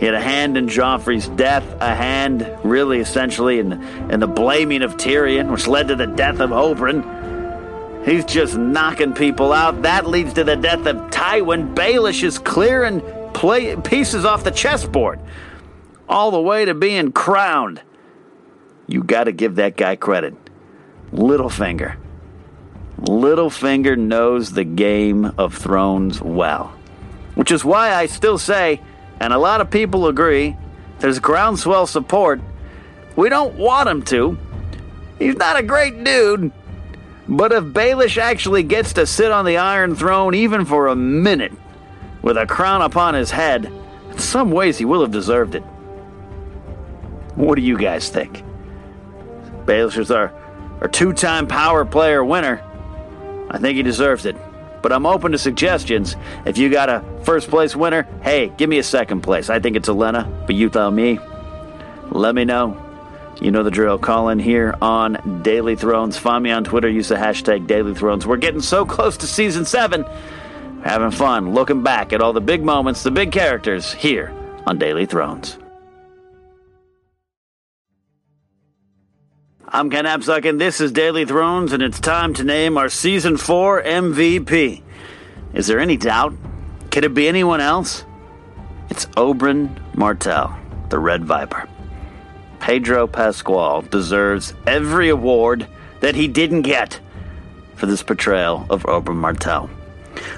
He 0.00 0.06
had 0.06 0.14
a 0.14 0.20
hand 0.20 0.56
in 0.56 0.66
Joffrey's 0.66 1.28
death, 1.28 1.62
a 1.78 1.94
hand, 1.94 2.50
really, 2.64 3.00
essentially, 3.00 3.58
in, 3.58 3.72
in 4.10 4.18
the 4.18 4.26
blaming 4.26 4.80
of 4.80 4.96
Tyrion, 4.96 5.52
which 5.52 5.66
led 5.66 5.88
to 5.88 5.94
the 5.94 6.06
death 6.06 6.40
of 6.40 6.50
Oberyn. 6.50 8.06
He's 8.06 8.24
just 8.24 8.56
knocking 8.56 9.12
people 9.12 9.52
out. 9.52 9.82
That 9.82 10.06
leads 10.06 10.32
to 10.32 10.42
the 10.42 10.56
death 10.56 10.86
of 10.86 10.96
Tywin. 11.10 11.74
Baelish 11.74 12.24
is 12.24 12.38
clearing 12.38 13.02
play, 13.34 13.76
pieces 13.76 14.24
off 14.24 14.42
the 14.42 14.50
chessboard, 14.50 15.20
all 16.08 16.30
the 16.30 16.40
way 16.40 16.64
to 16.64 16.72
being 16.72 17.12
crowned. 17.12 17.82
You 18.86 19.02
got 19.02 19.24
to 19.24 19.32
give 19.32 19.56
that 19.56 19.76
guy 19.76 19.96
credit. 19.96 20.34
Littlefinger. 21.12 21.96
Littlefinger 23.02 23.98
knows 23.98 24.52
the 24.52 24.64
Game 24.64 25.26
of 25.36 25.54
Thrones 25.54 26.22
well. 26.22 26.68
Which 27.34 27.52
is 27.52 27.66
why 27.66 27.92
I 27.92 28.06
still 28.06 28.38
say, 28.38 28.80
and 29.20 29.32
a 29.32 29.38
lot 29.38 29.60
of 29.60 29.70
people 29.70 30.06
agree, 30.06 30.56
there's 30.98 31.18
groundswell 31.18 31.86
support. 31.86 32.40
We 33.16 33.28
don't 33.28 33.54
want 33.54 33.88
him 33.88 34.02
to. 34.04 34.38
He's 35.18 35.36
not 35.36 35.58
a 35.58 35.62
great 35.62 36.02
dude. 36.02 36.52
But 37.28 37.52
if 37.52 37.64
Baelish 37.64 38.18
actually 38.18 38.62
gets 38.62 38.94
to 38.94 39.06
sit 39.06 39.30
on 39.30 39.44
the 39.44 39.58
Iron 39.58 39.94
Throne 39.94 40.34
even 40.34 40.64
for 40.64 40.88
a 40.88 40.96
minute, 40.96 41.52
with 42.22 42.36
a 42.36 42.46
crown 42.46 42.82
upon 42.82 43.14
his 43.14 43.30
head, 43.30 43.72
in 44.10 44.18
some 44.18 44.50
ways 44.50 44.78
he 44.78 44.84
will 44.84 45.02
have 45.02 45.10
deserved 45.10 45.54
it. 45.54 45.62
What 47.36 47.54
do 47.54 47.62
you 47.62 47.78
guys 47.78 48.08
think? 48.08 48.42
Baelish 49.64 49.98
is 49.98 50.10
our, 50.10 50.32
our 50.80 50.88
two 50.88 51.12
time 51.12 51.46
power 51.46 51.84
player 51.84 52.24
winner. 52.24 52.62
I 53.50 53.58
think 53.58 53.76
he 53.76 53.82
deserves 53.82 54.26
it. 54.26 54.36
But 54.82 54.92
I'm 54.92 55.06
open 55.06 55.32
to 55.32 55.38
suggestions. 55.38 56.16
If 56.44 56.58
you 56.58 56.70
got 56.70 56.88
a 56.88 57.04
first 57.22 57.48
place 57.48 57.76
winner, 57.76 58.06
hey, 58.22 58.52
give 58.56 58.68
me 58.68 58.78
a 58.78 58.82
second 58.82 59.20
place. 59.22 59.50
I 59.50 59.60
think 59.60 59.76
it's 59.76 59.88
Olenna, 59.88 60.46
but 60.46 60.54
you 60.54 60.68
tell 60.68 60.90
me. 60.90 61.18
Let 62.10 62.34
me 62.34 62.44
know. 62.44 62.86
You 63.40 63.50
know 63.50 63.62
the 63.62 63.70
drill. 63.70 63.98
Call 63.98 64.28
in 64.28 64.38
here 64.38 64.74
on 64.82 65.40
Daily 65.42 65.76
Thrones. 65.76 66.18
Find 66.18 66.42
me 66.44 66.50
on 66.50 66.64
Twitter. 66.64 66.88
Use 66.88 67.08
the 67.08 67.14
hashtag 67.14 67.66
Daily 67.66 67.94
Thrones. 67.94 68.26
We're 68.26 68.36
getting 68.36 68.60
so 68.60 68.84
close 68.84 69.16
to 69.18 69.26
season 69.26 69.64
seven. 69.64 70.04
Having 70.84 71.12
fun 71.12 71.54
looking 71.54 71.82
back 71.82 72.12
at 72.12 72.20
all 72.20 72.32
the 72.32 72.40
big 72.40 72.62
moments, 72.62 73.02
the 73.02 73.10
big 73.10 73.32
characters 73.32 73.92
here 73.92 74.34
on 74.66 74.78
Daily 74.78 75.06
Thrones. 75.06 75.58
I'm 79.72 79.88
Ken 79.88 80.04
Napzok, 80.04 80.48
and 80.48 80.60
this 80.60 80.80
is 80.80 80.90
Daily 80.90 81.24
Thrones, 81.24 81.72
and 81.72 81.80
it's 81.80 82.00
time 82.00 82.34
to 82.34 82.42
name 82.42 82.76
our 82.76 82.88
Season 82.88 83.36
4 83.36 83.84
MVP. 83.84 84.82
Is 85.54 85.68
there 85.68 85.78
any 85.78 85.96
doubt? 85.96 86.34
Could 86.90 87.04
it 87.04 87.14
be 87.14 87.28
anyone 87.28 87.60
else? 87.60 88.04
It's 88.88 89.06
Oberyn 89.16 89.78
Martell, 89.94 90.58
the 90.88 90.98
Red 90.98 91.24
Viper. 91.24 91.68
Pedro 92.58 93.06
Pascal 93.06 93.82
deserves 93.82 94.54
every 94.66 95.08
award 95.08 95.68
that 96.00 96.16
he 96.16 96.26
didn't 96.26 96.62
get 96.62 96.98
for 97.76 97.86
this 97.86 98.02
portrayal 98.02 98.66
of 98.70 98.82
Oberyn 98.82 99.18
Martell. 99.18 99.70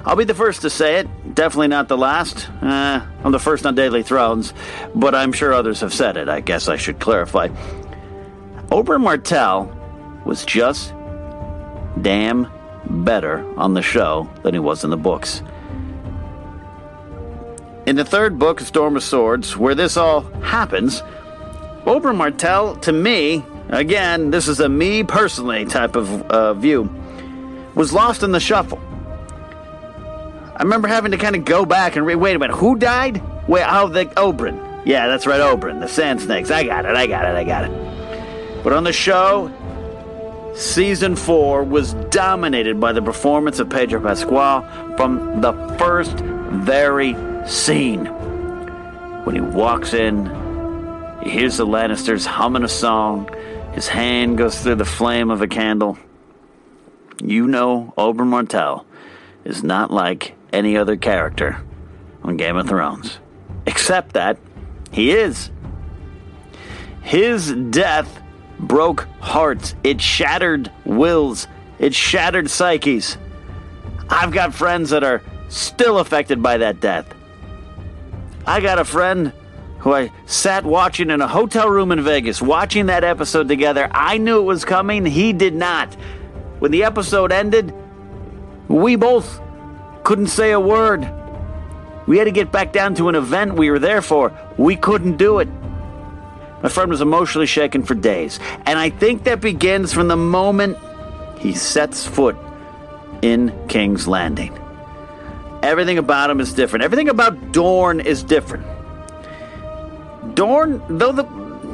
I'll 0.04 0.16
be 0.16 0.24
the 0.24 0.34
first 0.34 0.60
to 0.60 0.68
say 0.68 0.96
it. 0.98 1.34
Definitely 1.34 1.68
not 1.68 1.88
the 1.88 1.96
last. 1.96 2.50
Uh, 2.60 3.00
I'm 3.24 3.32
the 3.32 3.38
first 3.38 3.64
on 3.64 3.74
Daily 3.74 4.02
Thrones, 4.02 4.52
but 4.94 5.14
I'm 5.14 5.32
sure 5.32 5.54
others 5.54 5.80
have 5.80 5.94
said 5.94 6.18
it. 6.18 6.28
I 6.28 6.40
guess 6.40 6.68
I 6.68 6.76
should 6.76 7.00
clarify. 7.00 7.48
Oberyn 8.72 9.02
Martell 9.02 9.70
was 10.24 10.46
just 10.46 10.94
damn 12.00 12.48
better 12.86 13.46
on 13.58 13.74
the 13.74 13.82
show 13.82 14.30
than 14.42 14.54
he 14.54 14.60
was 14.60 14.82
in 14.82 14.88
the 14.88 14.96
books. 14.96 15.42
In 17.84 17.96
the 17.96 18.04
third 18.06 18.38
book, 18.38 18.60
Storm 18.60 18.96
of 18.96 19.02
Swords, 19.02 19.58
where 19.58 19.74
this 19.74 19.98
all 19.98 20.22
happens, 20.40 21.02
Oberyn 21.84 22.16
Martell, 22.16 22.76
to 22.76 22.92
me, 22.92 23.44
again, 23.68 24.30
this 24.30 24.48
is 24.48 24.58
a 24.58 24.70
me 24.70 25.04
personally 25.04 25.66
type 25.66 25.94
of 25.94 26.22
uh, 26.30 26.54
view, 26.54 26.88
was 27.74 27.92
lost 27.92 28.22
in 28.22 28.32
the 28.32 28.40
shuffle. 28.40 28.80
I 30.56 30.62
remember 30.62 30.88
having 30.88 31.10
to 31.10 31.18
kind 31.18 31.36
of 31.36 31.44
go 31.44 31.66
back 31.66 31.96
and. 31.96 32.06
Wait 32.06 32.36
a 32.36 32.38
minute, 32.38 32.56
who 32.56 32.76
died? 32.76 33.20
Wait, 33.46 33.64
how 33.64 33.86
the 33.88 34.06
Oberyn? 34.06 34.86
Yeah, 34.86 35.08
that's 35.08 35.26
right, 35.26 35.40
Oberyn, 35.40 35.80
the 35.80 35.88
Sand 35.88 36.22
Snakes. 36.22 36.50
I 36.50 36.64
got 36.64 36.86
it, 36.86 36.96
I 36.96 37.06
got 37.06 37.26
it, 37.26 37.36
I 37.36 37.44
got 37.44 37.70
it. 37.70 38.01
But 38.62 38.72
on 38.72 38.84
the 38.84 38.92
show, 38.92 39.50
season 40.54 41.16
four 41.16 41.64
was 41.64 41.94
dominated 42.10 42.78
by 42.78 42.92
the 42.92 43.02
performance 43.02 43.58
of 43.58 43.68
Pedro 43.70 44.00
Pascal 44.00 44.62
from 44.96 45.40
the 45.40 45.52
first 45.78 46.16
very 46.18 47.16
scene. 47.46 48.06
When 49.24 49.34
he 49.34 49.40
walks 49.40 49.94
in, 49.94 50.26
he 51.22 51.30
hears 51.30 51.56
the 51.56 51.66
Lannisters 51.66 52.26
humming 52.26 52.64
a 52.64 52.68
song, 52.68 53.28
his 53.72 53.88
hand 53.88 54.38
goes 54.38 54.60
through 54.60 54.76
the 54.76 54.84
flame 54.84 55.30
of 55.30 55.40
a 55.40 55.48
candle. 55.48 55.98
You 57.22 57.46
know 57.46 57.94
Oberyn 57.96 58.28
Martell 58.28 58.84
is 59.44 59.62
not 59.62 59.90
like 59.90 60.34
any 60.52 60.76
other 60.76 60.96
character 60.96 61.62
on 62.22 62.36
Game 62.36 62.56
of 62.56 62.68
Thrones. 62.68 63.18
Except 63.66 64.12
that 64.12 64.38
he 64.90 65.12
is. 65.12 65.50
His 67.02 67.52
death 67.70 68.21
broke 68.62 69.08
hearts, 69.20 69.74
it 69.84 70.00
shattered 70.00 70.70
wills, 70.84 71.48
it 71.78 71.94
shattered 71.94 72.48
psyches. 72.48 73.18
I've 74.08 74.32
got 74.32 74.54
friends 74.54 74.90
that 74.90 75.04
are 75.04 75.22
still 75.48 75.98
affected 75.98 76.42
by 76.42 76.58
that 76.58 76.80
death. 76.80 77.12
I 78.46 78.60
got 78.60 78.78
a 78.78 78.84
friend 78.84 79.32
who 79.80 79.92
I 79.92 80.12
sat 80.26 80.64
watching 80.64 81.10
in 81.10 81.20
a 81.20 81.28
hotel 81.28 81.68
room 81.68 81.92
in 81.92 82.02
Vegas, 82.02 82.40
watching 82.40 82.86
that 82.86 83.04
episode 83.04 83.48
together. 83.48 83.88
I 83.92 84.18
knew 84.18 84.38
it 84.38 84.44
was 84.44 84.64
coming, 84.64 85.04
he 85.04 85.32
did 85.32 85.54
not. 85.54 85.92
When 86.60 86.70
the 86.70 86.84
episode 86.84 87.32
ended, 87.32 87.74
we 88.68 88.94
both 88.96 89.40
couldn't 90.04 90.28
say 90.28 90.52
a 90.52 90.60
word. 90.60 91.08
We 92.06 92.18
had 92.18 92.24
to 92.24 92.30
get 92.30 92.52
back 92.52 92.72
down 92.72 92.94
to 92.96 93.08
an 93.08 93.14
event 93.14 93.54
we 93.54 93.70
were 93.70 93.78
there 93.78 94.02
for. 94.02 94.32
We 94.56 94.76
couldn't 94.76 95.16
do 95.16 95.38
it. 95.40 95.48
My 96.62 96.68
friend 96.68 96.90
was 96.90 97.00
emotionally 97.00 97.46
shaken 97.46 97.82
for 97.82 97.94
days. 97.94 98.38
And 98.66 98.78
I 98.78 98.90
think 98.90 99.24
that 99.24 99.40
begins 99.40 99.92
from 99.92 100.08
the 100.08 100.16
moment 100.16 100.78
he 101.38 101.52
sets 101.52 102.06
foot 102.06 102.36
in 103.20 103.52
King's 103.68 104.06
Landing. 104.06 104.56
Everything 105.62 105.98
about 105.98 106.30
him 106.30 106.40
is 106.40 106.52
different. 106.52 106.84
Everything 106.84 107.08
about 107.08 107.52
Dorne 107.52 108.00
is 108.00 108.22
different. 108.22 108.66
Dorne, 110.34 110.82
though 110.88 111.12
the 111.12 111.24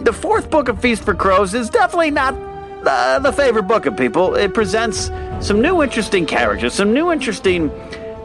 the 0.04 0.12
fourth 0.12 0.48
book 0.48 0.68
of 0.68 0.80
Feast 0.80 1.04
for 1.04 1.14
Crows 1.14 1.54
is 1.54 1.68
definitely 1.68 2.10
not 2.10 2.34
uh, 2.86 3.18
the 3.18 3.32
favorite 3.32 3.64
book 3.64 3.86
of 3.86 3.96
people. 3.96 4.36
It 4.36 4.54
presents 4.54 5.10
some 5.40 5.60
new 5.60 5.82
interesting 5.82 6.24
characters, 6.24 6.72
some 6.72 6.94
new 6.94 7.10
interesting 7.10 7.70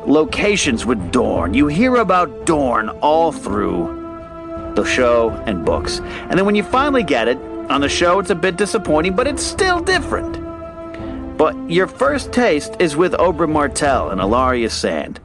locations 0.05 0.85
with 0.85 1.11
Dorne. 1.11 1.53
You 1.53 1.67
hear 1.67 1.95
about 1.95 2.45
Dorne 2.45 2.89
all 2.89 3.31
through 3.31 4.02
the 4.75 4.85
show 4.85 5.29
and 5.45 5.65
books. 5.65 5.99
And 5.99 6.37
then 6.37 6.45
when 6.45 6.55
you 6.55 6.63
finally 6.63 7.03
get 7.03 7.27
it, 7.27 7.37
on 7.69 7.81
the 7.81 7.89
show 7.89 8.19
it's 8.19 8.29
a 8.29 8.35
bit 8.35 8.57
disappointing, 8.57 9.15
but 9.15 9.27
it's 9.27 9.43
still 9.43 9.79
different. 9.79 10.37
But 11.37 11.69
your 11.69 11.87
first 11.87 12.31
taste 12.31 12.75
is 12.79 12.95
with 12.95 13.13
Oberyn 13.13 13.51
Martell 13.51 14.09
and 14.09 14.21
Ellaria 14.21 14.69
Sand. 14.69 15.19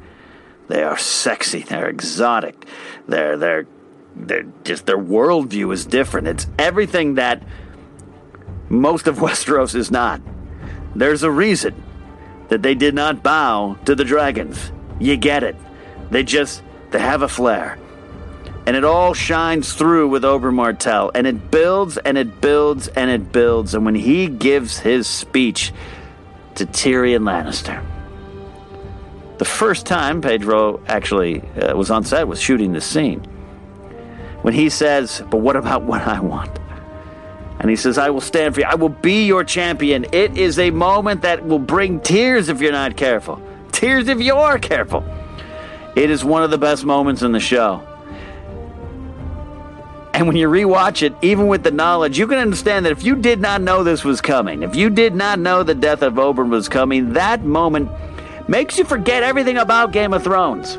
They 0.68 0.82
are 0.82 0.98
sexy, 0.98 1.62
they're 1.62 1.88
exotic, 1.88 2.66
they're 3.06 3.36
they're 3.36 3.66
they're 4.14 4.46
just 4.64 4.86
their 4.86 4.98
worldview 4.98 5.72
is 5.72 5.86
different. 5.86 6.28
It's 6.28 6.46
everything 6.58 7.14
that 7.14 7.42
most 8.68 9.06
of 9.06 9.16
Westeros 9.18 9.74
is 9.74 9.90
not. 9.90 10.20
There's 10.94 11.22
a 11.22 11.30
reason 11.30 11.82
that 12.48 12.62
they 12.62 12.74
did 12.74 12.94
not 12.94 13.22
bow 13.22 13.76
to 13.84 13.94
the 13.94 14.04
dragons. 14.04 14.72
You 14.98 15.16
get 15.16 15.42
it. 15.42 15.56
They 16.10 16.22
just 16.22 16.62
they 16.90 16.98
have 16.98 17.22
a 17.22 17.28
flair. 17.28 17.78
And 18.68 18.76
it 18.76 18.84
all 18.84 19.14
shines 19.14 19.72
through 19.72 20.08
with 20.08 20.24
Oberyn 20.24 20.52
Martell. 20.52 21.10
And 21.14 21.26
it 21.26 21.50
builds 21.50 21.96
and 21.96 22.18
it 22.18 22.42
builds 22.42 22.88
and 22.88 23.10
it 23.10 23.32
builds. 23.32 23.72
And 23.72 23.86
when 23.86 23.94
he 23.94 24.26
gives 24.26 24.78
his 24.78 25.06
speech 25.06 25.72
to 26.56 26.66
Tyrion 26.66 27.22
Lannister, 27.22 27.82
the 29.38 29.46
first 29.46 29.86
time 29.86 30.20
Pedro 30.20 30.82
actually 30.86 31.40
uh, 31.56 31.74
was 31.74 31.90
on 31.90 32.04
set 32.04 32.28
was 32.28 32.42
shooting 32.42 32.74
this 32.74 32.84
scene. 32.84 33.20
When 34.42 34.52
he 34.52 34.68
says, 34.68 35.22
But 35.30 35.38
what 35.38 35.56
about 35.56 35.84
what 35.84 36.02
I 36.02 36.20
want? 36.20 36.50
And 37.60 37.70
he 37.70 37.76
says, 37.76 37.96
I 37.96 38.10
will 38.10 38.20
stand 38.20 38.54
for 38.54 38.60
you. 38.60 38.66
I 38.66 38.74
will 38.74 38.90
be 38.90 39.24
your 39.24 39.44
champion. 39.44 40.04
It 40.12 40.36
is 40.36 40.58
a 40.58 40.70
moment 40.70 41.22
that 41.22 41.42
will 41.42 41.58
bring 41.58 42.00
tears 42.00 42.50
if 42.50 42.60
you're 42.60 42.72
not 42.72 42.98
careful. 42.98 43.40
Tears 43.72 44.08
if 44.08 44.20
you 44.20 44.34
are 44.34 44.58
careful. 44.58 45.06
It 45.96 46.10
is 46.10 46.22
one 46.22 46.42
of 46.42 46.50
the 46.50 46.58
best 46.58 46.84
moments 46.84 47.22
in 47.22 47.32
the 47.32 47.40
show. 47.40 47.82
And 50.18 50.26
when 50.26 50.34
you 50.34 50.48
rewatch 50.48 51.02
it, 51.02 51.14
even 51.22 51.46
with 51.46 51.62
the 51.62 51.70
knowledge, 51.70 52.18
you 52.18 52.26
can 52.26 52.38
understand 52.38 52.84
that 52.84 52.90
if 52.90 53.04
you 53.04 53.14
did 53.14 53.40
not 53.40 53.62
know 53.62 53.84
this 53.84 54.02
was 54.02 54.20
coming, 54.20 54.64
if 54.64 54.74
you 54.74 54.90
did 54.90 55.14
not 55.14 55.38
know 55.38 55.62
the 55.62 55.76
death 55.76 56.02
of 56.02 56.14
Oberyn 56.14 56.50
was 56.50 56.68
coming, 56.68 57.12
that 57.12 57.44
moment 57.44 57.88
makes 58.48 58.78
you 58.78 58.84
forget 58.84 59.22
everything 59.22 59.58
about 59.58 59.92
Game 59.92 60.12
of 60.12 60.24
Thrones. 60.24 60.76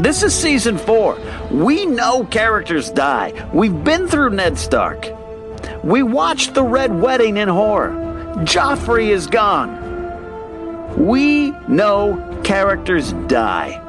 This 0.00 0.22
is 0.22 0.32
season 0.32 0.78
four. 0.78 1.18
We 1.50 1.86
know 1.86 2.24
characters 2.24 2.92
die. 2.92 3.32
We've 3.52 3.82
been 3.82 4.06
through 4.06 4.30
Ned 4.30 4.56
Stark. 4.56 5.08
We 5.82 6.04
watched 6.04 6.54
the 6.54 6.62
Red 6.62 7.00
Wedding 7.00 7.36
in 7.36 7.48
horror. 7.48 7.90
Joffrey 8.44 9.08
is 9.08 9.26
gone. 9.26 9.76
We 10.96 11.50
know 11.66 12.40
characters 12.44 13.12
die. 13.26 13.82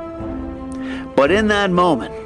But 1.16 1.30
in 1.30 1.50
that 1.50 1.70
moment, 1.70 2.21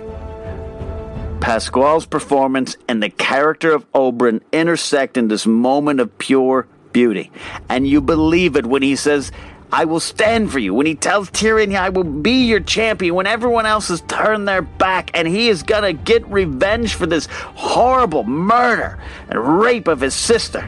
Pascal's 1.46 2.08
performance 2.08 2.76
and 2.88 3.04
the 3.04 3.10
character 3.12 3.72
of 3.72 3.86
Oberyn 3.92 4.42
intersect 4.52 5.16
in 5.16 5.28
this 5.28 5.46
moment 5.46 6.00
of 6.00 6.18
pure 6.18 6.66
beauty. 6.92 7.30
And 7.70 7.88
you 7.88 8.02
believe 8.02 8.56
it 8.56 8.66
when 8.66 8.82
he 8.82 8.96
says, 8.96 9.32
I 9.72 9.86
will 9.86 10.00
stand 10.00 10.52
for 10.52 10.58
you. 10.58 10.74
When 10.74 10.88
he 10.88 10.96
tells 10.96 11.30
Tyrion, 11.30 11.76
I 11.76 11.90
will 11.90 12.04
be 12.04 12.48
your 12.48 12.62
champion, 12.62 13.14
when 13.14 13.28
everyone 13.28 13.68
else 13.68 13.90
has 13.90 14.02
turned 14.02 14.48
their 14.48 14.64
back 14.64 15.12
and 15.14 15.28
he 15.28 15.48
is 15.48 15.62
gonna 15.62 15.94
get 15.94 16.28
revenge 16.30 16.96
for 16.96 17.06
this 17.06 17.28
horrible 17.28 18.24
murder 18.24 18.98
and 19.30 19.62
rape 19.62 19.88
of 19.88 20.02
his 20.02 20.16
sister. 20.16 20.68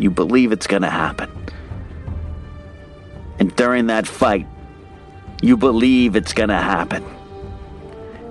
You 0.00 0.10
believe 0.10 0.50
it's 0.50 0.66
gonna 0.66 0.90
happen. 0.90 1.30
And 3.38 3.54
during 3.54 3.86
that 3.86 4.08
fight, 4.08 4.48
you 5.42 5.56
believe 5.56 6.16
it's 6.16 6.32
gonna 6.32 6.60
happen 6.60 7.04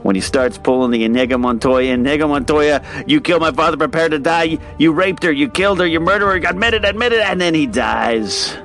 when 0.05 0.13
he 0.13 0.21
starts 0.21 0.55
pulling 0.59 0.91
the 0.91 1.03
Inigo 1.03 1.35
Montoya, 1.35 1.91
Inigo 1.91 2.27
Montoya, 2.27 2.79
you 3.07 3.19
killed 3.19 3.41
my 3.41 3.51
father, 3.51 3.75
prepare 3.75 4.07
to 4.07 4.19
die. 4.19 4.59
You 4.77 4.91
raped 4.91 5.23
her, 5.23 5.31
you 5.31 5.49
killed 5.49 5.79
her, 5.79 5.87
you 5.87 5.99
murdered 5.99 6.43
her, 6.43 6.47
admit 6.47 6.75
it, 6.75 6.85
admit 6.85 7.11
it, 7.11 7.21
and 7.21 7.41
then 7.41 7.55
he 7.55 7.65
dies 7.65 8.55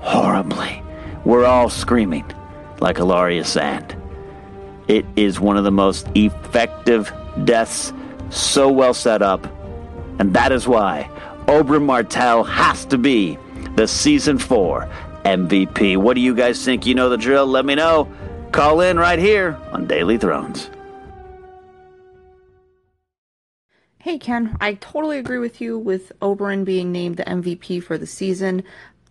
horribly. 0.00 0.82
We're 1.24 1.46
all 1.46 1.70
screaming 1.70 2.30
like 2.80 2.98
Ellaria 2.98 3.46
Sand. 3.46 3.96
It 4.86 5.06
is 5.16 5.40
one 5.40 5.56
of 5.56 5.64
the 5.64 5.70
most 5.70 6.08
effective 6.14 7.10
deaths, 7.44 7.94
so 8.28 8.70
well 8.70 8.92
set 8.92 9.22
up, 9.22 9.46
and 10.18 10.34
that 10.34 10.52
is 10.52 10.68
why 10.68 11.08
Oberyn 11.46 11.86
Martell 11.86 12.44
has 12.44 12.84
to 12.84 12.98
be 12.98 13.38
the 13.76 13.88
season 13.88 14.36
four 14.36 14.90
MVP. 15.24 15.96
What 15.96 16.16
do 16.16 16.20
you 16.20 16.34
guys 16.34 16.62
think? 16.62 16.84
You 16.84 16.94
know 16.94 17.08
the 17.08 17.16
drill. 17.16 17.46
Let 17.46 17.64
me 17.64 17.76
know. 17.76 18.12
Call 18.52 18.82
in 18.82 18.98
right 18.98 19.18
here 19.18 19.58
on 19.72 19.86
Daily 19.86 20.18
Thrones. 20.18 20.68
Hey 24.02 24.18
Ken, 24.18 24.56
I 24.60 24.74
totally 24.74 25.20
agree 25.20 25.38
with 25.38 25.60
you 25.60 25.78
with 25.78 26.10
Oberyn 26.20 26.64
being 26.64 26.90
named 26.90 27.18
the 27.18 27.22
MVP 27.22 27.84
for 27.84 27.96
the 27.96 28.06
season. 28.08 28.64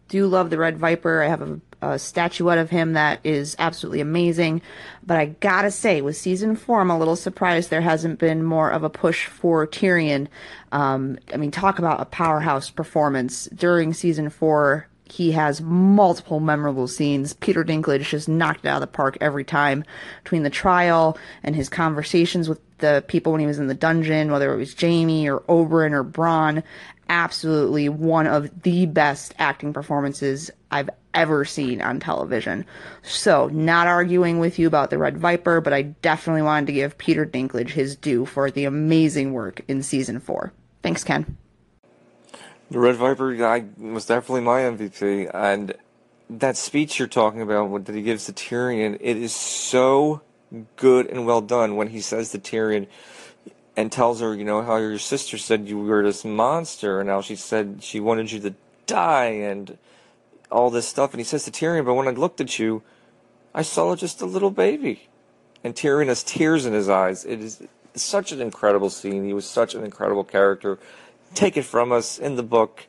Do 0.10 0.28
love 0.28 0.50
the 0.50 0.58
Red 0.58 0.78
Viper. 0.78 1.24
I 1.24 1.30
have 1.30 1.42
a, 1.42 1.62
a 1.82 1.98
statuette 1.98 2.58
of 2.58 2.72
him 2.72 2.92
that 2.92 3.22
is 3.24 3.56
absolutely 3.58 4.02
amazing. 4.02 4.62
But 5.02 5.16
I 5.16 5.28
gotta 5.28 5.72
say, 5.72 6.02
with 6.02 6.18
season 6.18 6.58
four, 6.58 6.82
I'm 6.82 6.90
a 6.90 7.00
little 7.00 7.16
surprised 7.16 7.70
there 7.70 7.80
hasn't 7.80 8.20
been 8.20 8.44
more 8.44 8.70
of 8.70 8.84
a 8.84 8.90
push 8.90 9.28
for 9.28 9.66
Tyrion. 9.66 10.28
Um, 10.74 11.18
I 11.34 11.38
mean, 11.38 11.52
talk 11.52 11.80
about 11.80 12.02
a 12.02 12.06
powerhouse 12.06 12.70
performance 12.70 13.46
during 13.46 13.94
season 13.94 14.30
four 14.30 14.90
he 15.12 15.34
has 15.34 15.62
multiple 15.62 16.40
memorable 16.40 16.88
scenes. 16.88 17.34
Peter 17.34 17.66
Dinklage 17.66 18.04
just 18.04 18.30
knocked 18.30 18.64
it 18.64 18.70
out 18.70 18.76
of 18.76 18.82
the 18.82 18.88
park 18.88 19.18
every 19.20 19.44
time 19.44 19.84
between 20.24 20.44
the 20.44 20.50
trial 20.50 21.18
and 21.44 21.54
his 21.54 21.68
conversations 21.68 22.48
with 22.48 22.62
the 22.82 23.04
people 23.08 23.32
when 23.32 23.42
he 23.42 23.48
was 23.48 23.60
in 23.60 23.68
the 23.68 23.74
dungeon, 23.74 24.32
whether 24.32 24.54
it 24.54 24.58
was 24.58 24.80
Jaime 24.80 25.30
or 25.30 25.40
Oberyn 25.42 25.92
or 25.92 26.04
Bronn. 26.04 26.64
Absolutely 27.10 27.90
one 27.90 28.28
of 28.28 28.64
the 28.64 28.86
best 28.86 29.34
acting 29.38 29.74
performances 29.74 30.52
I've 30.72 30.90
ever 31.14 31.44
seen 31.46 31.82
on 31.82 32.00
television. 32.00 32.66
So, 33.02 33.48
not 33.48 33.88
arguing 33.88 34.40
with 34.40 34.58
you 34.60 34.68
about 34.68 34.90
the 34.90 34.98
Red 34.98 35.18
Viper, 35.18 35.62
but 35.62 35.74
I 35.74 35.82
definitely 35.82 36.42
wanted 36.42 36.68
to 36.68 36.74
give 36.74 36.98
Peter 36.98 37.26
Dinklage 37.26 37.72
his 37.72 37.96
due 37.96 38.26
for 38.26 38.50
the 38.50 38.66
amazing 38.66 39.34
work 39.34 39.62
in 39.68 39.84
season 39.84 40.20
four. 40.20 40.54
Thanks, 40.84 41.04
Ken. 41.04 41.38
The 42.70 42.80
Red 42.80 42.96
Viper 42.96 43.36
guy 43.36 43.66
was 43.78 44.06
definitely 44.06 44.42
my 44.42 44.62
MVP, 44.62 45.30
and 45.34 45.74
that 46.30 46.56
speech 46.56 47.00
you're 47.00 47.08
talking 47.08 47.42
about 47.42 47.86
that 47.86 47.96
he 47.96 48.02
gives 48.02 48.26
to 48.26 48.34
Tyrion, 48.34 48.98
it 49.02 49.18
is 49.18 49.36
so 49.36 50.22
good 50.76 51.08
and 51.08 51.26
well 51.26 51.42
done 51.42 51.76
when 51.76 51.88
he 51.88 52.02
says 52.02 52.32
to 52.32 52.40
Tyrion 52.40 52.88
and 53.76 53.92
tells 53.92 54.20
her, 54.20 54.36
you 54.36 54.44
know, 54.44 54.62
how 54.62 54.78
your 54.78 54.98
sister 55.00 55.38
said 55.38 55.68
you 55.68 55.80
were 55.80 56.04
this 56.04 56.26
monster, 56.26 57.00
and 57.00 57.10
how 57.10 57.22
she 57.22 57.36
said 57.36 57.82
she 57.82 58.00
wanted 58.00 58.32
you 58.32 58.40
to 58.42 58.54
die, 58.86 59.26
and 59.26 59.78
all 60.52 60.70
this 60.70 60.88
stuff. 60.88 61.12
And 61.12 61.20
he 61.20 61.24
says 61.24 61.46
to 61.46 61.52
Tyrion, 61.52 61.86
but 61.86 61.94
when 61.94 62.08
I 62.08 62.12
looked 62.12 62.42
at 62.42 62.60
you, 62.60 62.84
I 63.56 63.62
saw 63.62 63.96
just 63.96 64.22
a 64.22 64.26
little 64.26 64.52
baby. 64.52 65.08
And 65.64 65.76
Tyrion 65.76 66.08
has 66.08 66.24
tears 66.24 66.66
in 66.66 66.74
his 66.74 66.90
eyes. 66.90 67.24
It 67.24 67.40
is 67.40 67.64
such 67.94 68.32
an 68.32 68.42
incredible 68.42 68.90
scene. 68.90 69.24
He 69.24 69.34
was 69.34 69.46
such 69.46 69.76
an 69.76 69.84
incredible 69.84 70.24
character 70.24 70.80
take 71.34 71.58
it 71.58 71.64
from 71.64 71.92
us 71.92 72.18
in 72.20 72.36
the 72.36 72.44
book, 72.44 72.88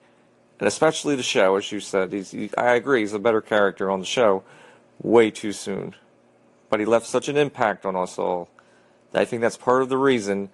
and 0.59 0.67
especially 0.67 1.17
the 1.17 1.23
show, 1.23 1.57
as 1.57 1.71
you 1.71 1.81
said. 1.81 2.13
He's, 2.13 2.31
he, 2.31 2.51
I 2.57 2.75
agree, 2.75 3.01
he's 3.01 3.13
a 3.13 3.19
better 3.19 3.41
character 3.41 3.91
on 3.91 4.01
the 4.01 4.07
show 4.07 4.43
way 5.01 5.31
too 5.31 5.53
soon. 5.53 5.95
But 6.73 6.81
he 6.81 6.87
left 6.87 7.05
such 7.05 7.29
an 7.29 7.37
impact 7.37 7.85
on 7.85 7.97
us 7.97 8.19
all 8.19 8.49
that 9.11 9.21
I 9.21 9.25
think 9.27 9.43
that's 9.43 9.59
part 9.59 9.83
of 9.83 9.91
the 9.91 9.99
reason, 9.99 10.49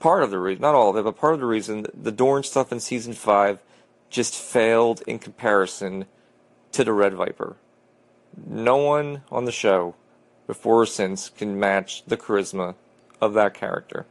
part 0.00 0.24
of 0.24 0.32
the 0.32 0.40
reason, 0.40 0.60
not 0.60 0.74
all 0.74 0.90
of 0.90 0.96
it, 0.96 1.04
but 1.04 1.16
part 1.16 1.34
of 1.34 1.38
the 1.38 1.46
reason 1.46 1.86
the 1.94 2.10
Dorne 2.10 2.42
stuff 2.42 2.72
in 2.72 2.80
season 2.80 3.12
5 3.12 3.60
just 4.10 4.34
failed 4.34 5.04
in 5.06 5.20
comparison 5.20 6.06
to 6.72 6.82
the 6.82 6.92
Red 6.92 7.14
Viper. 7.14 7.54
No 8.44 8.76
one 8.78 9.22
on 9.30 9.44
the 9.44 9.52
show, 9.52 9.94
before 10.48 10.82
or 10.82 10.86
since, 10.86 11.28
can 11.28 11.60
match 11.60 12.04
the 12.06 12.16
charisma 12.16 12.74
of 13.20 13.32
that 13.34 13.54
character. 13.54 14.04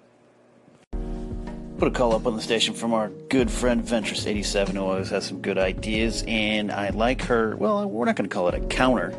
Put 1.77 1.89
a 1.89 1.91
call 1.91 2.15
up 2.15 2.25
on 2.25 2.37
the 2.37 2.41
station 2.41 2.73
from 2.73 2.93
our 2.93 3.09
good 3.27 3.51
friend 3.51 3.83
Ventress87, 3.83 4.69
who 4.69 4.79
always 4.79 5.09
has 5.09 5.25
some 5.25 5.41
good 5.41 5.57
ideas, 5.57 6.23
and 6.25 6.71
I 6.71 6.89
like 6.91 7.21
her. 7.23 7.57
Well, 7.57 7.85
we're 7.85 8.05
not 8.05 8.15
going 8.15 8.29
to 8.29 8.33
call 8.33 8.47
it 8.47 8.55
a 8.55 8.61
counter 8.61 9.13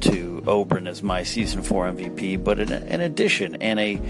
to 0.00 0.42
Oberyn 0.44 0.88
as 0.88 1.04
my 1.04 1.22
season 1.22 1.62
four 1.62 1.86
MVP, 1.86 2.42
but 2.42 2.58
an, 2.58 2.72
an 2.72 3.00
addition 3.00 3.54
and 3.62 3.78
a 3.78 4.00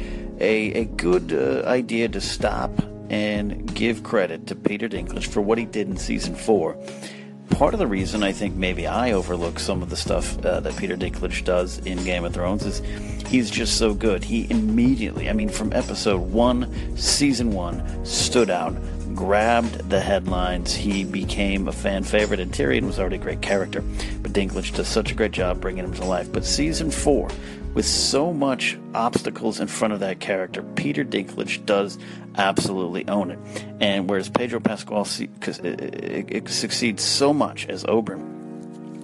a, 0.40 0.72
a 0.72 0.84
good 0.86 1.34
uh, 1.34 1.68
idea 1.68 2.08
to 2.08 2.22
stop 2.22 2.70
and 3.10 3.74
give 3.74 4.02
credit 4.02 4.46
to 4.46 4.54
Peter 4.54 4.88
Dinklage 4.88 5.26
for 5.26 5.42
what 5.42 5.58
he 5.58 5.66
did 5.66 5.86
in 5.86 5.98
season 5.98 6.34
four 6.34 6.78
part 7.50 7.74
of 7.74 7.80
the 7.80 7.86
reason 7.86 8.22
I 8.22 8.32
think 8.32 8.54
maybe 8.54 8.86
I 8.86 9.12
overlook 9.12 9.58
some 9.58 9.82
of 9.82 9.90
the 9.90 9.96
stuff 9.96 10.38
uh, 10.44 10.60
that 10.60 10.76
Peter 10.76 10.96
Dinklage 10.96 11.44
does 11.44 11.78
in 11.78 12.02
Game 12.04 12.24
of 12.24 12.32
Thrones 12.32 12.64
is 12.64 12.80
he's 13.26 13.50
just 13.50 13.76
so 13.76 13.94
good. 13.94 14.24
He 14.24 14.50
immediately, 14.50 15.28
I 15.28 15.32
mean, 15.32 15.48
from 15.48 15.72
episode 15.72 16.20
one, 16.20 16.96
season 16.96 17.52
one, 17.52 18.04
stood 18.04 18.50
out, 18.50 18.74
grabbed 19.14 19.90
the 19.90 20.00
headlines. 20.00 20.74
He 20.74 21.04
became 21.04 21.68
a 21.68 21.72
fan 21.72 22.02
favorite, 22.02 22.40
and 22.40 22.52
Tyrion 22.52 22.86
was 22.86 22.98
already 22.98 23.16
a 23.16 23.20
great 23.20 23.42
character, 23.42 23.82
but 24.22 24.32
Dinklage 24.32 24.74
does 24.74 24.88
such 24.88 25.12
a 25.12 25.14
great 25.14 25.32
job 25.32 25.60
bringing 25.60 25.84
him 25.84 25.94
to 25.94 26.04
life. 26.04 26.32
But 26.32 26.44
season 26.44 26.90
four, 26.90 27.28
with 27.74 27.86
so 27.86 28.32
much 28.32 28.78
obstacles 28.94 29.60
in 29.60 29.68
front 29.68 29.94
of 29.94 30.00
that 30.00 30.20
character, 30.20 30.62
Peter 30.62 31.04
Dinklage 31.04 31.64
does 31.64 31.98
absolutely 32.36 33.06
own 33.08 33.30
it. 33.30 33.38
And 33.80 34.08
whereas 34.08 34.28
Pedro 34.28 34.60
Pascal 34.60 34.98
uh, 34.98 35.02
uh, 35.02 35.68
uh, 35.68 36.46
succeeds 36.46 37.02
so 37.02 37.32
much 37.32 37.68
as 37.68 37.84
Oberyn, 37.84 38.40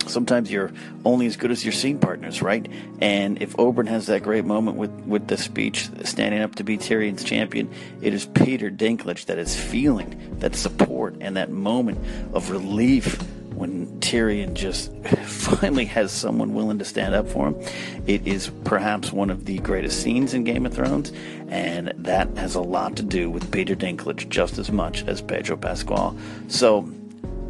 sometimes 0.09 0.51
you're 0.51 0.73
only 1.05 1.27
as 1.27 1.37
good 1.37 1.51
as 1.51 1.65
your 1.65 1.73
scene 1.73 1.99
partners, 1.99 2.43
right? 2.43 2.67
And 3.01 3.41
if 3.43 3.57
Oberyn 3.57 3.89
has 3.89 4.07
that 4.07 4.23
great 4.23 4.45
moment 4.45 4.77
with, 4.77 4.91
with 5.07 5.29
the 5.29 5.37
speech 5.37 5.89
standing 6.05 6.41
up 6.41 6.57
to 6.57 6.65
be 6.65 6.79
Tyrion's 6.79 7.25
champion, 7.25 7.71
it 8.01 8.15
is 8.15 8.27
Peter 8.27 8.71
Dinklage 8.71 9.27
that 9.27 9.39
is 9.39 9.59
feeling 9.59 10.39
that 10.39 10.55
support 10.55 11.17
and 11.21 11.37
that 11.37 11.51
moment 11.51 11.99
of 12.33 12.51
relief 12.51 13.19
when 13.57 13.87
Tyrion 14.01 14.55
just 14.55 14.93
finally 15.25 15.87
has 15.87 16.13
someone 16.13 16.55
willing 16.55 16.79
to 16.79 16.85
stand 16.85 17.15
up 17.15 17.29
for 17.29 17.49
him. 17.49 17.69
It 18.07 18.27
is 18.27 18.51
perhaps 18.65 19.13
one 19.13 19.31
of 19.31 19.47
the 19.47 19.59
greatest 19.59 20.03
scenes 20.03 20.35
in 20.35 20.45
Game 20.45 20.67
of 20.67 20.75
Thrones, 20.75 21.13
and 21.49 21.93
that 21.97 22.29
has 22.37 22.55
a 22.55 22.61
lot 22.61 22.97
to 22.97 23.03
do 23.03 23.31
with 23.31 23.51
Peter 23.51 23.75
Dinklage 23.75 24.29
just 24.29 24.59
as 24.59 24.71
much 24.71 25.05
as 25.07 25.23
Pedro 25.23 25.57
Pascal. 25.57 26.17
So, 26.49 26.83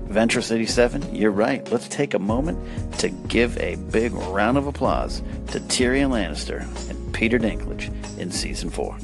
Ventress 0.08 0.54
87, 0.54 1.14
you're 1.14 1.32
right. 1.32 1.70
Let's 1.72 1.88
take 1.88 2.14
a 2.14 2.18
moment 2.18 2.58
to 3.00 3.08
give 3.08 3.58
a 3.58 3.74
big 3.74 4.12
round 4.12 4.56
of 4.56 4.66
applause 4.66 5.20
to 5.48 5.58
Tyrion 5.60 6.10
Lannister 6.10 6.60
and 6.88 7.12
Peter 7.12 7.38
Dinklage 7.38 7.90
in 8.18 8.30
season 8.30 8.70
four. 8.70 8.96